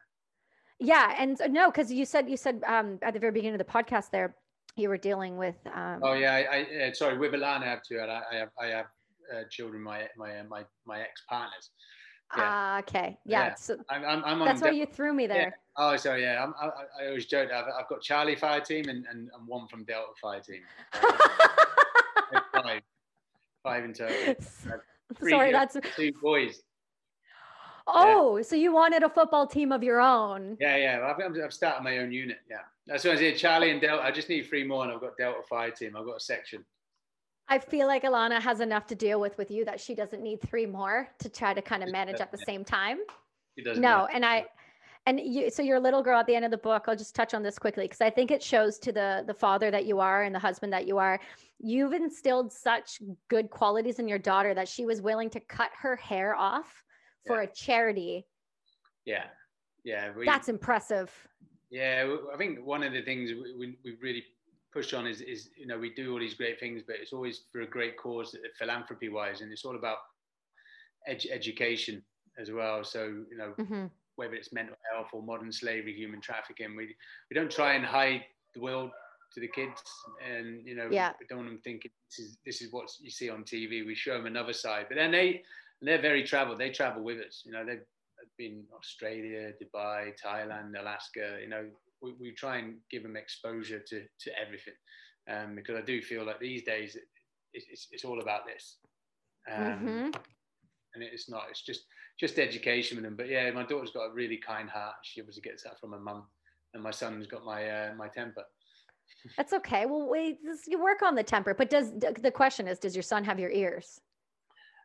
[0.80, 3.72] Yeah, and no, because you said you said um, at the very beginning of the
[3.72, 4.36] podcast there
[4.76, 5.56] you were dealing with.
[5.74, 8.00] Um, oh yeah, I, I uh, sorry with Alana I have two.
[8.00, 8.86] I have I have
[9.34, 11.70] uh, children, my my uh, my my ex partners.
[12.36, 12.74] Yeah.
[12.76, 13.18] Uh, okay.
[13.24, 13.40] Yeah.
[13.40, 13.54] yeah.
[13.54, 15.42] So I'm, I'm, I'm that's why you threw me there.
[15.42, 15.50] Yeah.
[15.78, 16.22] Oh, sorry.
[16.22, 16.44] Yeah.
[16.44, 17.50] I'm, I, I always joke.
[17.50, 20.60] I've, I've got Charlie fire team and, and, and one from Delta fire team.
[22.52, 22.82] five,
[23.62, 24.34] five in total.
[25.26, 26.60] Sorry, that's two boys.
[27.90, 28.42] Oh, yeah.
[28.42, 30.56] so you wanted a football team of your own?
[30.60, 31.14] Yeah, yeah.
[31.18, 32.38] I've, I've started my own unit.
[32.50, 33.36] Yeah, that's what I said.
[33.36, 34.02] Charlie and Delta.
[34.02, 35.96] I just need three more, and I've got Delta Fire Team.
[35.96, 36.64] I've got a section.
[37.48, 40.42] I feel like Alana has enough to deal with with you that she doesn't need
[40.42, 42.98] three more to try to kind of manage at the same time.
[43.56, 43.82] She doesn't.
[43.82, 44.44] No, and I,
[45.06, 45.48] and you.
[45.48, 46.84] So your little girl at the end of the book.
[46.88, 49.70] I'll just touch on this quickly because I think it shows to the the father
[49.70, 51.18] that you are and the husband that you are.
[51.58, 55.96] You've instilled such good qualities in your daughter that she was willing to cut her
[55.96, 56.84] hair off
[57.28, 57.48] for yeah.
[57.48, 58.26] a charity.
[59.04, 59.24] Yeah,
[59.84, 60.10] yeah.
[60.16, 61.12] We, That's impressive.
[61.70, 64.24] Yeah, I think one of the things we, we really
[64.72, 67.42] push on is, is, you know, we do all these great things, but it's always
[67.52, 69.98] for a great cause, philanthropy wise, and it's all about
[71.06, 72.02] ed- education
[72.40, 72.84] as well.
[72.84, 73.86] So, you know, mm-hmm.
[74.16, 76.94] whether it's mental health or modern slavery, human trafficking, we,
[77.30, 78.22] we don't try and hide
[78.54, 78.90] the world
[79.32, 79.82] to the kids
[80.26, 81.12] and you know yeah.
[81.20, 83.94] we don't want them thinking this is this is what you see on tv we
[83.94, 85.42] show them another side but then they
[85.82, 86.58] they're very traveled.
[86.58, 87.42] They travel with us.
[87.44, 87.84] You know, they've
[88.36, 91.38] been Australia, Dubai, Thailand, Alaska.
[91.40, 91.66] You know,
[92.02, 94.74] we, we try and give them exposure to to everything,
[95.30, 97.04] um, because I do feel like these days it,
[97.52, 98.78] it's it's all about this,
[99.50, 100.10] um, mm-hmm.
[100.94, 101.44] and it's not.
[101.50, 101.82] It's just
[102.18, 103.16] just education with them.
[103.16, 104.96] But yeah, my daughter's got a really kind heart.
[105.02, 106.24] She obviously gets that from her mum,
[106.74, 108.44] and my son's got my uh, my temper.
[109.36, 109.86] That's okay.
[109.86, 113.24] Well, wait, you work on the temper, but does the question is, does your son
[113.24, 114.00] have your ears?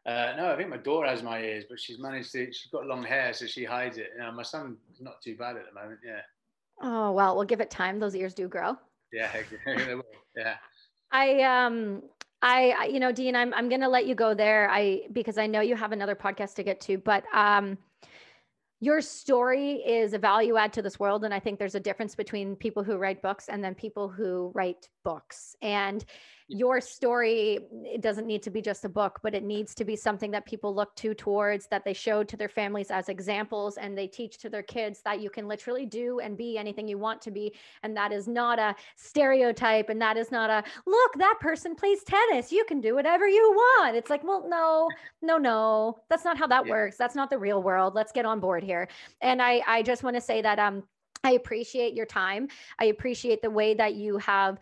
[0.05, 2.47] Uh, no, I think my daughter has my ears, but she's managed to.
[2.47, 4.11] She's got long hair, so she hides it.
[4.15, 5.99] You know, my son's not too bad at the moment.
[6.05, 6.21] Yeah.
[6.81, 7.99] Oh well, we'll give it time.
[7.99, 8.75] Those ears do grow.
[9.13, 9.31] Yeah,
[10.35, 10.55] yeah.
[11.11, 12.01] I um
[12.41, 14.69] I you know Dean, I'm I'm gonna let you go there.
[14.69, 17.77] I because I know you have another podcast to get to, but um
[18.83, 22.15] your story is a value add to this world and i think there's a difference
[22.15, 26.03] between people who write books and then people who write books and
[26.53, 29.95] your story it doesn't need to be just a book but it needs to be
[29.95, 33.97] something that people look to towards that they show to their families as examples and
[33.97, 37.21] they teach to their kids that you can literally do and be anything you want
[37.21, 37.53] to be.
[37.81, 42.03] And that is not a stereotype and that is not a look that person plays
[42.03, 42.51] tennis.
[42.51, 43.95] You can do whatever you want.
[43.95, 44.89] It's like well no
[45.21, 45.97] no no.
[46.09, 46.71] That's not how that yeah.
[46.71, 46.97] works.
[46.97, 47.95] That's not the real world.
[47.95, 48.87] Let's get on board here.
[49.21, 50.83] And i i just want to say that um
[51.23, 52.49] I appreciate your time.
[52.79, 54.59] I appreciate the way that you have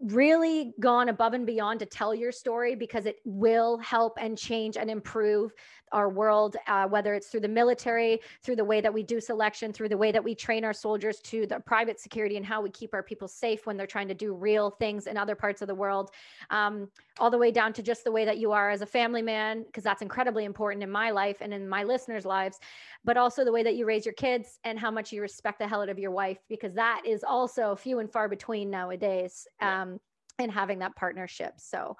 [0.00, 4.76] really gone above and beyond to tell your story because it will help and change
[4.76, 5.52] and improve
[5.92, 9.72] our world, uh, whether it's through the military, through the way that we do selection,
[9.72, 12.70] through the way that we train our soldiers to the private security and how we
[12.70, 15.68] keep our people safe when they're trying to do real things in other parts of
[15.68, 16.10] the world,
[16.50, 19.22] um, all the way down to just the way that you are as a family
[19.22, 22.58] man, because that's incredibly important in my life and in my listeners' lives,
[23.04, 25.68] but also the way that you raise your kids and how much you respect the
[25.68, 29.46] hell out of your wife, because that is also few and far between nowadays.
[29.60, 30.00] Um,
[30.38, 31.54] and having that partnership.
[31.56, 31.96] So,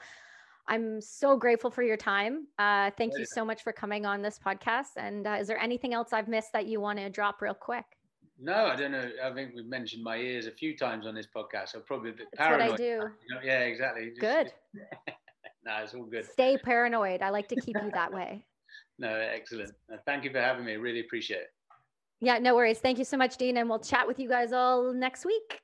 [0.68, 2.46] I'm so grateful for your time.
[2.58, 4.96] Uh, thank you so much for coming on this podcast.
[4.96, 7.84] And uh, is there anything else I've missed that you want to drop real quick?
[8.38, 9.08] No, I don't know.
[9.24, 11.70] I think we've mentioned my ears a few times on this podcast.
[11.70, 12.70] So probably a bit That's paranoid.
[12.70, 13.02] what I do.
[13.44, 14.12] Yeah, exactly.
[14.18, 14.52] Good.
[15.64, 16.26] no, it's all good.
[16.32, 17.22] Stay paranoid.
[17.22, 18.44] I like to keep you that way.
[18.98, 19.70] no, excellent.
[19.92, 20.76] Uh, thank you for having me.
[20.76, 21.50] Really appreciate it.
[22.20, 22.78] Yeah, no worries.
[22.78, 23.56] Thank you so much, Dean.
[23.56, 25.60] And we'll chat with you guys all next week.